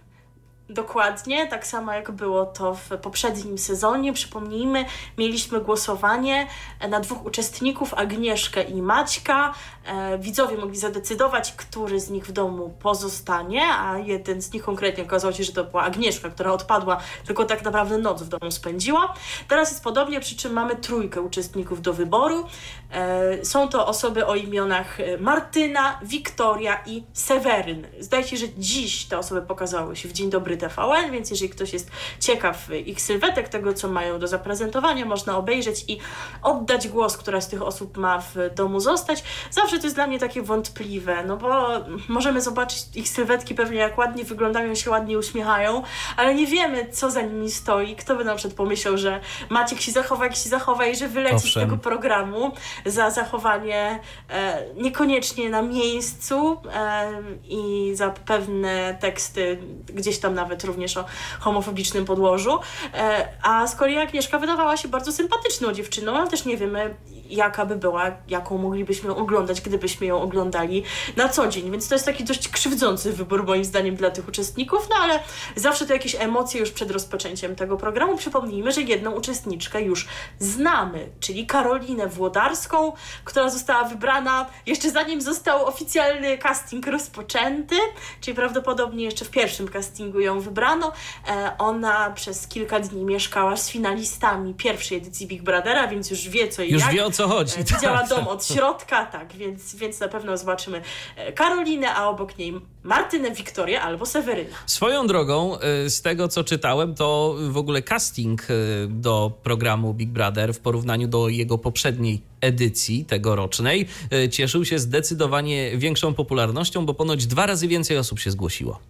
[0.68, 4.12] Dokładnie, tak samo jak było to w poprzednim sezonie.
[4.12, 4.84] Przypomnijmy,
[5.18, 6.46] mieliśmy głosowanie
[6.88, 9.54] na dwóch uczestników, Agnieszkę i Maćka.
[9.84, 15.04] E, widzowie mogli zadecydować, który z nich w domu pozostanie, a jeden z nich konkretnie
[15.04, 19.14] okazało się, że to była Agnieszka, która odpadła, tylko tak naprawdę noc w domu spędziła.
[19.48, 22.46] Teraz jest podobnie, przy czym mamy trójkę uczestników do wyboru.
[22.90, 27.86] E, są to osoby o imionach e, Martyna, Wiktoria i Seweryn.
[28.00, 31.72] Zdaje się, że dziś te osoby pokazały się w Dzień Dobry TVN, więc jeżeli ktoś
[31.72, 31.90] jest
[32.20, 35.98] ciekaw ich sylwetek, tego co mają do zaprezentowania, można obejrzeć i
[36.42, 39.24] oddać głos, która z tych osób ma w domu zostać.
[39.50, 41.68] Zawsze to jest dla mnie takie wątpliwe, no bo
[42.08, 45.82] możemy zobaczyć ich sylwetki pewnie jak ładnie wyglądają, się ładnie uśmiechają,
[46.16, 47.96] ale nie wiemy co za nimi stoi.
[47.96, 49.20] Kto by na przykład pomyślał, że
[49.50, 51.62] Maciek się zachowa, jak się zachowa i że wyleci z Owszem.
[51.62, 52.52] tego programu
[52.86, 54.00] za zachowanie
[54.30, 57.12] e, niekoniecznie na miejscu e,
[57.48, 61.04] i za pewne teksty gdzieś tam nawet również o
[61.40, 62.58] homofobicznym podłożu.
[62.94, 66.94] E, a z kolei Agnieszka wydawała się bardzo sympatyczną dziewczyną, ale też nie wiemy
[67.36, 70.82] jaka by była, jaką moglibyśmy ją oglądać, gdybyśmy ją oglądali
[71.16, 71.70] na co dzień.
[71.70, 75.20] Więc to jest taki dość krzywdzący wybór moim zdaniem dla tych uczestników, no ale
[75.56, 78.16] zawsze to jakieś emocje już przed rozpoczęciem tego programu.
[78.16, 82.92] Przypomnijmy, że jedną uczestniczkę już znamy, czyli Karolinę Włodarską,
[83.24, 87.76] która została wybrana jeszcze zanim został oficjalny casting rozpoczęty,
[88.20, 90.92] czyli prawdopodobnie jeszcze w pierwszym castingu ją wybrano.
[91.28, 96.48] E, ona przez kilka dni mieszkała z finalistami pierwszej edycji Big Brothera, więc już wie
[96.48, 96.92] co i Już jak.
[96.92, 97.60] wie co chodzi.
[97.60, 98.08] E, Widziała tak.
[98.08, 100.82] dom od środka, tak, więc, więc na pewno zobaczymy
[101.16, 104.56] e, Karolinę, a obok niej Martynę, Wiktorię albo Seweryna.
[104.66, 108.46] Swoją drogą, y, z tego co czytałem, to w ogóle casting
[108.88, 113.88] do programu Big Brother w porównaniu do jego poprzedniej edycji tegorocznej
[114.30, 118.80] cieszył się zdecydowanie większą popularnością, bo ponoć dwa razy więcej osób się zgłosiło.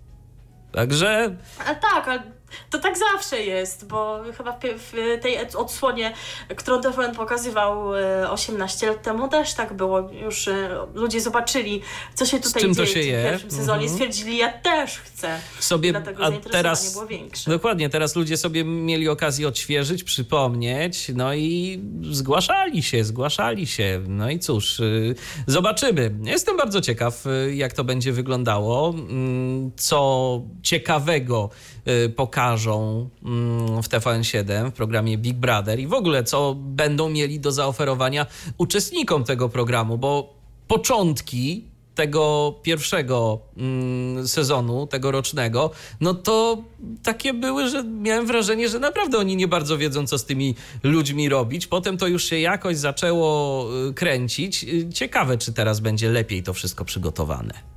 [0.72, 1.36] Także
[1.66, 2.22] A tak, ale
[2.70, 6.12] to tak zawsze jest, bo chyba w, tej odsłonie,
[6.56, 10.10] którą TVN pokazywał e, 18 lat temu, też tak było.
[10.12, 11.82] Już e, ludzie zobaczyli,
[12.14, 13.24] co się tutaj dzieje się w je.
[13.30, 13.82] pierwszym sezonie.
[13.82, 13.90] Mhm.
[13.90, 15.38] Stwierdzili, ja też chcę.
[15.60, 17.50] Sobie, Dlatego zainteresowanie teraz było większe.
[17.50, 21.80] Dokładnie, teraz ludzie sobie mieli okazję odświeżyć, przypomnieć, no i
[22.10, 24.00] zgłaszali się, zgłaszali się.
[24.08, 25.14] No i cóż, y,
[25.46, 26.14] zobaczymy.
[26.22, 31.50] Jestem bardzo ciekaw, y, jak to będzie wyglądało, mm, co ciekawego
[31.88, 32.08] y,
[32.42, 37.52] pokażą mm, w TVN7, w programie Big Brother i w ogóle co będą mieli do
[37.52, 38.26] zaoferowania
[38.58, 40.34] uczestnikom tego programu, bo
[40.68, 41.64] początki
[41.94, 45.70] tego pierwszego mm, sezonu, tegorocznego,
[46.00, 46.62] no to
[47.02, 51.28] takie były, że miałem wrażenie, że naprawdę oni nie bardzo wiedzą, co z tymi ludźmi
[51.28, 51.66] robić.
[51.66, 54.64] Potem to już się jakoś zaczęło y, kręcić.
[54.64, 57.71] Y, Ciekawe, czy teraz będzie lepiej to wszystko przygotowane.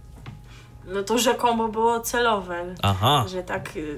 [0.88, 2.76] No to rzekomo było celowe.
[2.84, 3.26] Aha.
[3.28, 3.98] Że tak y,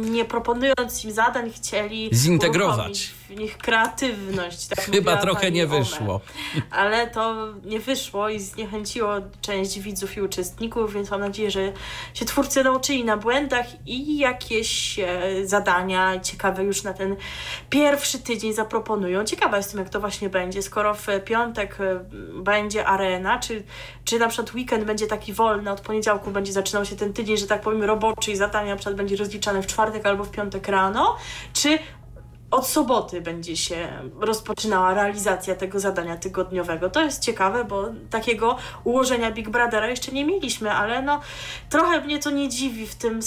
[0.00, 3.14] nie proponując im zadań chcieli Zintegrować.
[3.28, 4.66] w nich kreatywność.
[4.66, 5.78] Tak Chyba trochę nie One.
[5.78, 6.20] wyszło.
[6.70, 7.34] Ale to
[7.64, 11.72] nie wyszło i zniechęciło część widzów i uczestników, więc mam nadzieję, że
[12.14, 15.06] się twórcy nauczyli na błędach i jakieś e,
[15.46, 17.16] zadania ciekawe już na ten
[17.70, 19.24] pierwszy tydzień zaproponują.
[19.24, 22.04] Ciekawa jestem, jak to właśnie będzie, skoro w piątek e,
[22.42, 23.62] będzie arena, czy,
[24.04, 27.46] czy na przykład weekend będzie taki wolny, od poniedziałku będzie zaczynał się ten tydzień, że
[27.46, 31.16] tak powiem, roboczy i zadania na przykład będzie rozliczane w czwartek albo w piątek rano,
[31.52, 31.78] czy
[32.50, 33.88] od soboty będzie się
[34.20, 36.90] rozpoczynała realizacja tego zadania tygodniowego.
[36.90, 41.20] To jest ciekawe, bo takiego ułożenia Big Brothera jeszcze nie mieliśmy, ale no
[41.70, 43.20] trochę mnie to nie dziwi w tym,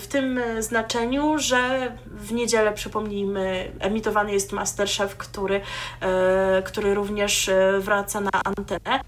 [0.00, 5.60] w tym znaczeniu, że w niedzielę, przypomnijmy, emitowany jest Masterchef, który,
[6.00, 9.00] e, który również e, wraca na antenę.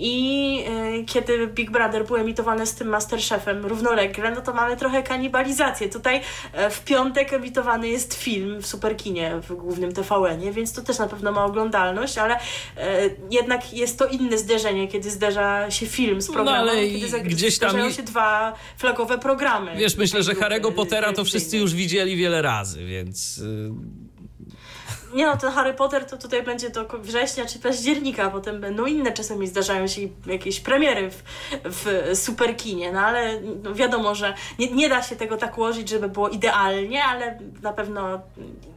[0.00, 0.64] I
[1.00, 5.88] y, kiedy Big Brother był emitowany z tym Masterchefem równolegle, no to mamy trochę kanibalizację.
[5.88, 6.20] Tutaj
[6.52, 11.06] e, w piątek emitowany jest film w Superkinie w głównym TVN-ie, więc to też na
[11.08, 12.40] pewno ma oglądalność, ale e,
[13.30, 17.58] jednak jest to inne zderzenie, kiedy zderza się film z No, programem, ale kiedy gdzieś
[17.58, 19.76] tam zdarzają i- się dwa flagowe programy.
[19.76, 23.42] Wiesz, myślę, że Harry'ego Pottera to wszyscy już widzieli wiele razy, więc...
[25.14, 29.12] Nie no, ten Harry Potter to tutaj będzie do września czy października, potem będą inne
[29.12, 31.20] czasami zdarzają się jakieś premiery w,
[31.64, 36.08] w superkinie, no ale no wiadomo, że nie, nie da się tego tak ułożyć, żeby
[36.08, 38.20] było idealnie, ale na pewno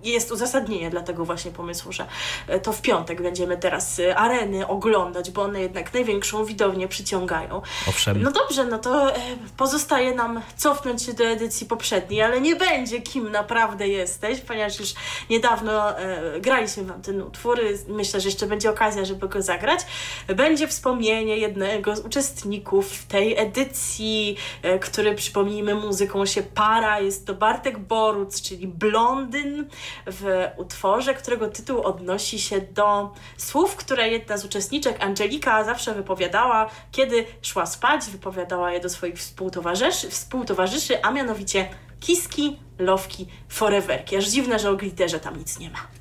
[0.04, 2.06] jest uzasadnienie dla tego właśnie pomysłu, że
[2.48, 7.62] e, to w piątek będziemy teraz e, areny oglądać, bo one jednak największą widownię przyciągają.
[7.90, 8.22] Owszem.
[8.22, 9.20] No dobrze, no to e,
[9.58, 14.94] pozostaje nam cofnąć się do edycji poprzedniej, ale nie będzie kim naprawdę jesteś, ponieważ już
[15.30, 15.94] niedawno
[16.40, 17.60] graliśmy wam ten utwór.
[17.88, 19.80] Myślę, że jeszcze będzie okazja, żeby go zagrać.
[20.28, 27.00] Będzie wspomnienie jednego z uczestników tej edycji, e, który przypomnijmy muzyką się para.
[27.00, 29.68] Jest to Bartek Boruc, czyli blondyn
[30.08, 36.70] w utworze, którego tytuł odnosi się do słów, które jedna z uczestniczek, Angelika, zawsze wypowiadała,
[36.92, 41.70] kiedy szła spać, wypowiadała je do swoich współtowarzyszy, współtowarzyszy a mianowicie
[42.00, 44.18] kiski, lowki, foreverki.
[44.18, 46.01] Aż dziwne, że o glitterze tam nic nie ma.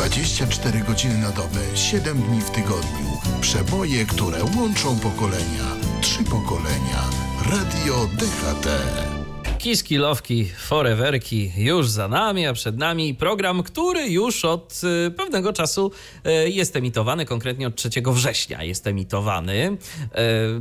[0.00, 3.18] 24 godziny na dobę, 7 dni w tygodniu.
[3.40, 5.64] Przeboje, które łączą pokolenia.
[6.00, 7.04] Trzy pokolenia.
[7.50, 9.19] Radio DHT.
[9.60, 15.52] Kiski, lowki, foreverki już za nami, a przed nami program, który już od y, pewnego
[15.52, 15.90] czasu
[16.26, 19.54] y, jest emitowany, konkretnie od 3 września jest emitowany.
[19.56, 20.60] Y,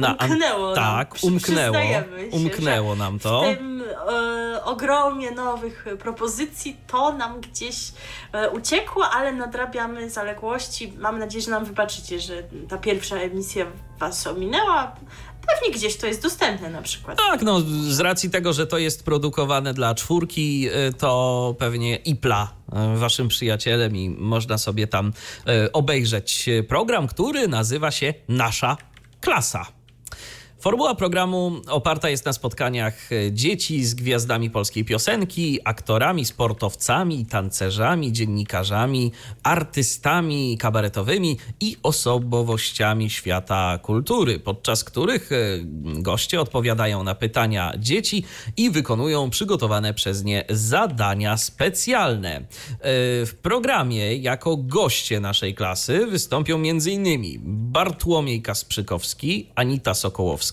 [0.00, 1.74] na Umknęło nam, Tak, przy- umknęło.
[1.76, 3.40] się, Umknęło nam to.
[3.42, 7.76] W tym e, ogromie nowych propozycji to nam gdzieś
[8.32, 10.92] e, uciekło, ale nadrabiamy zaległości.
[10.98, 13.66] Mam nadzieję, że nam wybaczycie, że ta pierwsza emisja
[13.98, 14.96] was ominęła.
[15.46, 17.18] Pewnie gdzieś to jest dostępne na przykład.
[17.18, 22.52] Tak, no z racji tego, że to jest produkowane dla czwórki, y, to pewnie IPLA
[22.94, 25.12] y, waszym przyjacielem i można sobie tam
[25.66, 28.76] y, obejrzeć program, który nazywa się Nasza
[29.20, 29.79] Klasa.
[30.60, 39.12] Formuła programu oparta jest na spotkaniach dzieci z gwiazdami polskiej piosenki, aktorami, sportowcami, tancerzami, dziennikarzami,
[39.42, 45.36] artystami kabaretowymi i osobowościami świata kultury, podczas których e,
[46.02, 48.24] goście odpowiadają na pytania dzieci
[48.56, 52.36] i wykonują przygotowane przez nie zadania specjalne.
[52.36, 52.44] E,
[53.26, 57.40] W programie jako goście naszej klasy wystąpią m.in.
[57.72, 60.49] Bartłomiej Kasprzykowski, Anita Sokołowska,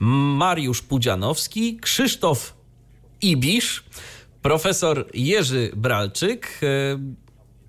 [0.00, 2.54] Mariusz Pudzianowski, Krzysztof
[3.22, 3.84] Ibisz,
[4.42, 6.66] profesor Jerzy Bralczyk, e,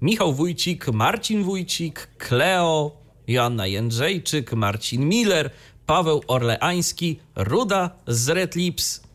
[0.02, 2.92] Michał Wójcik, Marcin Wójcik, Kleo,
[3.28, 5.50] Joanna Jędrzejczyk, Marcin Miller,
[5.86, 9.06] Paweł Orleański, Ruda z Red Lips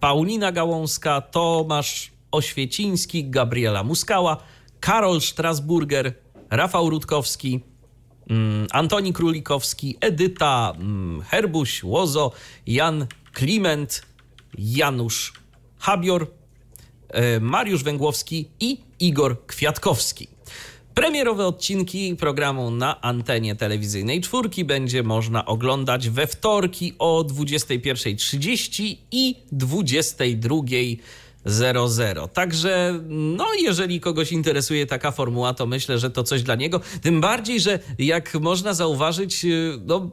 [0.00, 4.36] Paulina Gałązka, Tomasz Oświeciński, Gabriela Muskała,
[4.80, 6.14] Karol Strasburger,
[6.50, 7.60] Rafał Rutkowski,
[8.70, 12.32] Antoni Królikowski, Edyta mm, Herbuś, Łozo,
[12.66, 14.02] Jan Kliment,
[14.58, 15.32] Janusz
[15.78, 16.26] Habior,
[17.08, 20.28] e, Mariusz Węgłowski i Igor Kwiatkowski.
[20.94, 29.36] Premierowe odcinki programu na antenie telewizyjnej czwórki będzie można oglądać we wtorki o 21.30 i
[29.52, 30.96] 22.00.
[32.28, 36.80] Także, no, jeżeli kogoś interesuje taka formuła, to myślę, że to coś dla niego.
[37.02, 39.46] Tym bardziej, że jak można zauważyć,
[39.86, 40.10] no,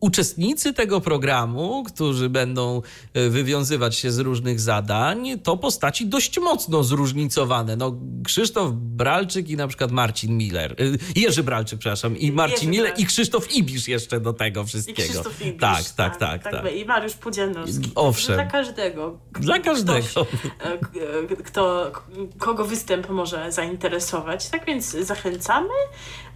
[0.00, 2.82] uczestnicy tego programu, którzy będą
[3.14, 7.76] e, wywiązywać się z różnych zadań, to postaci dość mocno zróżnicowane.
[7.76, 7.94] No,
[8.24, 10.72] Krzysztof Bralczyk i na przykład Marcin Miller.
[11.16, 12.16] e, Jerzy Bralczyk, przepraszam.
[12.18, 13.04] I Marcin Jerzy Miller Bralczyk.
[13.04, 15.02] i Krzysztof Ibisz jeszcze do tego I wszystkiego.
[15.08, 16.74] Krzysztof Ibisz, tak, tak, tak, tak.
[16.76, 17.90] I Mariusz Pudzianowski.
[17.94, 18.34] Owszem.
[18.34, 19.18] Dla każdego.
[19.32, 20.06] Dla każdego.
[20.08, 20.24] Ktoś,
[20.60, 20.88] e, k-
[21.32, 21.92] e, kto,
[22.38, 24.48] kogo występ może zainteresować.
[24.48, 25.68] Tak więc zachęcamy,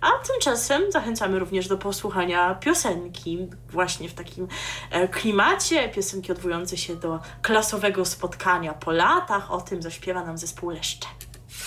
[0.04, 3.38] a tymczasem zachęcamy również do posłuchania piosenki
[3.70, 4.48] właśnie w takim
[4.90, 9.52] e, klimacie, piosenki odwołujące się do klasowego spotkania po latach.
[9.52, 11.06] O tym zaśpiewa nam zespół Leszcze.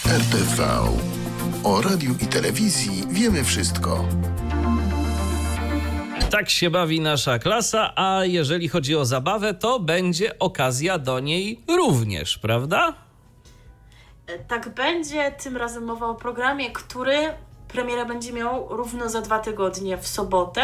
[0.05, 0.63] RTV.
[1.63, 4.05] O radiu i telewizji wiemy wszystko.
[6.31, 11.63] Tak się bawi nasza klasa, a jeżeli chodzi o zabawę, to będzie okazja do niej
[11.67, 12.93] również, prawda?
[14.27, 15.31] E, Tak będzie.
[15.31, 17.33] Tym razem mowa o programie, który
[17.67, 20.61] premiera będzie miał równo za dwa tygodnie w sobotę,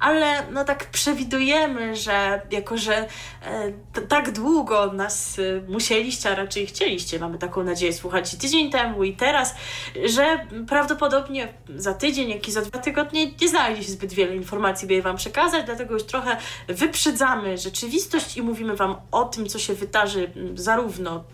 [0.00, 3.72] ale no tak przewidujemy, że jako, że e,
[4.08, 9.04] tak długo nas e, musieliście, a raczej chcieliście, mamy taką nadzieję, słuchać i tydzień temu
[9.04, 9.54] i teraz,
[10.04, 14.88] że prawdopodobnie za tydzień, jak i za dwa tygodnie nie znajdzie się zbyt wiele informacji,
[14.88, 16.36] by je Wam przekazać, dlatego już trochę
[16.68, 21.24] wyprzedzamy rzeczywistość i mówimy Wam o tym, co się wydarzy zarówno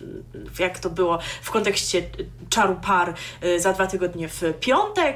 [0.58, 2.02] jak to było w kontekście
[2.48, 3.14] czaru par
[3.44, 5.07] y, za dwa tygodnie w piątek,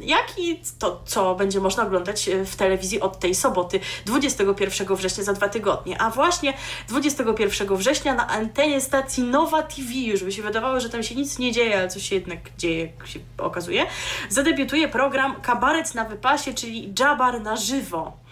[0.00, 5.24] jak i to, co będzie można oglądać y, w telewizji od tej soboty 21 września
[5.24, 6.00] za dwa tygodnie.
[6.00, 6.54] A właśnie
[6.88, 11.38] 21 września na antenie stacji Nowa TV, już by się wydawało, że tam się nic
[11.38, 13.86] nie dzieje, ale coś się jednak dzieje, jak się okazuje,
[14.28, 18.23] zadebiutuje program Kabaret na wypasie, czyli Jabar na żywo.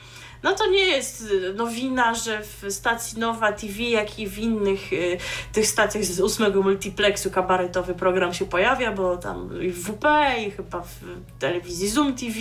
[0.42, 4.92] No to nie jest y, nowina, że w stacji Nowa TV, jak i w innych
[4.92, 5.18] y,
[5.52, 10.04] tych stacjach z ósmego multiplexu kabaretowy program się pojawia, bo tam i w WP
[10.46, 10.98] i chyba w
[11.38, 12.34] telewizji Zoom TV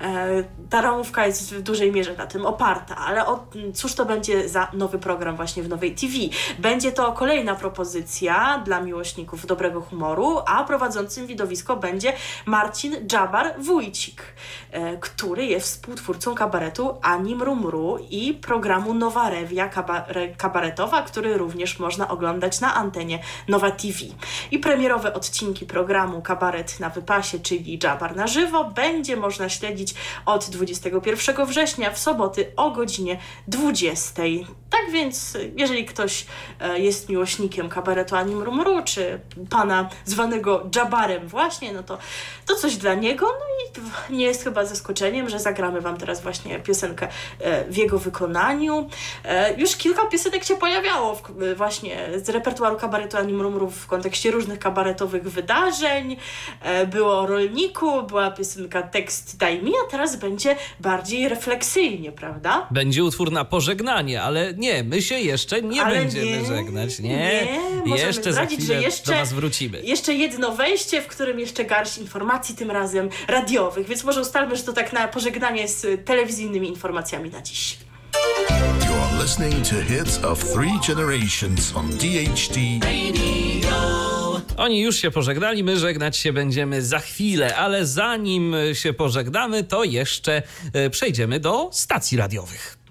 [0.00, 4.48] e, ta ramówka jest w dużej mierze na tym oparta, ale o, cóż to będzie
[4.48, 6.14] za nowy program właśnie w Nowej TV?
[6.58, 12.12] Będzie to kolejna propozycja dla miłośników dobrego humoru, a prowadzącym widowisko będzie
[12.46, 14.22] Marcin Dżabar Wójcik,
[14.70, 21.78] e, który jest współtwórcą kabaretu Ani Mrumru i programu Nowa Rewia kabare- kabaretowa, który również
[21.78, 23.98] można oglądać na antenie Nowa TV.
[24.50, 29.94] I premierowe odcinki programu Kabaret na wypasie, czyli Dżabar na żywo, będzie można śledzić
[30.26, 34.22] od 21 września w soboty o godzinie 20.
[34.70, 36.26] Tak więc, jeżeli ktoś
[36.60, 39.20] e, jest miłośnikiem kabaretu Ani Mrumru, czy
[39.50, 41.98] pana zwanego Dżabarem właśnie, no to,
[42.46, 43.26] to coś dla niego.
[43.26, 43.80] No
[44.12, 47.08] i nie jest chyba zaskoczeniem, że zagramy wam teraz właśnie piosenkę
[47.70, 48.88] w jego wykonaniu.
[49.24, 53.86] E, Już kilka piosenek się pojawiało w, e, właśnie z repertuaru kabaretu Ani Mrumru w
[53.86, 56.16] kontekście różnych kabaretowych wydarzeń.
[56.62, 62.66] E, Było o rolniku, była piosenka Tekst daj mi, a teraz będzie bardziej refleksyjnie, prawda?
[62.70, 66.98] Będzie utwór na pożegnanie, ale nie, my się jeszcze nie Ale będziemy nie, żegnać.
[66.98, 67.48] Nie,
[67.86, 69.80] nie, jeszcze za zdradzić, chwilę że jeszcze- do Was wrócimy.
[69.82, 74.62] Jeszcze jedno wejście, w którym jeszcze garść informacji, tym razem radiowych, więc może ustalmy, że
[74.62, 77.78] to tak na pożegnanie z telewizyjnymi informacjami na dziś.
[78.80, 82.56] You're listening to hits of three generations on DHT
[84.56, 89.84] Oni już się pożegnali, my żegnać się będziemy za chwilę, ale zanim się pożegnamy, to
[89.84, 90.42] jeszcze
[90.72, 92.83] e, przejdziemy do stacji radiowych.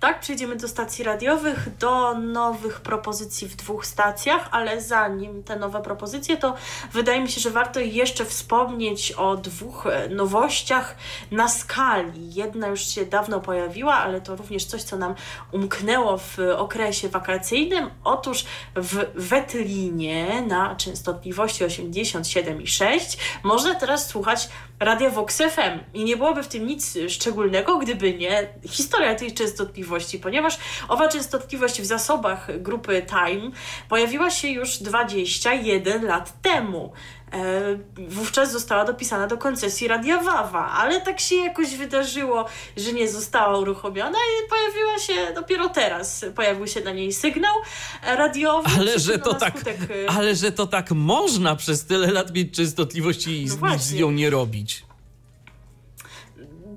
[0.00, 5.82] Tak, przejdziemy do stacji radiowych, do nowych propozycji w dwóch stacjach, ale zanim te nowe
[5.82, 6.54] propozycje, to
[6.92, 10.96] wydaje mi się, że warto jeszcze wspomnieć o dwóch e, nowościach
[11.30, 12.34] na skali.
[12.34, 15.14] Jedna już się dawno pojawiła, ale to również coś, co nam
[15.52, 17.90] umknęło w okresie wakacyjnym.
[18.04, 18.44] Otóż
[18.76, 24.48] w Wetlinie na częstotliwości 87,6 można teraz słuchać
[24.80, 25.78] Radia Vox FM.
[25.94, 30.58] I nie byłoby w tym nic szczególnego, gdyby nie historia tej częstotliwości, ponieważ
[30.88, 33.50] owa częstotliwość w zasobach grupy Time
[33.88, 36.92] pojawiła się już 21 lat temu.
[37.32, 42.44] E, wówczas została dopisana do koncesji Radia Wawa, ale tak się jakoś wydarzyło,
[42.76, 46.24] że nie została uruchomiona i pojawiła się dopiero teraz.
[46.34, 47.54] Pojawił się na niej sygnał
[48.02, 48.70] radiowy.
[48.78, 52.56] Ale że, to tak, skutek, e, ale że to tak można przez tyle lat mieć
[52.56, 54.89] częstotliwość i No nic z nią nie robić.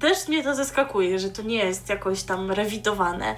[0.04, 3.36] Też mnie to zaskakuje, że to nie jest jakoś tam rewidowane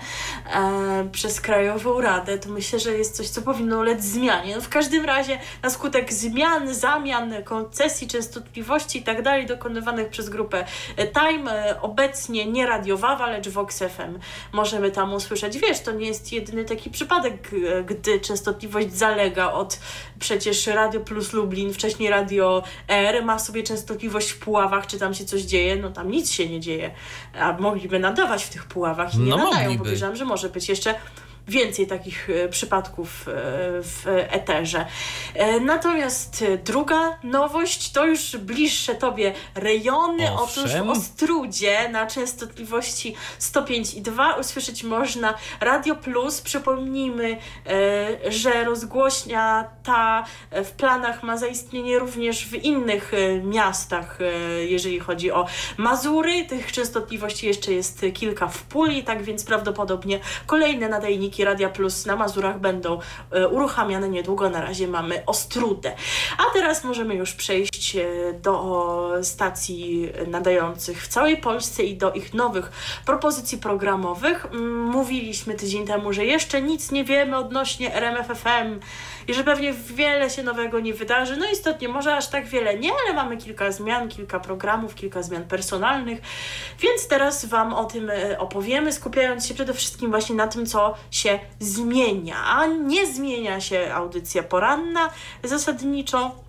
[0.53, 2.37] e, przez Krajową Radę.
[2.37, 4.55] To myślę, że jest coś, co powinno ulec zmianie.
[4.55, 10.29] No w każdym razie na skutek zmian, zamian, koncesji, częstotliwości i tak dalej dokonywanych przez
[10.29, 10.65] grupę
[10.97, 14.19] e, Time, e, obecnie nie Radio Wawa, lecz Vox FM
[14.51, 15.57] możemy tam usłyszeć.
[15.57, 19.79] Wiesz, to nie jest jedyny taki przypadek, e, gdy częstotliwość zalega od
[20.19, 25.25] przecież Radio Plus Lublin, wcześniej Radio R ma sobie częstotliwość w Puławach, czy tam się
[25.25, 26.91] coś dzieje, no tam nic się nie dzieje.
[27.39, 29.53] A mogliby nadawać w tych Puławach i nie No nadają.
[29.63, 29.77] mogliby.
[29.83, 30.95] Podejrzewam, że może być jeszcze
[31.47, 33.31] więcej takich e, przypadków e,
[33.81, 34.85] w eterze.
[35.33, 40.31] E, Natomiast druga nowość to już bliższe tobie rejony.
[40.35, 40.89] Otóż w Owszem.
[40.89, 46.41] Ostrudzie na częstotliwości 105,2 usłyszeć można Radio Plus.
[46.41, 47.37] Przypomnijmy,
[48.27, 53.11] że rozgłośnia ta w planach ma zaistnienie również w innych
[53.43, 54.19] miastach,
[54.67, 55.45] jeżeli chodzi o
[55.77, 56.45] Mazury.
[56.45, 62.15] Tych częstotliwości jeszcze jest kilka w puli, tak więc prawdopodobnie kolejne nadajniki Radia Plus na
[62.15, 62.99] Mazurach będą
[63.31, 64.49] e, uruchamiane niedługo.
[64.49, 65.95] Na razie mamy Ostrudę.
[66.37, 68.85] A teraz możemy już przejść e, do
[69.23, 72.71] stacji nadających w całej Polsce i do ich nowych
[73.05, 74.45] propozycji programowych.
[74.45, 78.79] Mm, Mówiliśmy tydzień temu, że jeszcze nic nie wiemy odnośnie RMFFM
[79.27, 81.37] i że pewnie wiele się nowego nie wydarzy.
[81.37, 85.43] No istotnie, może aż tak wiele nie, ale mamy kilka zmian, kilka programów, kilka zmian
[85.43, 86.21] personalnych,
[86.79, 90.93] więc teraz Wam o tym e, opowiemy, skupiając się przede wszystkim właśnie na tym, co
[91.11, 91.24] się
[91.59, 92.35] zmienia.
[92.45, 95.09] A nie zmienia się audycja poranna
[95.43, 96.44] zasadniczo.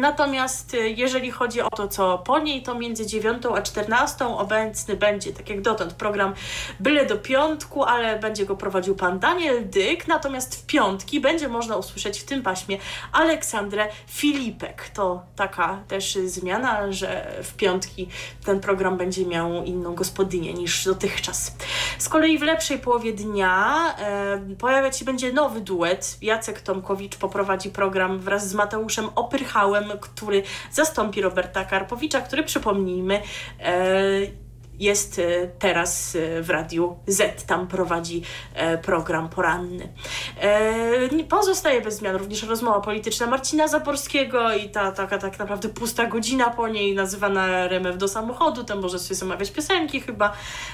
[0.00, 4.96] Natomiast y, jeżeli chodzi o to, co po niej, to między 9 a 14 obecny
[4.96, 6.34] będzie, tak jak dotąd, program
[6.80, 10.08] byle do piątku, ale będzie go prowadził pan Daniel Dyk.
[10.08, 12.78] Natomiast w piątki będzie można usłyszeć w tym paśmie
[13.12, 14.88] Aleksandrę Filipek.
[14.94, 18.08] To taka też zmiana, że w piątki
[18.44, 21.56] ten program będzie miał inną gospodynię niż dotychczas.
[21.98, 26.18] Z kolei w lepszej połowie dnia e, pojawiać się będzie nowy duet.
[26.22, 30.42] Jacek Tomkowicz poprowadzi program wraz z Mateuszem Opyrchałem, który
[30.72, 33.22] zastąpi Roberta Karpowicza, który przypomnijmy
[33.60, 33.80] e,
[34.80, 38.22] jest e, teraz e, w Radiu Z, tam prowadzi
[38.54, 39.88] e, program poranny.
[41.28, 42.16] Pozostaje bez zmian.
[42.16, 47.46] Również rozmowa polityczna Marcina Zaborskiego i ta taka tak naprawdę pusta godzina po niej, nazywana
[47.48, 50.32] RMF do samochodu, tam może sobie zamawiać piosenki chyba,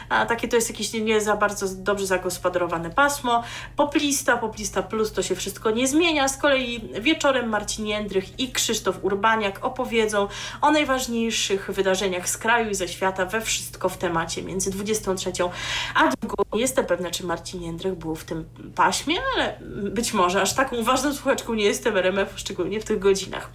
[0.09, 3.43] a takie to jest jakieś nie, nie za bardzo dobrze zagospodarowane pasmo.
[3.77, 8.99] Poplista, Poplista Plus to się wszystko nie zmienia, z kolei wieczorem Marcin Jędrych i Krzysztof
[9.03, 10.29] Urbaniak opowiedzą
[10.61, 15.33] o najważniejszych wydarzeniach z kraju i ze świata we wszystko temacie między 23
[15.95, 16.37] a drugą.
[16.53, 18.45] Nie jestem pewna, czy Marcin Jędrych był w tym
[18.75, 19.59] paśmie, ale
[19.91, 23.51] być może aż taką ważną słuchaczką nie jestem RMF, szczególnie w tych godzinach.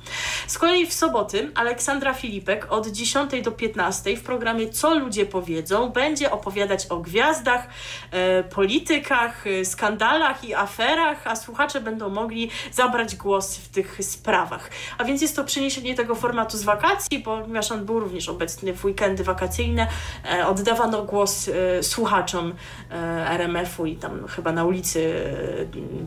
[0.47, 5.89] Z kolei w soboty Aleksandra Filipek od 10 do 15 w programie Co ludzie powiedzą
[5.89, 7.67] będzie opowiadać o gwiazdach,
[8.11, 14.69] e, politykach, e, skandalach i aferach, a słuchacze będą mogli zabrać głos w tych sprawach.
[14.97, 18.85] A więc jest to przeniesienie tego formatu z wakacji, ponieważ on był również obecny w
[18.85, 19.87] weekendy wakacyjne.
[20.31, 22.53] E, oddawano głos e, słuchaczom
[22.91, 22.95] e,
[23.29, 25.13] RMF-u i tam chyba na ulicy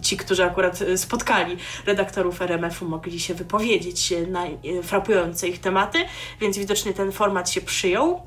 [0.03, 1.57] ci, którzy akurat spotkali
[1.87, 4.45] redaktorów RMF-u, mogli się wypowiedzieć na
[4.83, 5.99] frapujące ich tematy,
[6.41, 8.23] więc widocznie ten format się przyjął.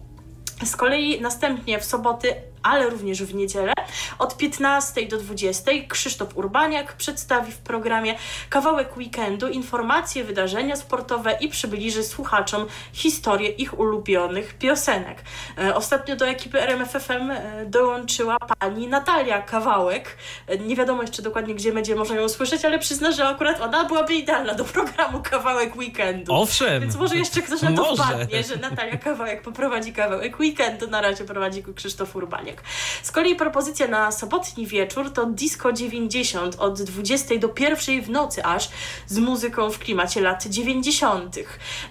[0.66, 2.36] Z kolei następnie w soboty,
[2.68, 3.74] ale również w niedzielę
[4.20, 8.16] od 15 do 20 Krzysztof Urbaniak przedstawi w programie
[8.50, 15.24] kawałek weekendu informacje, wydarzenia sportowe i przybliży słuchaczom historię ich ulubionych piosenek.
[15.58, 20.18] E, Ostatnio do ekipy RMFFM e, dołączyła pani Natalia Kawałek.
[20.48, 23.86] E, Nie wiadomo jeszcze dokładnie, gdzie będzie można ją usłyszeć, ale przyzna, że akurat ona
[23.86, 26.34] byłaby idealna do programu kawałek weekendu.
[26.34, 26.82] Owszem.
[26.82, 28.04] Więc może jeszcze ktoś na to Może.
[28.04, 32.57] wpadnie, że Natalia Kawałek poprowadzi kawałek weekendu, na razie prowadzi Krzysztof Urbaniak.
[33.04, 38.44] Z kolei propozycja na sobotni wieczór to Disco 90 od 20 do 1 w nocy
[38.44, 38.70] aż
[39.08, 41.36] z muzyką w klimacie lat 90.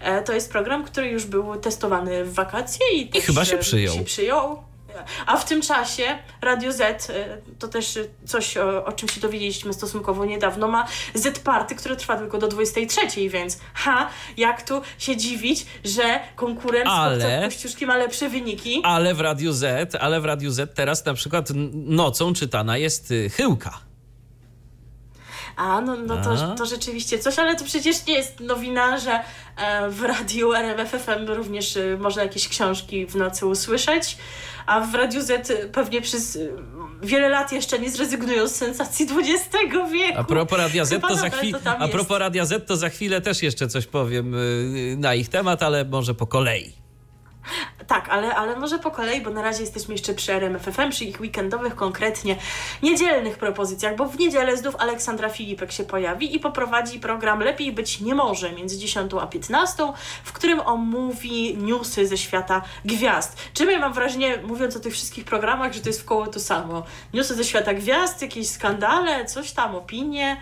[0.00, 3.58] E, To jest program, który już był testowany w wakacje i, też, chyba się e,
[3.58, 3.94] przyjął.
[3.94, 4.65] Się przyjął.
[5.26, 9.72] A w tym czasie Radio Z, e, to też coś, o, o czym się dowiedzieliśmy
[9.72, 15.16] stosunkowo niedawno, ma Z Party, które trwa tylko do 23, więc ha, jak tu się
[15.16, 18.80] dziwić, że konkurent Ale- z Kościuszki ma lepsze wyniki.
[18.84, 23.30] Ale w Radiu Z, ale w Radiu Z teraz na przykład nocą czytana jest y,
[23.30, 23.85] chyłka.
[25.56, 29.20] A, no, no to, to rzeczywiście coś, ale to przecież nie jest nowina, że
[29.56, 34.16] e, w radiu RMFFM również e, można jakieś książki w nocy usłyszeć,
[34.66, 36.40] a w Radiu Z pewnie przez e,
[37.02, 39.48] wiele lat jeszcze nie zrezygnują z sensacji XX
[39.92, 40.18] wieku.
[40.18, 41.56] A propos Radia Z, to za, chwil...
[41.64, 42.18] to a propos.
[42.18, 46.14] Radia Z, to za chwilę też jeszcze coś powiem y, na ich temat, ale może
[46.14, 46.85] po kolei.
[47.86, 51.20] Tak, ale, ale może po kolei, bo na razie jesteśmy jeszcze przy RMFFM, przy ich
[51.20, 52.36] weekendowych, konkretnie
[52.82, 58.00] niedzielnych propozycjach, bo w niedzielę znów Aleksandra Filipek się pojawi i poprowadzi program Lepiej być
[58.00, 59.92] nie może między 10 a 15,
[60.24, 63.38] w którym omówi newsy ze świata gwiazd.
[63.54, 66.40] Czym ja mam wrażenie, mówiąc o tych wszystkich programach, że to jest w koło to
[66.40, 66.82] samo.
[67.14, 70.36] Newsy ze świata gwiazd, jakieś skandale, coś tam, opinie.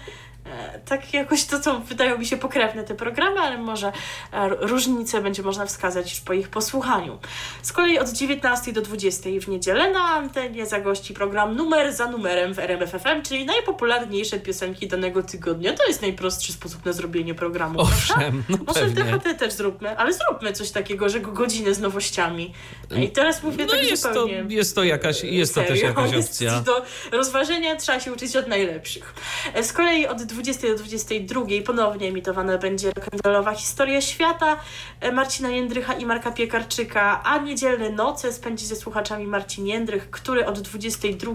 [0.84, 3.92] Tak jakoś to są, wydają mi się pokrewne te programy, ale może
[4.32, 7.18] e, różnice będzie można wskazać już po ich posłuchaniu.
[7.62, 12.54] Z kolei od 19 do 20 w niedzielę na antenie zagości program numer za numerem
[12.54, 15.72] w RMFFM, czyli najpopularniejsze piosenki danego tygodnia.
[15.72, 17.80] To jest najprostszy sposób na zrobienie programu.
[17.80, 18.94] Owszem, no Może w.
[18.94, 22.52] DHT też zróbmy, ale zróbmy coś takiego, że go godzinę z nowościami.
[22.96, 25.86] I teraz mówię No tak jest to, jest to jakaś, jest to też Serio?
[25.86, 26.60] jakaś Jest opcja.
[26.60, 29.14] Do rozważenia trzeba się uczyć od najlepszych.
[29.54, 34.56] E, Z kolei od 20 do 22 ponownie emitowana będzie rock'n'rollowa historia świata
[35.00, 40.46] e, Marcina Jędrycha i Marka Piekarczyka, a niedzielne noce spędzi ze słuchaczami Marcin Jędrych, który
[40.46, 41.32] od 22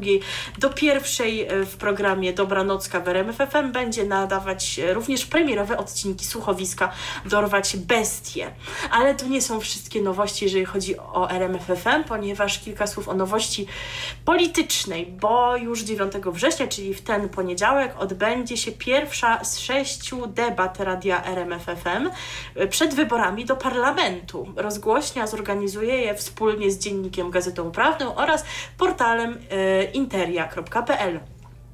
[0.58, 6.92] do pierwszej e, w programie Dobranocka w RMFFM będzie nadawać e, również premierowe odcinki słuchowiska
[7.26, 8.52] Dorwać Bestie.
[8.92, 13.68] Ale to nie są wszystkie nowości, jeżeli chodzi o RMFFM, ponieważ kilka słów o nowości
[14.26, 20.80] politycznej, bo już 9 września, czyli w ten poniedziałek, odbędzie się pierwsza z sześciu debat
[20.80, 22.10] Radia RMFFM
[22.70, 24.54] przed wyborami do parlamentu.
[24.56, 28.46] Rozgłośnia zorganizuje je wspólnie z dziennikiem Gazetą Prawną oraz
[28.78, 31.20] portalem e, interia.pl.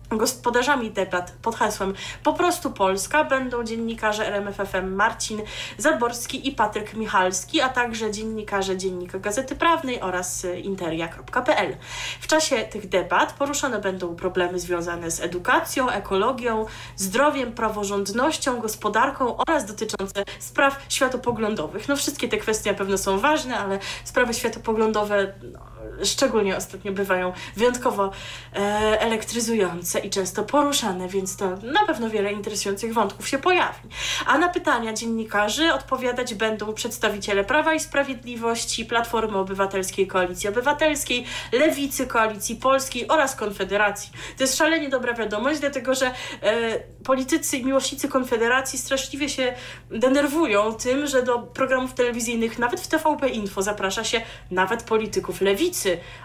[0.09, 5.41] Gospodarzami debat pod hasłem Po prostu Polska będą dziennikarze RMFFM Marcin
[5.77, 11.77] Zaborski i Patryk Michalski, a także dziennikarze Dziennika Gazety Prawnej oraz y, interia.pl.
[12.21, 16.65] W czasie tych debat poruszane będą problemy związane z edukacją, ekologią,
[16.95, 21.87] zdrowiem, praworządnością, gospodarką oraz dotyczące spraw światopoglądowych.
[21.87, 27.33] No wszystkie te kwestie na pewno są ważne, ale sprawy światopoglądowe no, szczególnie ostatnio bywają
[27.55, 28.11] wyjątkowo
[28.55, 28.59] e,
[29.01, 33.79] elektryzujące i często poruszane, więc to na pewno wiele interesujących wątków się pojawi.
[34.25, 42.07] A na pytania dziennikarzy odpowiadać będą przedstawiciele Prawa i Sprawiedliwości, Platformy Obywatelskiej, Koalicji Obywatelskiej, Lewicy,
[42.07, 44.11] Koalicji Polskiej oraz Konfederacji.
[44.37, 49.53] To jest szalenie dobra wiadomość, dlatego że e, politycy i miłośnicy Konfederacji straszliwie się
[49.91, 54.21] denerwują tym, że do programów telewizyjnych, nawet w TVP Info zaprasza się
[54.51, 55.74] nawet polityków lewicy,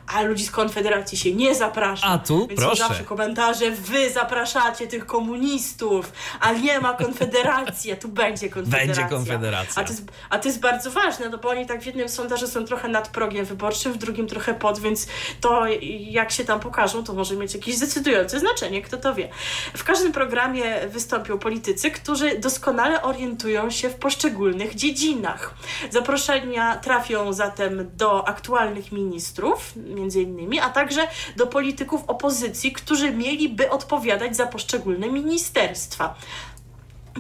[0.06, 2.06] a ludzi z Konfederacji się nie zaprasza.
[2.06, 2.77] A tu, Więc proszę.
[2.77, 8.94] zawsze komentarze, wy zapraszacie tych komunistów, a nie ma Konfederacji, a tu będzie Konfederacja.
[8.94, 9.82] Będzie Konfederacja.
[9.82, 12.47] A to, jest, a to jest bardzo ważne, no bo oni tak w jednym sondażu
[12.47, 15.06] są trochę nad progiem wyborczym, w drugim trochę pod, więc
[15.40, 15.62] to
[16.01, 19.28] jak się tam pokażą, to może mieć jakieś decydujące znaczenie, kto to wie.
[19.77, 25.55] W każdym programie wystąpią politycy, którzy doskonale orientują się w poszczególnych dziedzinach.
[25.90, 29.39] Zaproszenia trafią zatem do aktualnych ministrów,
[29.76, 36.14] między innymi, a także do polityków opozycji, którzy mieliby odpowiadać za poszczególne ministerstwa.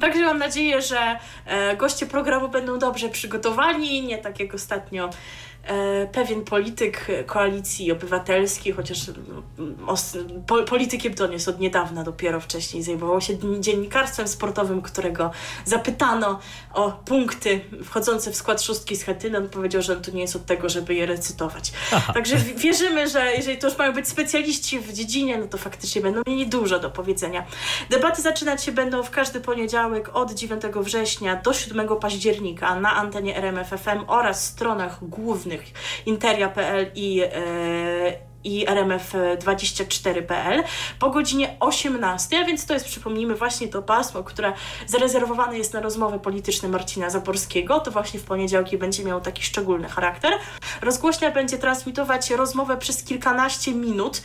[0.00, 5.10] Także mam nadzieję, że e, goście programu będą dobrze przygotowani, nie tak jak ostatnio
[6.12, 9.76] pewien polityk koalicji obywatelskiej, chociaż mm,
[10.46, 15.30] po, politykiem to on jest od niedawna, dopiero wcześniej zajmował się dziennikarstwem sportowym, którego
[15.64, 16.38] zapytano
[16.74, 19.38] o punkty wchodzące w skład szóstki z Chetyny.
[19.38, 21.72] On powiedział, że on tu nie jest od tego, żeby je recytować.
[22.14, 26.02] Także w- wierzymy, że jeżeli to już mają być specjaliści w dziedzinie, no to faktycznie
[26.02, 27.46] będą mieli dużo do powiedzenia.
[27.90, 33.36] Debaty zaczynać się będą w każdy poniedziałek od 9 września do 7 października na antenie
[33.36, 35.49] RMFFM oraz stronach głównych
[36.06, 40.62] interia.pl i e, i rmf24.pl
[40.98, 44.52] po godzinie 18, a więc to jest, przypomnijmy, właśnie to pasmo, które
[44.86, 47.80] zarezerwowane jest na rozmowę polityczne Marcina Zaborskiego.
[47.80, 50.32] To właśnie w poniedziałki będzie miało taki szczególny charakter.
[50.82, 54.22] Rozgłośnia będzie transmitować rozmowę przez kilkanaście minut.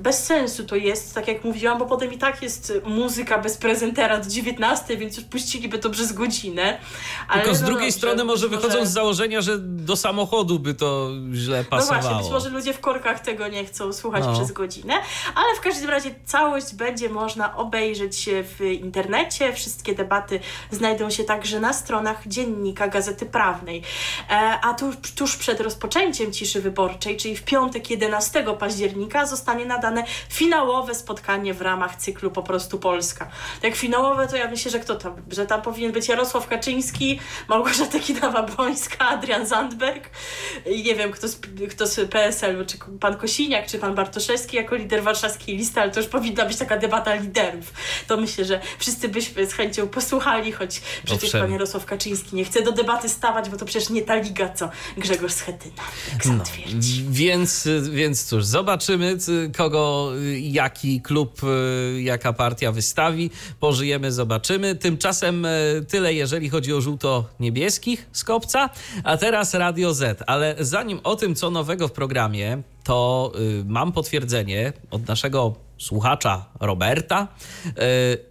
[0.00, 4.18] Bez sensu to jest, tak jak mówiłam, bo potem i tak jest muzyka bez prezentera
[4.18, 6.78] do 19, więc już puściliby to przez godzinę.
[7.28, 10.74] Ale Tylko z no drugiej dobrze, strony może wychodzą z założenia, że do samochodu by
[10.74, 12.02] to źle no pasowało.
[12.02, 14.32] właśnie, być może ludzie w korkach tego nie chcą słuchać No.
[14.34, 14.94] przez godzinę,
[15.34, 18.28] ale w każdym razie całość będzie można obejrzeć
[18.58, 19.52] w internecie.
[19.52, 20.40] Wszystkie debaty
[20.70, 23.82] znajdą się także na stronach dziennika Gazety Prawnej.
[24.30, 24.32] E,
[24.62, 30.04] a tuż, tuż przed rozpoczęciem ciszy wyborczej, czyli w piątek 11 października, zostanie nadana zapowiadane
[30.28, 33.30] finałowe spotkanie w ramach cyklu Po prostu Polska.
[33.62, 37.98] Jak finałowe, to ja myślę, że kto tam, że tam powinien być Jarosław Kaczyński, Małgorzata
[37.98, 40.10] Kidawa-Błońska, Adrian Zandberg
[40.66, 41.40] i nie wiem, kto z,
[41.70, 46.00] kto z PSL-u, czy pan Kosiniak, czy pan Bartoszewski jako lider warszawskiej listy, ale to
[46.00, 47.72] już powinna być taka debata liderów.
[48.06, 51.40] To myślę, że wszyscy byśmy z chęcią posłuchali, choć przecież Owszem.
[51.40, 54.70] pan Jarosław Kaczyński nie chce do debaty stawać, bo to przecież nie ta liga, co
[54.96, 56.44] Grzegorz Schetyna, jak No,
[57.10, 59.16] więc, więc cóż, zobaczymy,
[59.56, 59.79] kogo,
[60.16, 63.30] y, jaki klub, y, jaka partia wystawi.
[63.60, 64.74] Pożyjemy, zobaczymy.
[64.74, 68.70] Tymczasem y, tyle, jeżeli chodzi o żółto-niebieskich z kopca.
[69.04, 70.22] A teraz Radio Z.
[70.26, 73.32] Ale zanim o tym, co nowego w programie, to
[73.64, 77.28] mam potwierdzenie od naszego słuchacza Roberta,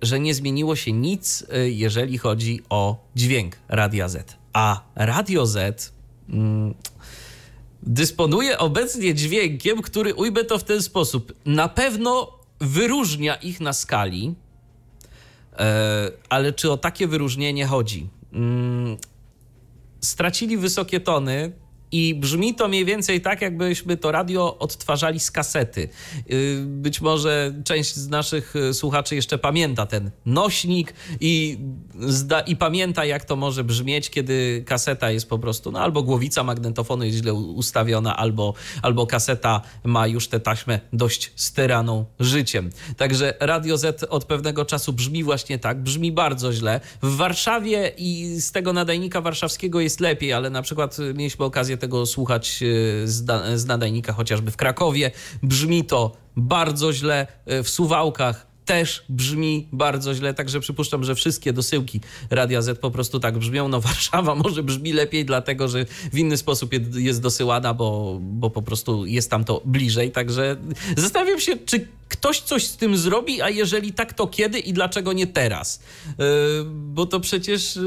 [0.01, 4.37] że nie zmieniło się nic, jeżeli chodzi o dźwięk Radia Z.
[4.53, 5.93] A Radio Z.
[7.83, 11.33] Dysponuje obecnie dźwiękiem, który ujmę to w ten sposób.
[11.45, 14.35] Na pewno wyróżnia ich na skali,
[15.59, 18.09] e, ale czy o takie wyróżnienie chodzi?
[18.33, 18.97] Mm,
[20.01, 21.51] stracili wysokie tony.
[21.91, 25.89] I brzmi to mniej więcej tak, jakbyśmy to radio odtwarzali z kasety.
[26.27, 31.57] Yy, Być może część z naszych y, słuchaczy jeszcze pamięta ten nośnik i,
[31.99, 36.43] zda, i pamięta, jak to może brzmieć, kiedy kaseta jest po prostu, no albo głowica
[36.43, 42.69] magnetofonu jest źle ustawiona, albo, albo kaseta ma już tę taśmę dość styraną życiem.
[42.97, 46.81] Także Radio Z od pewnego czasu brzmi właśnie tak, brzmi bardzo źle.
[47.01, 51.77] W Warszawie i z tego nadajnika warszawskiego jest lepiej, ale na przykład y, mieliśmy okazję
[51.79, 55.11] tego słuchać y, z, da, z nadajnika chociażby w Krakowie.
[55.43, 57.27] Brzmi to bardzo źle.
[57.51, 62.91] Y, W Suwałkach też brzmi bardzo źle, także przypuszczam, że wszystkie dosyłki Radia Z po
[62.91, 63.67] prostu tak brzmią.
[63.67, 68.49] No Warszawa może brzmi lepiej, dlatego że w inny sposób je- jest dosyłana, bo, bo
[68.49, 70.55] po prostu jest tam to bliżej, także
[70.97, 75.13] zastanawiam się, czy ktoś coś z tym zrobi, a jeżeli tak, to kiedy i dlaczego
[75.13, 75.79] nie teraz?
[76.07, 76.25] Yy,
[76.65, 77.79] bo to przecież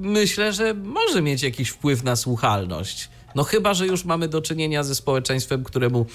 [0.00, 3.08] myślę, że może mieć jakiś wpływ na słuchalność.
[3.34, 6.06] No chyba, że już mamy do czynienia ze społeczeństwem, któremu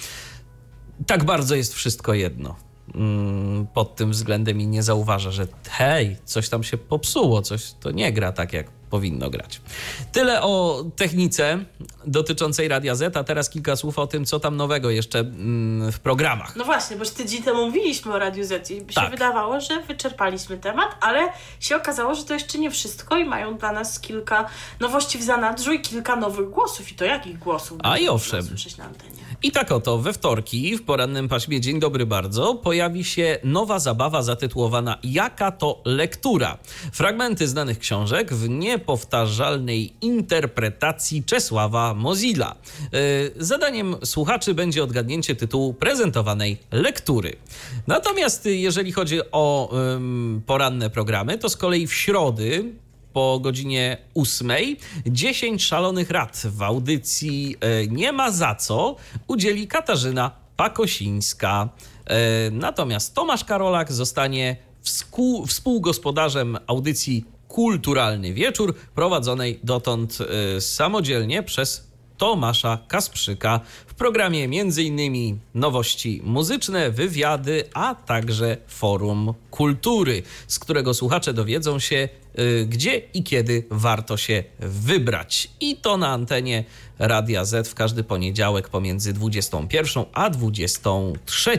[1.06, 2.56] tak bardzo jest wszystko jedno.
[2.94, 7.90] Mm, pod tym względem i nie zauważa, że hej, coś tam się popsuło, coś to
[7.90, 9.60] nie gra tak, jak powinno grać.
[10.12, 11.58] Tyle o technice
[12.06, 16.00] dotyczącej Radia Z, a teraz kilka słów o tym, co tam nowego jeszcze mm, w
[16.00, 16.56] programach.
[16.56, 19.10] No właśnie, bo już tydzień temu mówiliśmy o Radiu Z i by się Tak.
[19.10, 21.28] wydawało, że wyczerpaliśmy temat, ale
[21.60, 24.48] się okazało, że to jeszcze nie wszystko i mają dla nas kilka
[24.80, 26.92] nowości w zanadrzu i kilka nowych głosów.
[26.92, 27.78] I to jakich głosów?
[27.82, 28.42] A i owszem.
[28.42, 29.18] Słyszeć na antenie.
[29.42, 34.22] I tak oto, we wtorki w porannym paśmie Dzień Dobry Bardzo pojawi się nowa zabawa
[34.22, 36.58] zatytułowana Jaka to lektura?
[36.92, 38.48] Fragmenty znanych książek w
[38.78, 42.54] niepowtarzalnej interpretacji Czesława Mozilla.
[42.92, 42.98] Yy,
[43.36, 47.36] Zadaniem słuchaczy będzie odgadnięcie tytułu prezentowanej lektury.
[47.86, 49.74] Natomiast jeżeli chodzi o
[50.46, 52.72] poranne programy, to z kolei w środy
[53.12, 54.50] po godzinie 8
[55.06, 58.96] 10 szalonych rad w audycji e, Nie ma za co
[59.26, 61.68] udzieli Katarzyna Pakosińska.
[62.06, 71.90] E, Natomiast Tomasz Karolak zostanie współ, współgospodarzem audycji Kulturalny Wieczór, prowadzonej dotąd e, samodzielnie przez
[72.16, 73.60] Tomasza Kasprzyka.
[73.98, 75.38] Programie m.in.
[75.54, 82.08] nowości muzyczne, wywiady, a także forum kultury, z którego słuchacze dowiedzą się,
[82.38, 85.50] y, gdzie i kiedy warto się wybrać.
[85.60, 86.64] I to na antenie
[86.98, 91.58] Radia Z w każdy poniedziałek pomiędzy 21 a 23.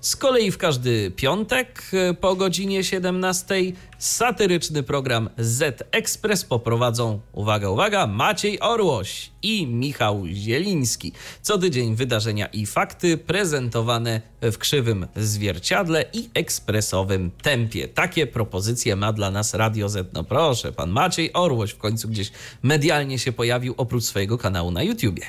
[0.00, 3.54] Z kolei w każdy piątek y, po godzinie 17
[3.98, 11.12] satyryczny program Z Express poprowadzą, uwaga, uwaga, Maciej Orłoś i Michał Zieliński.
[11.42, 17.88] Co tydzień wydarzenia i fakty prezentowane w krzywym zwierciadle i ekspresowym tempie.
[17.88, 20.12] Takie propozycje ma dla nas Radio Z.
[20.12, 22.32] No proszę, pan Maciej Orłoś w końcu gdzieś
[22.62, 25.22] medialnie się pojawił oprócz swojego kanału na YouTubie.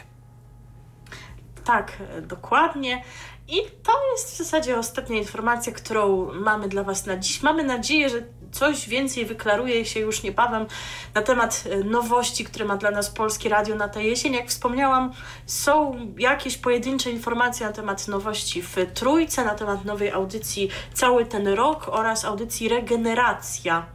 [1.63, 3.03] Tak, dokładnie.
[3.47, 7.43] I to jest w zasadzie ostatnia informacja, którą mamy dla Was na dziś.
[7.43, 10.65] Mamy nadzieję, że coś więcej wyklaruje się już niebawem
[11.13, 14.33] na temat e, nowości, które ma dla nas Polskie Radio na tę jesień.
[14.33, 15.11] Jak wspomniałam,
[15.45, 21.47] są jakieś pojedyncze informacje na temat nowości w Trójce, na temat nowej audycji Cały ten
[21.47, 23.85] rok oraz audycji Regeneracja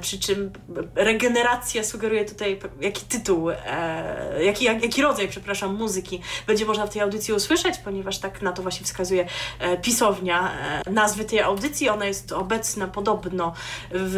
[0.00, 0.50] przy czym
[0.94, 6.90] regeneracja sugeruje tutaj jaki tytuł, e, jaki, jak, jaki rodzaj, przepraszam, muzyki będzie można w
[6.90, 9.26] tej audycji usłyszeć, ponieważ tak na to właśnie wskazuje
[9.58, 10.50] e, pisownia
[10.86, 11.88] e, nazwy tej audycji.
[11.88, 13.52] Ona jest obecna podobno
[13.90, 14.16] w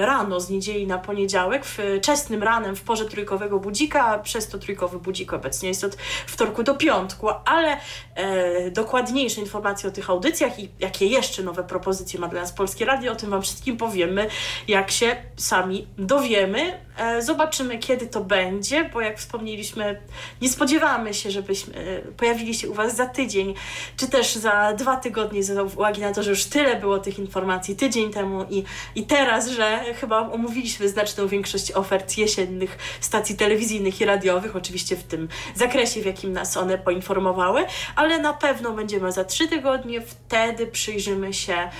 [0.00, 5.32] rano z niedzieli na poniedziałek, wczesnym ranem w porze trójkowego budzika, przez to trójkowy budzik
[5.32, 5.96] obecnie jest od
[6.26, 7.76] wtorku do piątku, ale
[8.14, 12.84] e, dokładniejsze informacje o tych audycjach i jakie jeszcze nowe propozycje ma dla nas Polskie
[12.84, 14.28] Radio, o tym Wam wszystkim powiemy,
[14.72, 16.80] jak się sami dowiemy.
[16.98, 20.00] E, zobaczymy, kiedy to będzie, bo jak wspomnieliśmy,
[20.42, 23.54] nie spodziewamy się, żebyśmy e, pojawili się u Was za tydzień,
[23.96, 27.76] czy też za dwa tygodnie, z uwagi na to, że już tyle było tych informacji
[27.76, 34.04] tydzień temu i, i teraz, że chyba omówiliśmy znaczną większość ofert jesiennych stacji telewizyjnych i
[34.04, 37.64] radiowych, oczywiście w tym zakresie, w jakim nas one poinformowały,
[37.96, 41.70] ale na pewno będziemy za trzy tygodnie, wtedy przyjrzymy się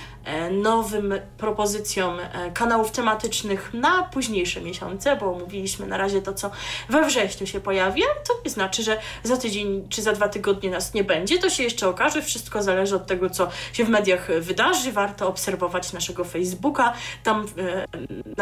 [0.51, 6.51] nowym propozycjom e, kanałów tematycznych na późniejsze miesiące, bo mówiliśmy na razie to, co
[6.89, 10.93] we wrześniu się pojawi, to nie znaczy, że za tydzień czy za dwa tygodnie nas
[10.93, 11.39] nie będzie.
[11.39, 12.21] To się jeszcze okaże.
[12.21, 14.91] Wszystko zależy od tego, co się w mediach wydarzy.
[14.91, 16.93] Warto obserwować naszego Facebooka.
[17.23, 17.85] Tam e,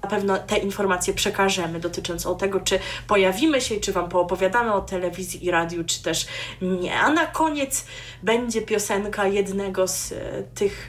[0.04, 5.46] na pewno te informacje przekażemy dotyczące tego, czy pojawimy się, czy Wam poopowiadamy o telewizji
[5.46, 6.28] i radiu, czy też
[6.62, 7.00] nie.
[7.00, 7.86] A na koniec
[8.24, 10.14] będzie piosenka jednego z
[10.56, 10.88] tych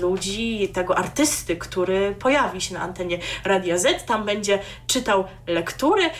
[0.00, 6.10] ludzi, tego artysty, który pojawi się na antenie Radia Z, tam będzie czytał lektury, e,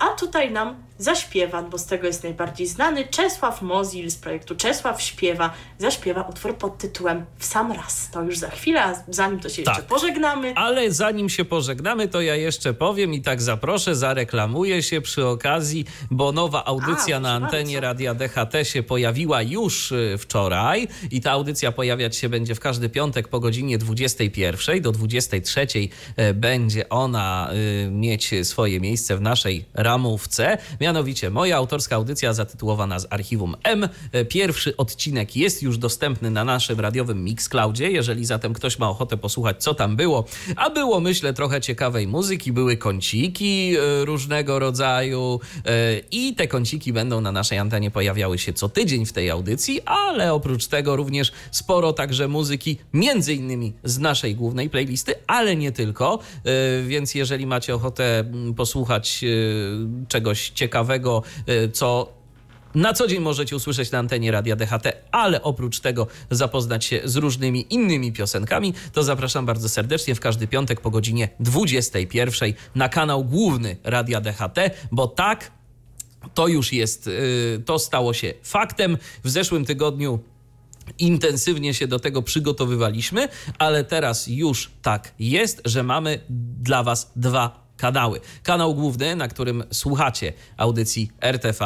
[0.00, 5.02] a tutaj nam zaśpiewa, bo z tego jest najbardziej znany, Czesław Mozil z projektu Czesław
[5.02, 8.10] Śpiewa, zaśpiewa utwór pod tytułem W sam raz.
[8.10, 9.76] To już za chwilę, a zanim to się tak.
[9.76, 10.54] jeszcze pożegnamy.
[10.56, 15.84] Ale zanim się pożegnamy, to ja jeszcze powiem i tak zaproszę, zareklamuję się przy okazji,
[16.10, 17.86] bo nowa audycja a, na antenie bardzo.
[17.86, 22.88] Radia DHT się pojawiła już y, wczoraj i ta audycja pojawiać się będzie w każdy
[22.88, 25.66] piątek po godzinie 21 do 23
[26.16, 27.50] e, będzie ona
[27.86, 30.58] y, mieć swoje miejsce w naszej ramówce.
[30.80, 30.91] Mianowicie
[31.30, 33.88] moja autorska audycja zatytułowana z archiwum M.
[34.28, 39.62] Pierwszy odcinek jest już dostępny na naszym radiowym Mixcloudzie, jeżeli zatem ktoś ma ochotę posłuchać,
[39.62, 40.24] co tam było.
[40.56, 46.92] A było, myślę, trochę ciekawej muzyki, były kąciki e, różnego rodzaju e, i te kąciki
[46.92, 51.32] będą na naszej antenie pojawiały się co tydzień w tej audycji, ale oprócz tego również
[51.50, 57.46] sporo także muzyki, między innymi z naszej głównej playlisty, ale nie tylko, e, więc jeżeli
[57.46, 59.24] macie ochotę mm, posłuchać
[60.08, 62.12] czegoś ciekawego, ciekawego, y, co
[62.74, 67.16] na co dzień możecie usłyszeć na antenie Radia DHT, ale oprócz tego zapoznać się z
[67.16, 73.24] różnymi innymi piosenkami, to zapraszam bardzo serdecznie w każdy piątek po godzinie 21 na kanał
[73.24, 74.58] główny Radia DHT,
[74.92, 75.52] bo tak,
[76.34, 78.98] to już jest, y, to stało się faktem.
[79.24, 80.18] W zeszłym tygodniu
[80.98, 83.28] intensywnie się do tego przygotowywaliśmy,
[83.58, 86.20] ale teraz już tak jest, że mamy
[86.60, 88.20] dla Was dwa kanały.
[88.42, 91.64] Kanał główny, na którym słuchacie audycji RTV,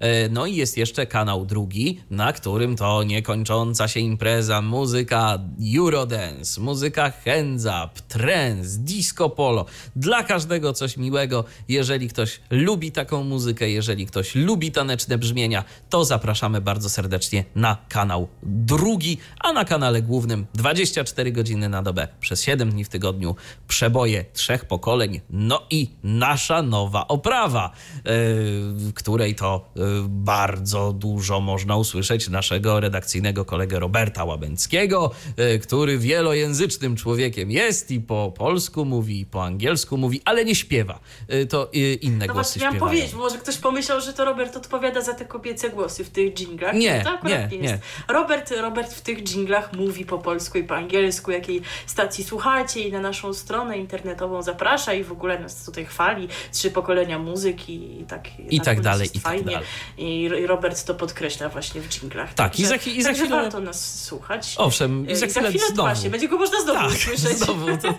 [0.00, 5.38] e, no i jest jeszcze kanał drugi, na którym to niekończąca się impreza, muzyka
[5.76, 9.66] Eurodance, muzyka hands up, trance, disco polo.
[9.96, 11.44] Dla każdego coś miłego.
[11.68, 17.76] Jeżeli ktoś lubi taką muzykę, jeżeli ktoś lubi taneczne brzmienia, to zapraszamy bardzo serdecznie na
[17.88, 23.36] kanał drugi, a na kanale głównym 24 godziny na dobę przez 7 dni w tygodniu
[23.68, 25.20] przeboje trzech pokoleń.
[25.30, 28.00] No i nasza nowa oprawa, e,
[28.72, 35.98] w której to e, bardzo dużo można usłyszeć naszego redakcyjnego kolegę Roberta Łabęckiego, e, który
[35.98, 41.00] wielojęzycznym człowiekiem jest i po polsku mówi, i po angielsku mówi, ale nie śpiewa.
[41.48, 41.70] To
[42.00, 42.80] inne no głosy śpiewają.
[42.80, 46.74] powiedzieć, może ktoś pomyślał, że to Robert odpowiada za te kobiece głosy w tych dżinglach.
[46.74, 47.78] Nie, to akurat nie, nie, nie.
[48.08, 52.92] Robert, Robert w tych dżinglach mówi po polsku i po angielsku, jakiej stacji słuchacie i
[52.92, 58.04] na naszą stronę internetową zaprasza i w ogóle nas tutaj chwali, trzy pokolenia muzyki i
[58.04, 59.08] tak, i tak, tak dalej.
[59.14, 59.44] I fajnie.
[59.44, 59.68] tak dalej.
[59.98, 62.34] I Robert to podkreśla właśnie w dżinglach.
[62.34, 63.28] Tak, także, i za, i za chwilę...
[63.28, 64.54] warto nas słuchać.
[64.58, 65.88] Owszem, i za chwilę, I za chwilę znowu.
[65.88, 67.38] Właśnie, będzie go można znowu tak, usłyszeć.
[67.38, 67.66] Znowu.
[67.66, 67.94] To,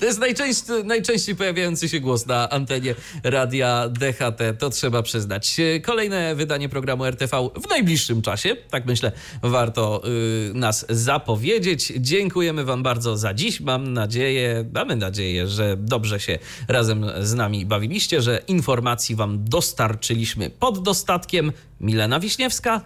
[0.00, 2.94] to jest najczęściej, najczęściej pojawiający się głos na antenie
[3.24, 5.56] radia DHT, to trzeba przyznać.
[5.82, 9.12] Kolejne wydanie programu RTV w najbliższym czasie, tak myślę,
[9.42, 10.02] warto
[10.50, 11.92] y, nas zapowiedzieć.
[11.96, 13.60] Dziękujemy Wam bardzo za dziś.
[13.60, 16.38] Mam nadzieję, mamy nadzieję, że dobrze się
[16.78, 21.52] razem z nami bawiliście, że informacji Wam dostarczyliśmy pod dostatkiem.
[21.80, 22.80] Milena Wiśniewska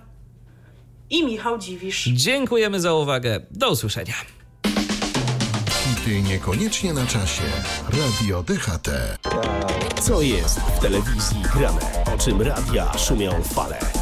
[1.11, 2.05] i Michał Dziwisz.
[2.05, 3.41] Dziękujemy za uwagę.
[3.51, 4.15] Do usłyszenia.
[5.71, 7.43] Hity niekoniecznie na czasie.
[7.89, 8.89] Radio DHT.
[10.03, 11.81] Co jest w telewizji grane?
[12.15, 14.02] O czym radia szumią fale?